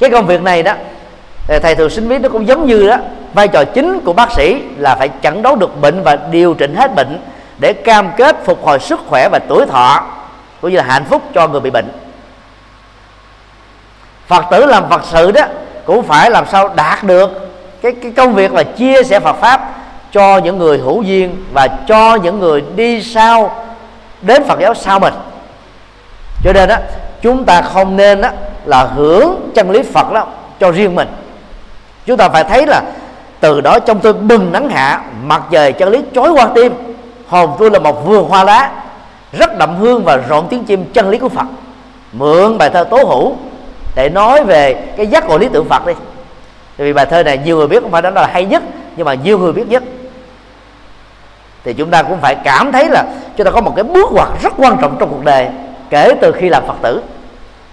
Cái 0.00 0.10
công 0.10 0.26
việc 0.26 0.42
này 0.42 0.62
đó 0.62 0.74
thầy 1.62 1.74
thường 1.74 1.90
sinh 1.90 2.08
biết 2.08 2.18
nó 2.18 2.28
cũng 2.28 2.46
giống 2.46 2.66
như 2.66 2.86
đó 2.86 2.96
vai 3.34 3.48
trò 3.48 3.64
chính 3.64 4.00
của 4.00 4.12
bác 4.12 4.32
sĩ 4.32 4.62
là 4.76 4.94
phải 4.94 5.10
chẩn 5.22 5.42
đoán 5.42 5.58
được 5.58 5.80
bệnh 5.80 6.02
và 6.02 6.16
điều 6.30 6.54
chỉnh 6.54 6.74
hết 6.74 6.94
bệnh 6.94 7.20
để 7.58 7.72
cam 7.72 8.10
kết 8.16 8.36
phục 8.44 8.64
hồi 8.64 8.78
sức 8.78 9.00
khỏe 9.08 9.28
và 9.28 9.38
tuổi 9.38 9.66
thọ 9.66 10.06
cũng 10.60 10.70
như 10.70 10.76
là 10.76 10.82
hạnh 10.82 11.04
phúc 11.04 11.22
cho 11.34 11.48
người 11.48 11.60
bị 11.60 11.70
bệnh. 11.70 11.88
Phật 14.26 14.44
tử 14.50 14.66
làm 14.66 14.88
phật 14.90 15.02
sự 15.04 15.32
đó 15.32 15.42
cũng 15.84 16.02
phải 16.02 16.30
làm 16.30 16.46
sao 16.46 16.68
đạt 16.68 17.04
được 17.04 17.50
cái, 17.82 17.92
cái 18.02 18.12
công 18.16 18.34
việc 18.34 18.52
là 18.52 18.62
chia 18.62 19.02
sẻ 19.02 19.20
Phật 19.20 19.36
pháp 19.40 19.74
cho 20.12 20.38
những 20.38 20.58
người 20.58 20.78
hữu 20.78 21.02
duyên 21.02 21.44
và 21.52 21.68
cho 21.88 22.14
những 22.14 22.38
người 22.40 22.62
đi 22.76 23.02
sau 23.02 23.64
đến 24.22 24.44
Phật 24.44 24.60
giáo 24.60 24.74
sau 24.74 24.98
mình. 24.98 25.14
Cho 26.44 26.52
nên 26.52 26.68
á, 26.68 26.80
chúng 27.22 27.44
ta 27.44 27.62
không 27.62 27.96
nên 27.96 28.20
á, 28.20 28.32
là 28.64 28.84
hưởng 28.84 29.50
chân 29.54 29.70
lý 29.70 29.82
Phật 29.82 30.12
đó 30.12 30.26
cho 30.60 30.70
riêng 30.70 30.94
mình. 30.94 31.08
Chúng 32.06 32.16
ta 32.16 32.28
phải 32.28 32.44
thấy 32.44 32.66
là 32.66 32.82
từ 33.40 33.60
đó 33.60 33.78
trong 33.78 34.00
tôi 34.00 34.12
bừng 34.12 34.52
nắng 34.52 34.68
hạ, 34.68 35.02
mặt 35.22 35.42
trời 35.50 35.72
chân 35.72 35.88
lý 35.88 36.00
chói 36.14 36.30
qua 36.30 36.48
tim. 36.54 36.72
Hồn 37.26 37.50
tôi 37.58 37.70
là 37.70 37.78
một 37.78 38.06
vườn 38.06 38.28
hoa 38.28 38.44
lá, 38.44 38.70
rất 39.32 39.58
đậm 39.58 39.76
hương 39.76 40.04
và 40.04 40.16
rộn 40.28 40.46
tiếng 40.50 40.64
chim 40.64 40.84
chân 40.92 41.10
lý 41.10 41.18
của 41.18 41.28
Phật. 41.28 41.46
Mượn 42.12 42.58
bài 42.58 42.70
thơ 42.70 42.84
tố 42.84 42.96
hữu 42.96 43.36
để 43.94 44.08
nói 44.08 44.44
về 44.44 44.74
cái 44.96 45.06
giác 45.06 45.28
ngộ 45.28 45.38
lý 45.38 45.48
tưởng 45.52 45.68
Phật 45.68 45.86
đi. 45.86 45.92
Vì 46.76 46.92
bài 46.92 47.06
thơ 47.06 47.22
này 47.22 47.38
nhiều 47.38 47.56
người 47.56 47.68
biết, 47.68 47.82
không 47.82 47.90
phải 47.90 48.02
đó 48.02 48.10
là 48.10 48.26
hay 48.26 48.44
nhất, 48.44 48.62
nhưng 48.96 49.06
mà 49.06 49.14
nhiều 49.14 49.38
người 49.38 49.52
biết 49.52 49.68
nhất 49.68 49.82
thì 51.64 51.72
chúng 51.72 51.90
ta 51.90 52.02
cũng 52.02 52.18
phải 52.20 52.34
cảm 52.34 52.72
thấy 52.72 52.88
là 52.88 53.04
chúng 53.36 53.44
ta 53.44 53.50
có 53.50 53.60
một 53.60 53.72
cái 53.76 53.84
bước 53.84 54.12
ngoặt 54.12 54.28
rất 54.42 54.52
quan 54.56 54.76
trọng 54.80 54.96
trong 55.00 55.08
cuộc 55.08 55.24
đời, 55.24 55.48
kể 55.90 56.14
từ 56.20 56.32
khi 56.32 56.48
làm 56.48 56.66
phật 56.66 56.76
tử. 56.82 57.02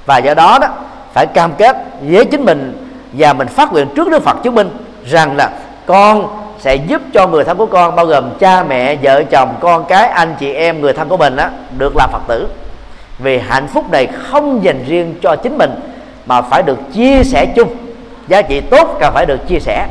Và 0.05 0.17
do 0.17 0.33
đó 0.33 0.57
đó, 0.61 0.67
phải 1.13 1.25
cam 1.25 1.51
kết 1.57 1.77
với 2.01 2.25
chính 2.25 2.45
mình 2.45 2.87
và 3.13 3.33
mình 3.33 3.47
phát 3.47 3.73
nguyện 3.73 3.87
trước 3.95 4.09
đức 4.09 4.23
phật 4.23 4.37
chứng 4.43 4.55
minh 4.55 4.69
rằng 5.05 5.35
là 5.35 5.49
con 5.85 6.27
sẽ 6.59 6.75
giúp 6.75 7.01
cho 7.13 7.27
người 7.27 7.43
thân 7.43 7.57
của 7.57 7.65
con, 7.65 7.95
bao 7.95 8.05
gồm 8.05 8.29
cha 8.39 8.63
mẹ, 8.63 8.95
vợ 8.95 9.23
chồng, 9.23 9.55
con 9.59 9.85
cái, 9.85 10.07
anh 10.07 10.35
chị 10.39 10.53
em, 10.53 10.81
người 10.81 10.93
thân 10.93 11.09
của 11.09 11.17
mình 11.17 11.35
á, 11.35 11.49
được 11.77 11.95
làm 11.95 12.09
phật 12.11 12.21
tử. 12.27 12.47
Vì 13.19 13.39
hạnh 13.39 13.67
phúc 13.67 13.91
này 13.91 14.07
không 14.07 14.63
dành 14.63 14.85
riêng 14.87 15.15
cho 15.21 15.35
chính 15.35 15.57
mình, 15.57 15.71
mà 16.25 16.41
phải 16.41 16.63
được 16.63 16.77
chia 16.93 17.23
sẻ 17.23 17.45
chung. 17.45 17.75
Giá 18.27 18.41
trị 18.41 18.61
tốt 18.61 18.97
càng 18.99 19.13
phải 19.13 19.25
được 19.25 19.47
chia 19.47 19.59
sẻ. 19.59 19.87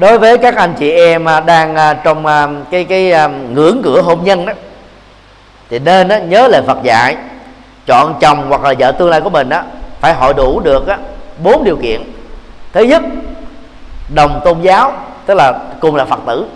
Đối 0.00 0.18
với 0.18 0.38
các 0.38 0.56
anh 0.56 0.74
chị 0.78 0.90
em 0.90 1.28
à, 1.28 1.40
đang 1.40 1.76
à, 1.76 1.94
trong 1.94 2.26
à, 2.26 2.48
cái 2.70 2.84
cái 2.84 3.12
ngưỡng 3.52 3.80
cửa 3.84 4.02
hôn 4.02 4.24
nhân 4.24 4.46
đó 4.46 4.52
thì 5.70 5.78
nên 5.78 6.08
đó, 6.08 6.16
nhớ 6.16 6.48
lời 6.48 6.62
Phật 6.66 6.78
dạy 6.82 7.16
chọn 7.86 8.14
chồng 8.20 8.46
hoặc 8.48 8.62
là 8.62 8.74
vợ 8.78 8.92
tương 8.92 9.10
lai 9.10 9.20
của 9.20 9.30
mình 9.30 9.48
đó 9.48 9.62
phải 10.00 10.14
hội 10.14 10.34
đủ 10.34 10.60
được 10.60 10.88
á 10.88 10.98
bốn 11.42 11.64
điều 11.64 11.76
kiện. 11.76 12.02
Thứ 12.72 12.82
nhất 12.82 13.02
đồng 14.14 14.40
tôn 14.44 14.60
giáo 14.62 14.92
tức 15.26 15.34
là 15.34 15.58
cùng 15.80 15.96
là 15.96 16.04
phật 16.04 16.20
tử 16.26 16.46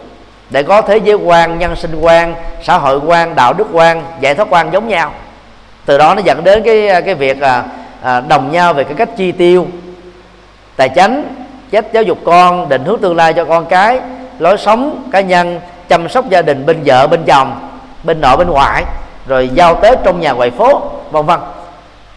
để 0.51 0.63
có 0.63 0.83
thế 0.83 0.97
giới 0.97 1.15
quan 1.15 1.59
nhân 1.59 1.77
sinh 1.77 2.01
quan 2.01 2.35
xã 2.63 2.79
hội 2.79 3.01
quan 3.07 3.35
đạo 3.35 3.53
đức 3.53 3.67
quan 3.73 4.03
giải 4.21 4.35
thoát 4.35 4.49
quan 4.51 4.73
giống 4.73 4.89
nhau. 4.89 5.13
Từ 5.87 5.99
đó 5.99 6.15
nó 6.15 6.23
dẫn 6.25 6.45
đến 6.45 6.63
cái 6.63 7.03
cái 7.03 7.15
việc 7.15 7.41
à, 7.41 7.65
à, 8.03 8.21
đồng 8.21 8.53
nhau 8.53 8.75
về 8.75 8.85
cái 8.85 8.95
cách 8.95 9.09
chi 9.17 9.33
tiêu 9.33 9.67
tài 10.77 10.89
chánh 10.89 11.44
chết 11.71 11.93
giáo 11.93 12.03
dục 12.03 12.19
con 12.25 12.69
định 12.69 12.85
hướng 12.85 13.01
tương 13.01 13.17
lai 13.17 13.33
cho 13.33 13.45
con 13.45 13.67
cái. 13.67 14.01
Lối 14.39 14.59
sống 14.59 15.09
cá 15.13 15.21
nhân 15.21 15.61
chăm 15.89 16.09
sóc 16.09 16.29
gia 16.29 16.43
đình 16.43 16.67
bên 16.67 16.83
vợ 16.85 17.07
bên 17.07 17.25
chồng 17.25 17.69
bên 18.03 18.21
nội 18.21 18.37
bên 18.37 18.51
ngoại. 18.51 18.85
Rồi 19.27 19.51
giao 19.55 19.75
tế 19.75 19.97
trong 20.05 20.21
nhà 20.21 20.33
ngoài 20.33 20.51
phố 20.51 20.83
vân 21.11 21.27
vân. 21.27 21.41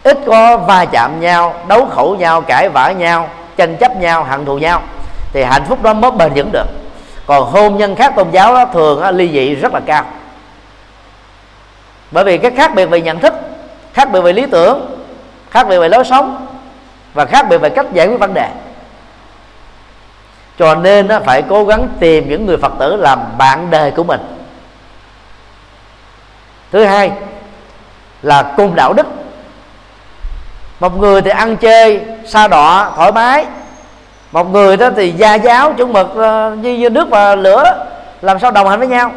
Ít 0.02 0.18
có 0.26 0.56
va 0.56 0.84
chạm 0.84 1.20
nhau 1.20 1.54
đấu 1.68 1.86
khẩu 1.86 2.16
nhau 2.16 2.40
cãi 2.40 2.68
vã 2.68 2.92
nhau 2.92 3.28
tranh 3.56 3.76
chấp 3.76 3.96
nhau 3.96 4.24
hận 4.24 4.44
thù 4.44 4.58
nhau. 4.58 4.82
Thì 5.32 5.42
hạnh 5.42 5.64
phúc 5.68 5.82
đó 5.82 5.92
mới 5.92 6.10
bền 6.10 6.32
vững 6.34 6.52
được. 6.52 6.66
Còn 7.26 7.44
hôn 7.44 7.76
nhân 7.76 7.96
khác 7.96 8.12
tôn 8.16 8.30
giáo 8.30 8.54
đó 8.54 8.64
thường 8.72 9.02
đó, 9.02 9.10
ly 9.10 9.30
dị 9.32 9.54
rất 9.54 9.74
là 9.74 9.80
cao. 9.86 10.04
Bởi 12.10 12.24
vì 12.24 12.38
cái 12.38 12.50
khác 12.50 12.74
biệt 12.74 12.86
về 12.86 13.00
nhận 13.00 13.18
thức 13.18 13.34
khác 13.94 14.12
biệt 14.12 14.20
về 14.20 14.32
lý 14.32 14.46
tưởng 14.46 14.96
khác 15.50 15.68
biệt 15.68 15.78
về 15.78 15.88
lối 15.88 16.04
sống 16.04 16.46
và 17.14 17.24
khác 17.24 17.46
biệt 17.48 17.58
về 17.58 17.70
cách 17.70 17.86
giải 17.92 18.06
quyết 18.06 18.20
vấn 18.20 18.34
đề 18.34 18.48
cho 20.58 20.74
nên 20.74 21.08
phải 21.24 21.42
cố 21.42 21.64
gắng 21.64 21.88
tìm 22.00 22.28
những 22.28 22.46
người 22.46 22.56
phật 22.56 22.72
tử 22.78 22.96
làm 22.96 23.18
bạn 23.38 23.70
đời 23.70 23.90
của 23.90 24.04
mình. 24.04 24.20
Thứ 26.72 26.84
hai 26.84 27.12
là 28.22 28.42
cùng 28.56 28.74
đạo 28.74 28.92
đức. 28.92 29.06
Một 30.80 30.98
người 30.98 31.22
thì 31.22 31.30
ăn 31.30 31.56
chơi 31.56 32.00
xa 32.26 32.48
đọa 32.48 32.90
thoải 32.96 33.12
mái. 33.12 33.46
Một 34.32 34.52
người 34.52 34.76
đó 34.76 34.90
thì 34.96 35.12
gia 35.12 35.34
giáo 35.34 35.72
chuẩn 35.72 35.92
mực 35.92 36.16
ờ, 36.16 36.56
như, 36.60 36.74
như 36.74 36.90
nước 36.90 37.10
và 37.10 37.34
lửa 37.34 37.86
làm 38.22 38.38
sao 38.38 38.50
đồng 38.50 38.68
hành 38.68 38.78
với 38.78 38.88
nhau. 38.88 39.12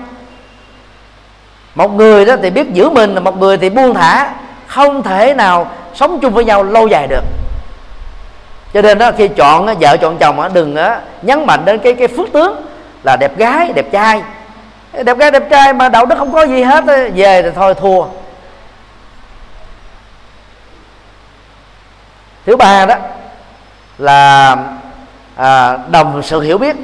Một 1.76 1.94
người 1.94 2.26
đó 2.26 2.36
thì 2.42 2.50
biết 2.50 2.74
giữ 2.74 2.89
mình 2.89 3.24
một 3.24 3.39
người 3.39 3.58
thì 3.58 3.70
buông 3.70 3.94
thả 3.94 4.34
không 4.68 5.04
thể 5.04 5.34
nào 5.34 5.72
sống 5.94 6.20
chung 6.20 6.34
với 6.34 6.46
nhau 6.46 6.64
lâu 6.64 6.88
dài 6.88 7.08
được 7.08 7.24
cho 8.74 8.82
nên 8.82 8.97
đó 8.97 9.11
khi 9.17 9.28
chọn 9.28 9.65
vợ 9.80 9.97
chọn 9.97 10.17
chồng 10.17 10.53
đừng 10.53 10.76
nhấn 11.22 11.45
mạnh 11.45 11.65
đến 11.65 11.80
cái 11.80 11.93
cái 11.93 12.07
phước 12.07 12.32
tướng 12.34 12.55
là 13.03 13.17
đẹp 13.19 13.38
gái 13.38 13.74
đẹp 13.76 13.91
trai. 13.91 14.24
Đẹp 15.03 15.17
gái 15.17 15.32
đẹp 15.32 15.43
trai 15.49 15.74
mà 15.74 15.89
đạo 15.89 16.05
đức 16.05 16.15
không 16.17 16.34
có 16.34 16.43
gì 16.43 16.63
hết 16.63 16.84
về 17.15 17.41
thì 17.41 17.49
thôi 17.55 17.74
thua. 17.74 18.05
Thứ 22.45 22.55
ba 22.55 22.86
đó 22.86 22.95
là 23.97 24.57
à, 25.36 25.78
đồng 25.91 26.24
sự 26.24 26.41
hiểu 26.41 26.57
biết. 26.57 26.76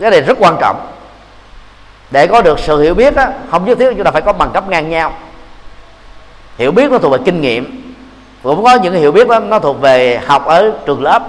Cái 0.00 0.10
này 0.10 0.20
rất 0.20 0.38
quan 0.40 0.56
trọng. 0.60 0.86
Để 2.10 2.26
có 2.26 2.42
được 2.42 2.58
sự 2.58 2.82
hiểu 2.82 2.94
biết 2.94 3.14
đó, 3.14 3.26
không 3.50 3.64
nhất 3.64 3.78
thiết 3.78 3.92
chúng 3.96 4.04
ta 4.04 4.10
phải 4.10 4.22
có 4.22 4.32
bằng 4.32 4.50
cấp 4.50 4.68
ngang 4.68 4.90
nhau. 4.90 5.12
Hiểu 6.58 6.72
biết 6.72 6.90
nó 6.90 6.98
thuộc 6.98 7.12
về 7.12 7.18
kinh 7.24 7.40
nghiệm 7.40 7.87
cũng 8.42 8.64
có 8.64 8.74
những 8.74 8.94
hiểu 8.94 9.12
biết 9.12 9.28
đó 9.28 9.38
nó 9.38 9.58
thuộc 9.58 9.80
về 9.80 10.20
học 10.26 10.46
ở 10.46 10.72
trường 10.86 11.02
lớp 11.02 11.22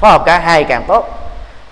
phối 0.00 0.10
hợp 0.10 0.22
cả 0.26 0.38
hai 0.38 0.64
càng 0.64 0.84
tốt. 0.88 1.08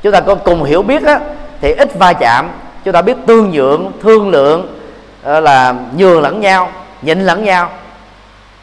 Chúng 0.02 0.12
ta 0.12 0.20
có 0.20 0.34
cùng 0.34 0.64
hiểu 0.64 0.82
biết 0.82 1.02
đó, 1.02 1.16
thì 1.60 1.72
ít 1.72 1.94
va 1.94 2.12
chạm 2.12 2.50
chúng 2.84 2.94
ta 2.94 3.02
biết 3.02 3.16
tương 3.26 3.50
nhượng 3.50 3.92
thương 4.02 4.30
lượng 4.30 4.76
ờ, 5.22 5.40
là 5.40 5.74
nhường 5.96 6.22
lẫn 6.22 6.40
nhau 6.40 6.68
nhịn 7.02 7.20
lẫn 7.20 7.44
nhau 7.44 7.68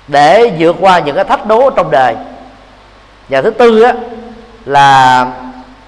để 0.07 0.51
vượt 0.59 0.75
qua 0.79 0.99
những 0.99 1.15
cái 1.15 1.23
thách 1.23 1.45
đố 1.45 1.69
trong 1.69 1.91
đời. 1.91 2.15
Và 3.29 3.41
thứ 3.41 3.49
tư 3.49 3.81
á, 3.81 3.93
là 4.65 5.25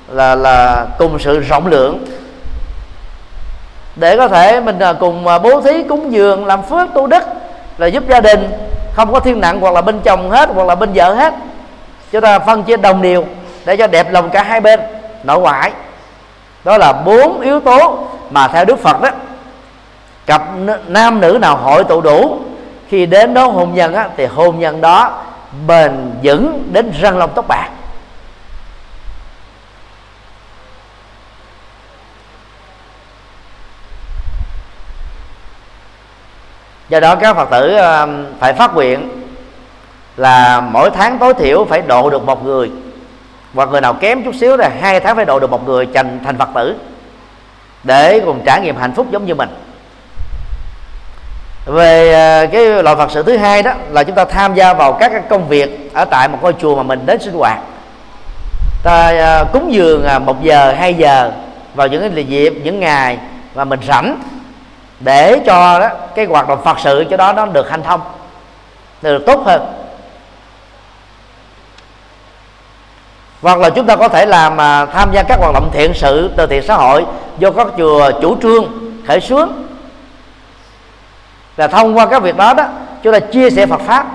là 0.10 0.36
là 0.36 0.88
cùng 0.98 1.20
sự 1.20 1.40
rộng 1.40 1.68
lượng. 1.68 2.06
Để 3.96 4.18
có 4.18 4.28
thể 4.28 4.60
mình 4.60 4.80
ờ, 4.80 4.94
cùng 4.94 5.28
ờ, 5.28 5.40
bố 5.40 5.62
thí 5.62 5.84
cúng 5.84 6.12
dường 6.12 6.46
làm 6.46 6.64
phước 6.64 6.90
tu 6.94 7.08
đức 7.08 7.24
là 7.78 7.88
giúp 7.88 8.04
gia 8.10 8.22
đình 8.22 8.50
không 8.94 9.14
có 9.14 9.20
thiên 9.20 9.40
nặng 9.40 9.60
hoặc 9.60 9.74
là 9.74 9.82
bên 9.82 10.00
chồng 10.04 10.30
hết 10.32 10.50
hoặc 10.54 10.68
là 10.68 10.76
bên 10.76 10.90
vợ 10.94 11.14
hết. 11.14 11.34
Chúng 12.12 12.22
ta 12.22 12.40
phân 12.40 12.64
chia 12.64 12.78
đồng 12.78 13.02
đều 13.02 13.26
để 13.66 13.78
cho 13.78 13.88
đẹp 13.88 14.12
lòng 14.12 14.30
cả 14.30 14.44
hai 14.44 14.62
bên. 14.62 14.80
Nội 15.24 15.40
ngoại. 15.40 15.72
Đó 16.64 16.78
là 16.78 16.94
bốn 16.94 17.42
yếu 17.42 17.60
tố 17.60 17.98
mà 18.30 18.48
theo 18.48 18.66
đức 18.66 18.80
phật 18.80 19.02
đó 19.02 19.10
cặp 20.26 20.44
nam 20.88 21.22
nữ 21.22 21.38
nào 21.42 21.58
hội 21.58 21.84
tụ 21.84 22.02
đủ 22.02 22.40
khi 22.90 23.06
đến 23.06 23.34
đó 23.34 23.46
hôn 23.46 23.74
nhân 23.74 23.94
á, 23.94 24.10
thì 24.18 24.26
hôn 24.26 24.60
nhân 24.60 24.82
đó 24.82 25.22
bền 25.68 26.12
vững 26.24 26.64
đến 26.72 26.92
răng 27.02 27.18
long 27.18 27.30
tóc 27.36 27.48
bạc. 27.48 27.70
Do 36.90 37.00
đó 37.00 37.16
các 37.16 37.36
phật 37.36 37.50
tử 37.52 37.76
um, 37.76 38.26
phải 38.40 38.54
phát 38.54 38.74
nguyện 38.74 39.10
là 40.18 40.62
mỗi 40.62 40.90
tháng 40.90 41.20
tối 41.20 41.34
thiểu 41.34 41.66
phải 41.66 41.82
độ 41.82 42.10
được 42.10 42.24
một 42.24 42.46
người. 42.46 42.72
Hoặc 43.54 43.70
người 43.70 43.82
nào 43.82 43.94
kém 43.94 44.24
chút 44.24 44.36
xíu 44.36 44.58
là 44.58 44.70
hai 44.82 45.00
tháng 45.00 45.16
phải 45.16 45.26
độ 45.26 45.40
được 45.40 45.50
một 45.52 45.68
người 45.68 45.88
thành 45.94 46.20
thành 46.26 46.38
phật 46.38 46.50
tử 46.56 46.76
để 47.84 48.20
cùng 48.26 48.42
trải 48.46 48.62
nghiệm 48.62 48.78
hạnh 48.78 48.94
phúc 48.96 49.08
giống 49.12 49.26
như 49.26 49.36
mình. 49.36 49.50
Về 51.66 52.14
à, 52.14 52.46
cái 52.46 52.84
loại 52.84 52.96
phật 52.96 53.12
sự 53.12 53.24
thứ 53.24 53.38
hai 53.38 53.64
đó 53.64 53.74
là 53.90 54.04
chúng 54.04 54.16
ta 54.16 54.26
tham 54.26 54.54
gia 54.56 54.74
vào 54.74 54.94
các 54.94 55.30
công 55.30 55.48
việc 55.48 55.94
ở 55.94 56.06
tại 56.06 56.28
một 56.28 56.38
ngôi 56.42 56.54
chùa 56.62 56.76
mà 56.76 56.84
mình 56.84 57.06
đến 57.06 57.22
sinh 57.22 57.34
hoạt. 57.34 57.60
Ta 58.84 59.04
à, 59.08 59.44
cúng 59.54 59.74
dường 59.74 60.06
à, 60.06 60.20
một 60.20 60.44
giờ, 60.44 60.74
hai 60.78 60.94
giờ 60.94 61.32
vào 61.76 61.88
những 61.88 62.14
cái 62.16 62.26
dịp 62.26 62.54
những 62.64 62.80
ngày 62.80 63.18
mà 63.56 63.64
mình 63.64 63.80
rảnh 63.88 64.20
để 65.00 65.42
cho 65.46 65.80
đó, 65.80 65.90
cái 66.16 66.26
hoạt 66.26 66.48
động 66.48 66.62
phật 66.64 66.80
sự 66.80 67.06
cho 67.10 67.18
đó 67.18 67.34
nó 67.34 67.46
được 67.46 67.70
hanh 67.70 67.84
thông 67.84 68.02
được 69.02 69.26
tốt 69.26 69.42
hơn. 69.46 69.62
Hoặc 73.42 73.60
là 73.60 73.70
chúng 73.70 73.86
ta 73.86 73.96
có 73.96 74.08
thể 74.08 74.26
làm 74.26 74.56
mà 74.56 74.86
tham 74.86 75.10
gia 75.14 75.24
các 75.24 75.40
hoạt 75.40 75.54
động 75.54 75.70
thiện 75.74 75.94
sự 75.94 76.32
từ 76.38 76.48
thiện 76.48 76.64
xã 76.64 76.76
hội 76.76 77.06
do 77.40 77.52
các 77.52 77.68
chùa 77.78 78.12
chủ 78.22 78.38
trương 78.42 78.66
khởi 79.08 79.22
xướng. 79.22 79.50
Là 81.58 81.68
thông 81.68 81.98
qua 81.98 82.06
các 82.06 82.24
việc 82.24 82.38
đó 82.38 82.54
đó, 82.54 82.66
chúng 83.04 83.14
ta 83.14 83.20
chia 83.20 83.50
sẻ 83.50 83.66
Phật 83.66 83.82
pháp. 83.82 84.06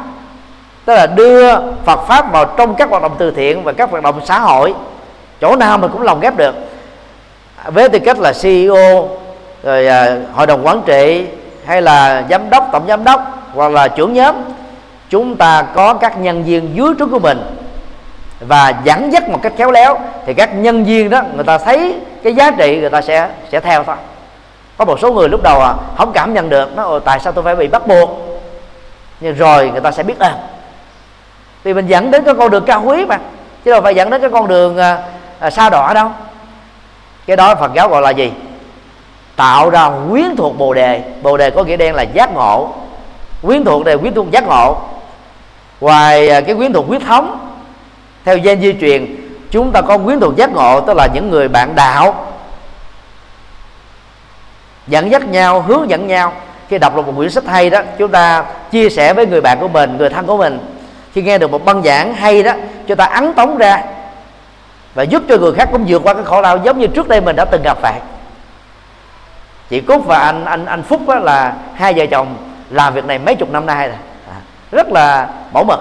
Tức 0.84 0.94
là 0.94 1.06
đưa 1.06 1.56
Phật 1.84 2.06
pháp 2.06 2.32
vào 2.32 2.44
trong 2.44 2.74
các 2.74 2.90
hoạt 2.90 3.02
động 3.02 3.14
từ 3.18 3.30
thiện 3.30 3.64
và 3.64 3.72
các 3.72 3.90
hoạt 3.90 4.02
động 4.02 4.20
xã 4.24 4.38
hội. 4.38 4.74
Chỗ 5.40 5.56
nào 5.56 5.78
mình 5.78 5.90
cũng 5.92 6.02
lồng 6.02 6.20
ghép 6.20 6.36
được. 6.36 6.54
Với 7.64 7.88
tư 7.88 7.98
cách 7.98 8.18
là 8.18 8.32
CEO 8.42 9.08
rồi 9.64 9.86
à, 9.86 10.16
hội 10.32 10.46
đồng 10.46 10.66
quản 10.66 10.82
trị 10.86 11.26
hay 11.66 11.82
là 11.82 12.24
giám 12.30 12.50
đốc 12.50 12.68
tổng 12.72 12.84
giám 12.88 13.04
đốc 13.04 13.20
hoặc 13.54 13.72
là 13.72 13.88
trưởng 13.88 14.12
nhóm 14.12 14.34
chúng 15.10 15.36
ta 15.36 15.62
có 15.74 15.94
các 15.94 16.18
nhân 16.18 16.44
viên 16.44 16.76
dưới 16.76 16.88
trướng 16.98 17.10
của 17.10 17.18
mình. 17.18 17.40
Và 18.40 18.72
dẫn 18.84 19.12
dắt 19.12 19.28
một 19.28 19.38
cách 19.42 19.52
khéo 19.58 19.70
léo 19.70 19.98
thì 20.26 20.34
các 20.34 20.54
nhân 20.54 20.84
viên 20.84 21.10
đó 21.10 21.22
người 21.34 21.44
ta 21.44 21.58
thấy 21.58 21.96
cái 22.22 22.34
giá 22.34 22.50
trị 22.50 22.80
người 22.80 22.90
ta 22.90 23.00
sẽ 23.00 23.28
sẽ 23.52 23.60
theo 23.60 23.84
thôi. 23.84 23.96
Có 24.76 24.84
một 24.84 25.00
số 25.00 25.12
người 25.12 25.28
lúc 25.28 25.42
đầu 25.42 25.60
à, 25.60 25.74
không 25.96 26.12
cảm 26.12 26.34
nhận 26.34 26.48
được 26.48 26.76
nó 26.76 26.98
tại 27.04 27.20
sao 27.20 27.32
tôi 27.32 27.44
phải 27.44 27.56
bị 27.56 27.68
bắt 27.68 27.86
buộc? 27.86 28.10
Nhưng 29.20 29.34
rồi 29.34 29.70
người 29.70 29.80
ta 29.80 29.90
sẽ 29.90 30.02
biết 30.02 30.18
ơn 30.18 30.32
à, 30.32 30.38
vì 31.62 31.74
mình 31.74 31.86
dẫn 31.86 32.10
đến 32.10 32.24
cái 32.24 32.34
con 32.34 32.50
đường 32.50 32.64
cao 32.66 32.82
quý 32.84 33.04
mà 33.04 33.18
chứ 33.64 33.70
đâu 33.70 33.80
phải 33.82 33.94
dẫn 33.94 34.10
đến 34.10 34.20
cái 34.20 34.30
con 34.30 34.48
đường 34.48 34.78
à, 34.78 34.98
à, 35.38 35.50
sao 35.50 35.70
đọa 35.70 35.94
đâu. 35.94 36.10
Cái 37.26 37.36
đó 37.36 37.54
phật 37.54 37.70
giáo 37.74 37.88
gọi 37.88 38.02
là 38.02 38.10
gì? 38.10 38.32
Tạo 39.36 39.70
ra 39.70 39.90
quyến 40.10 40.36
thuộc 40.36 40.58
bồ 40.58 40.74
đề. 40.74 41.02
Bồ 41.22 41.36
đề 41.36 41.50
có 41.50 41.64
nghĩa 41.64 41.76
đen 41.76 41.94
là 41.94 42.02
giác 42.02 42.34
ngộ. 42.34 42.72
Quyến 43.42 43.64
thuộc 43.64 43.84
đây 43.84 43.98
quyến 43.98 44.14
thuộc 44.14 44.30
giác 44.30 44.44
ngộ. 44.46 44.76
Ngoài 45.80 46.28
à, 46.28 46.40
cái 46.40 46.54
quyến 46.54 46.72
thuộc 46.72 46.88
huyết 46.88 47.02
thống, 47.02 47.56
theo 48.24 48.38
gen 48.38 48.60
di 48.60 48.74
truyền, 48.80 49.16
chúng 49.50 49.72
ta 49.72 49.80
có 49.80 49.98
quyến 49.98 50.20
thuộc 50.20 50.36
giác 50.36 50.52
ngộ, 50.52 50.80
tức 50.80 50.96
là 50.96 51.08
những 51.14 51.30
người 51.30 51.48
bạn 51.48 51.74
đạo, 51.74 52.26
dẫn 54.86 55.10
dắt 55.10 55.28
nhau, 55.28 55.60
hướng 55.60 55.90
dẫn 55.90 56.06
nhau. 56.06 56.32
Khi 56.68 56.78
đọc 56.78 56.96
được 56.96 57.06
một 57.06 57.12
quyển 57.16 57.30
sách 57.30 57.44
hay 57.46 57.70
đó, 57.70 57.80
chúng 57.98 58.10
ta 58.10 58.44
chia 58.70 58.90
sẻ 58.90 59.12
với 59.12 59.26
người 59.26 59.40
bạn 59.40 59.60
của 59.60 59.68
mình, 59.68 59.96
người 59.98 60.10
thân 60.10 60.26
của 60.26 60.36
mình. 60.36 60.58
Khi 61.12 61.22
nghe 61.22 61.38
được 61.38 61.50
một 61.50 61.64
băng 61.64 61.82
giảng 61.82 62.14
hay 62.14 62.42
đó, 62.42 62.52
chúng 62.86 62.96
ta 62.96 63.04
ấn 63.04 63.34
tống 63.34 63.56
ra 63.56 63.82
và 64.94 65.02
giúp 65.02 65.22
cho 65.28 65.36
người 65.36 65.52
khác 65.52 65.68
cũng 65.72 65.84
vượt 65.88 66.02
qua 66.04 66.14
cái 66.14 66.24
khổ 66.24 66.42
đau, 66.42 66.58
giống 66.64 66.78
như 66.78 66.86
trước 66.86 67.08
đây 67.08 67.20
mình 67.20 67.36
đã 67.36 67.44
từng 67.44 67.62
gặp 67.62 67.78
phải 67.80 68.00
chị 69.70 69.80
cúc 69.80 70.06
và 70.06 70.18
anh 70.18 70.44
anh 70.44 70.66
anh 70.66 70.82
phúc 70.82 71.00
đó 71.08 71.14
là 71.14 71.54
hai 71.74 71.92
vợ 71.92 72.06
chồng 72.06 72.36
làm 72.70 72.94
việc 72.94 73.04
này 73.04 73.18
mấy 73.18 73.34
chục 73.34 73.50
năm 73.50 73.66
nay 73.66 73.88
rồi. 73.88 73.96
À, 74.28 74.36
rất 74.72 74.88
là 74.92 75.28
mẫu 75.52 75.64
mực 75.64 75.78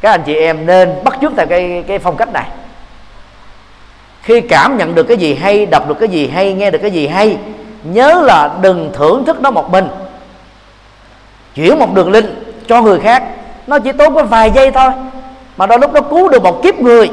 các 0.00 0.10
anh 0.10 0.22
chị 0.22 0.34
em 0.34 0.66
nên 0.66 1.04
bắt 1.04 1.18
chước 1.20 1.32
theo 1.36 1.46
cái 1.46 1.84
cái 1.88 1.98
phong 1.98 2.16
cách 2.16 2.32
này. 2.32 2.46
Khi 4.22 4.40
cảm 4.40 4.76
nhận 4.76 4.94
được 4.94 5.02
cái 5.02 5.16
gì 5.16 5.34
hay 5.34 5.66
đọc 5.66 5.88
được 5.88 5.98
cái 6.00 6.08
gì 6.08 6.28
hay 6.28 6.54
nghe 6.54 6.70
được 6.70 6.78
cái 6.82 6.90
gì 6.90 7.06
hay 7.06 7.38
nhớ 7.82 8.22
là 8.26 8.50
đừng 8.62 8.90
thưởng 8.94 9.24
thức 9.24 9.40
nó 9.40 9.50
một 9.50 9.70
mình. 9.70 9.88
Chuyển 11.54 11.78
một 11.78 11.94
đường 11.94 12.10
link 12.10 12.26
cho 12.66 12.82
người 12.82 13.00
khác 13.00 13.22
nó 13.66 13.78
chỉ 13.78 13.92
tốn 13.92 14.14
có 14.14 14.22
vài 14.22 14.50
giây 14.50 14.70
thôi 14.70 14.90
mà 15.56 15.66
đôi 15.66 15.78
lúc 15.78 15.92
nó 15.92 16.00
cứu 16.00 16.28
được 16.28 16.42
một 16.42 16.62
kiếp 16.62 16.78
người 16.78 17.10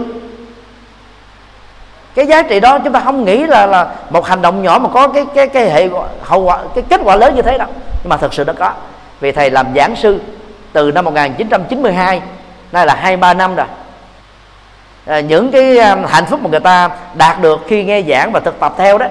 cái 2.17 2.27
giá 2.27 2.41
trị 2.41 2.59
đó 2.59 2.79
chúng 2.79 2.93
ta 2.93 2.99
không 2.99 3.25
nghĩ 3.25 3.45
là 3.45 3.65
là 3.65 3.87
một 4.09 4.25
hành 4.25 4.41
động 4.41 4.63
nhỏ 4.63 4.79
mà 4.79 4.89
có 4.89 5.07
cái 5.07 5.25
cái 5.35 5.47
cái 5.47 5.69
hệ 5.69 5.89
hậu 6.21 6.41
quả 6.41 6.59
cái 6.75 6.83
kết 6.89 7.01
quả 7.03 7.15
lớn 7.15 7.35
như 7.35 7.41
thế 7.41 7.57
đâu. 7.57 7.67
Nhưng 8.03 8.09
mà 8.09 8.17
thật 8.17 8.33
sự 8.33 8.43
nó 8.43 8.53
có. 8.53 8.71
Vì 9.19 9.31
thầy 9.31 9.49
làm 9.49 9.67
giảng 9.75 9.95
sư 9.95 10.19
từ 10.73 10.91
năm 10.91 11.05
1992 11.05 12.21
nay 12.71 12.85
là 12.85 12.95
hai 12.95 13.17
ba 13.17 13.33
năm 13.33 13.55
rồi. 13.55 13.67
À, 15.05 15.19
những 15.19 15.51
cái 15.51 15.77
à, 15.77 15.97
hạnh 16.07 16.25
phúc 16.25 16.39
mà 16.43 16.49
người 16.49 16.59
ta 16.59 16.89
đạt 17.15 17.41
được 17.41 17.59
khi 17.67 17.83
nghe 17.83 18.01
giảng 18.01 18.31
và 18.31 18.39
thực 18.39 18.59
tập 18.59 18.73
theo 18.77 18.97
đó 18.97 19.05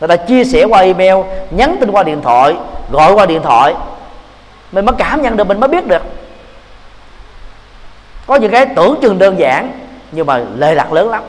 người 0.00 0.08
ta 0.08 0.16
chia 0.16 0.44
sẻ 0.44 0.64
qua 0.64 0.80
email 0.80 1.16
nhắn 1.50 1.76
tin 1.80 1.90
qua 1.90 2.02
điện 2.02 2.22
thoại 2.22 2.56
gọi 2.90 3.12
qua 3.12 3.26
điện 3.26 3.42
thoại 3.42 3.74
mình 4.72 4.84
mới 4.84 4.94
cảm 4.98 5.22
nhận 5.22 5.36
được 5.36 5.46
mình 5.46 5.60
mới 5.60 5.68
biết 5.68 5.86
được. 5.86 6.02
Có 8.26 8.36
những 8.36 8.50
cái 8.50 8.66
tưởng 8.66 8.98
chừng 9.02 9.18
đơn 9.18 9.38
giản 9.38 9.70
nhưng 10.12 10.26
mà 10.26 10.40
lệ 10.56 10.74
lạc 10.74 10.92
lớn 10.92 11.10
lắm 11.10 11.22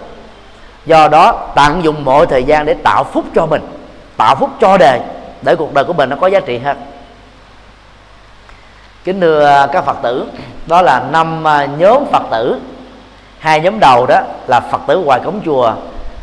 do 0.85 1.07
đó, 1.07 1.51
tận 1.55 1.83
dụng 1.83 2.05
mọi 2.05 2.25
thời 2.25 2.43
gian 2.43 2.65
để 2.65 2.73
tạo 2.73 3.03
phúc 3.03 3.25
cho 3.35 3.45
mình, 3.45 3.61
tạo 4.17 4.35
phúc 4.35 4.49
cho 4.61 4.77
đời, 4.77 4.99
để 5.41 5.55
cuộc 5.55 5.73
đời 5.73 5.85
của 5.85 5.93
mình 5.93 6.09
nó 6.09 6.15
có 6.15 6.27
giá 6.27 6.39
trị 6.39 6.57
hơn 6.57 6.77
kính 9.05 9.21
thưa 9.21 9.67
các 9.71 9.85
phật 9.85 9.97
tử, 10.03 10.25
đó 10.67 10.81
là 10.81 11.03
năm 11.11 11.47
à, 11.47 11.67
nhóm 11.77 12.05
phật 12.11 12.23
tử. 12.31 12.59
Hai 13.39 13.61
nhóm 13.61 13.79
đầu 13.79 14.05
đó 14.05 14.21
là 14.47 14.59
phật 14.59 14.81
tử 14.87 14.97
ngoài 14.97 15.19
cổng 15.25 15.39
chùa, 15.45 15.73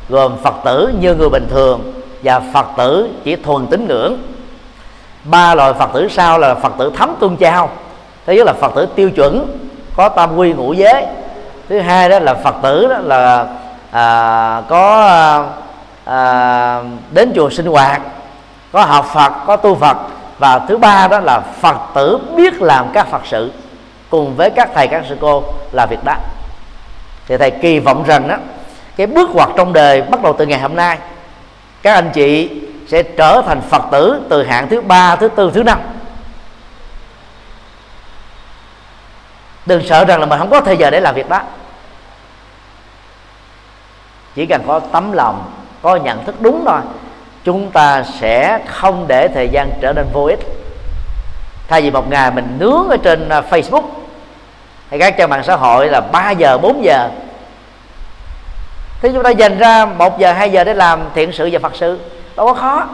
gồm 0.09 0.37
phật 0.43 0.55
tử 0.65 0.93
như 1.01 1.15
người 1.15 1.29
bình 1.29 1.47
thường 1.51 1.93
và 2.23 2.41
phật 2.53 2.67
tử 2.77 3.09
chỉ 3.25 3.37
thuần 3.37 3.67
tín 3.67 3.87
ngưỡng. 3.89 4.19
Ba 5.25 5.55
loại 5.55 5.73
phật 5.73 5.91
tử 5.93 6.09
sau 6.09 6.39
là 6.39 6.55
phật 6.55 6.73
tử 6.79 6.93
thấm 6.97 7.15
tôn 7.21 7.37
trao 7.37 7.71
thứ 8.27 8.33
nhất 8.33 8.47
là 8.47 8.53
phật 8.53 8.73
tử 8.75 8.89
tiêu 8.95 9.11
chuẩn, 9.11 9.59
có 9.97 10.09
tam 10.09 10.37
quy 10.37 10.53
ngũ 10.53 10.73
giới, 10.73 11.07
thứ 11.69 11.81
hai 11.81 12.09
đó 12.09 12.19
là 12.19 12.35
phật 12.35 12.55
tử 12.63 12.87
đó 12.87 12.99
là 12.99 13.47
à, 13.93 14.63
có 14.69 15.07
à, 15.07 15.45
à, 16.05 16.83
đến 17.11 17.33
chùa 17.35 17.51
sinh 17.51 17.67
hoạt 17.67 18.03
có 18.73 18.85
học 18.85 19.11
phật 19.15 19.33
có 19.47 19.57
tu 19.57 19.75
phật. 19.75 19.97
Và 20.39 20.59
thứ 20.59 20.79
ba 20.79 21.09
đó 21.09 21.21
là 21.21 21.41
phật 21.41 21.77
tử 21.95 22.19
biết 22.37 22.63
làm 22.63 22.87
các 22.93 23.07
phật 23.07 23.23
sự 23.25 23.53
cùng 24.11 24.37
với 24.37 24.51
các 24.51 24.71
thầy 24.75 24.89
các 24.89 25.05
sư 25.09 25.17
cô 25.21 25.45
là 25.73 25.87
việc 25.87 26.05
đó. 26.05 26.15
Thì 27.29 27.37
thầy 27.37 27.51
kỳ 27.51 27.79
vọng 27.79 28.05
rằng 28.07 28.29
đó 28.29 28.37
cái 28.97 29.07
bước 29.07 29.31
ngoặt 29.35 29.49
trong 29.57 29.73
đời 29.73 30.03
bắt 30.03 30.23
đầu 30.23 30.35
từ 30.39 30.47
ngày 30.47 30.61
hôm 30.61 30.77
nay 30.77 30.99
các 31.83 31.95
anh 31.95 32.11
chị 32.11 32.51
sẽ 32.89 33.03
trở 33.03 33.43
thành 33.47 33.61
phật 33.61 33.83
tử 33.93 34.21
từ 34.31 34.43
hạng 34.43 34.69
thứ 34.69 34.81
ba 34.81 35.17
thứ 35.17 35.29
tư 35.29 35.51
thứ 35.55 35.63
năm. 35.63 35.79
Đừng 39.67 39.87
sợ 39.89 40.05
rằng 40.05 40.21
là 40.21 40.27
mình 40.27 40.39
không 40.39 40.51
có 40.51 40.61
thời 40.61 40.77
giờ 40.77 40.91
để 40.91 41.01
làm 41.01 41.15
việc 41.15 41.29
đó 41.29 41.41
chỉ 44.35 44.47
cần 44.47 44.63
có 44.67 44.81
tấm 44.81 45.13
lòng, 45.13 45.53
có 45.83 45.97
nhận 45.97 46.25
thức 46.25 46.35
đúng 46.41 46.65
thôi, 46.67 46.81
chúng 47.45 47.71
ta 47.71 48.03
sẽ 48.03 48.59
không 48.67 49.05
để 49.09 49.29
thời 49.29 49.49
gian 49.49 49.71
trở 49.81 49.93
nên 49.93 50.07
vô 50.13 50.25
ích. 50.25 50.41
Thay 51.69 51.83
vì 51.83 51.91
một 51.91 52.11
ngày 52.11 52.31
mình 52.31 52.57
nướng 52.59 52.89
ở 52.89 52.97
trên 52.97 53.29
à, 53.29 53.43
facebook, 53.51 53.85
hay 54.91 54.99
các 54.99 55.15
trang 55.19 55.31
mạng 55.31 55.43
xã 55.45 55.57
hội 55.57 55.89
là 55.89 56.01
3 56.01 56.31
giờ 56.31 56.59
4 56.59 56.85
giờ 56.85 57.11
thế 59.03 59.11
chúng 59.13 59.23
ta 59.23 59.31
dành 59.31 59.59
ra 59.59 59.85
một 59.85 60.19
giờ, 60.19 60.33
hai 60.33 60.51
giờ 60.51 60.65
để 60.65 60.75
làm 60.75 61.01
thiện 61.15 61.33
sự 61.33 61.49
và 61.53 61.59
phật 61.59 61.77
sự. 61.77 62.01
Đâu 62.37 62.47
có 62.47 62.55
khó. 62.55 62.87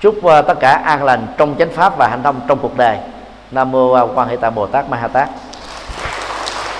Chúc 0.00 0.24
à, 0.24 0.42
tất 0.42 0.54
cả 0.60 0.70
an 0.84 1.04
lành 1.04 1.26
trong 1.36 1.54
chánh 1.58 1.70
pháp 1.70 1.98
và 1.98 2.08
hành 2.08 2.22
thông 2.22 2.40
trong 2.48 2.58
cuộc 2.58 2.76
đời. 2.76 2.98
Nam 3.50 3.72
mô 3.72 3.92
à, 3.92 4.02
quan 4.14 4.28
hệ 4.28 4.36
tại 4.36 4.50
bồ 4.50 4.66
tát 4.66 4.90
ma 4.90 4.96
ha 4.96 5.08
tát. 5.08 5.28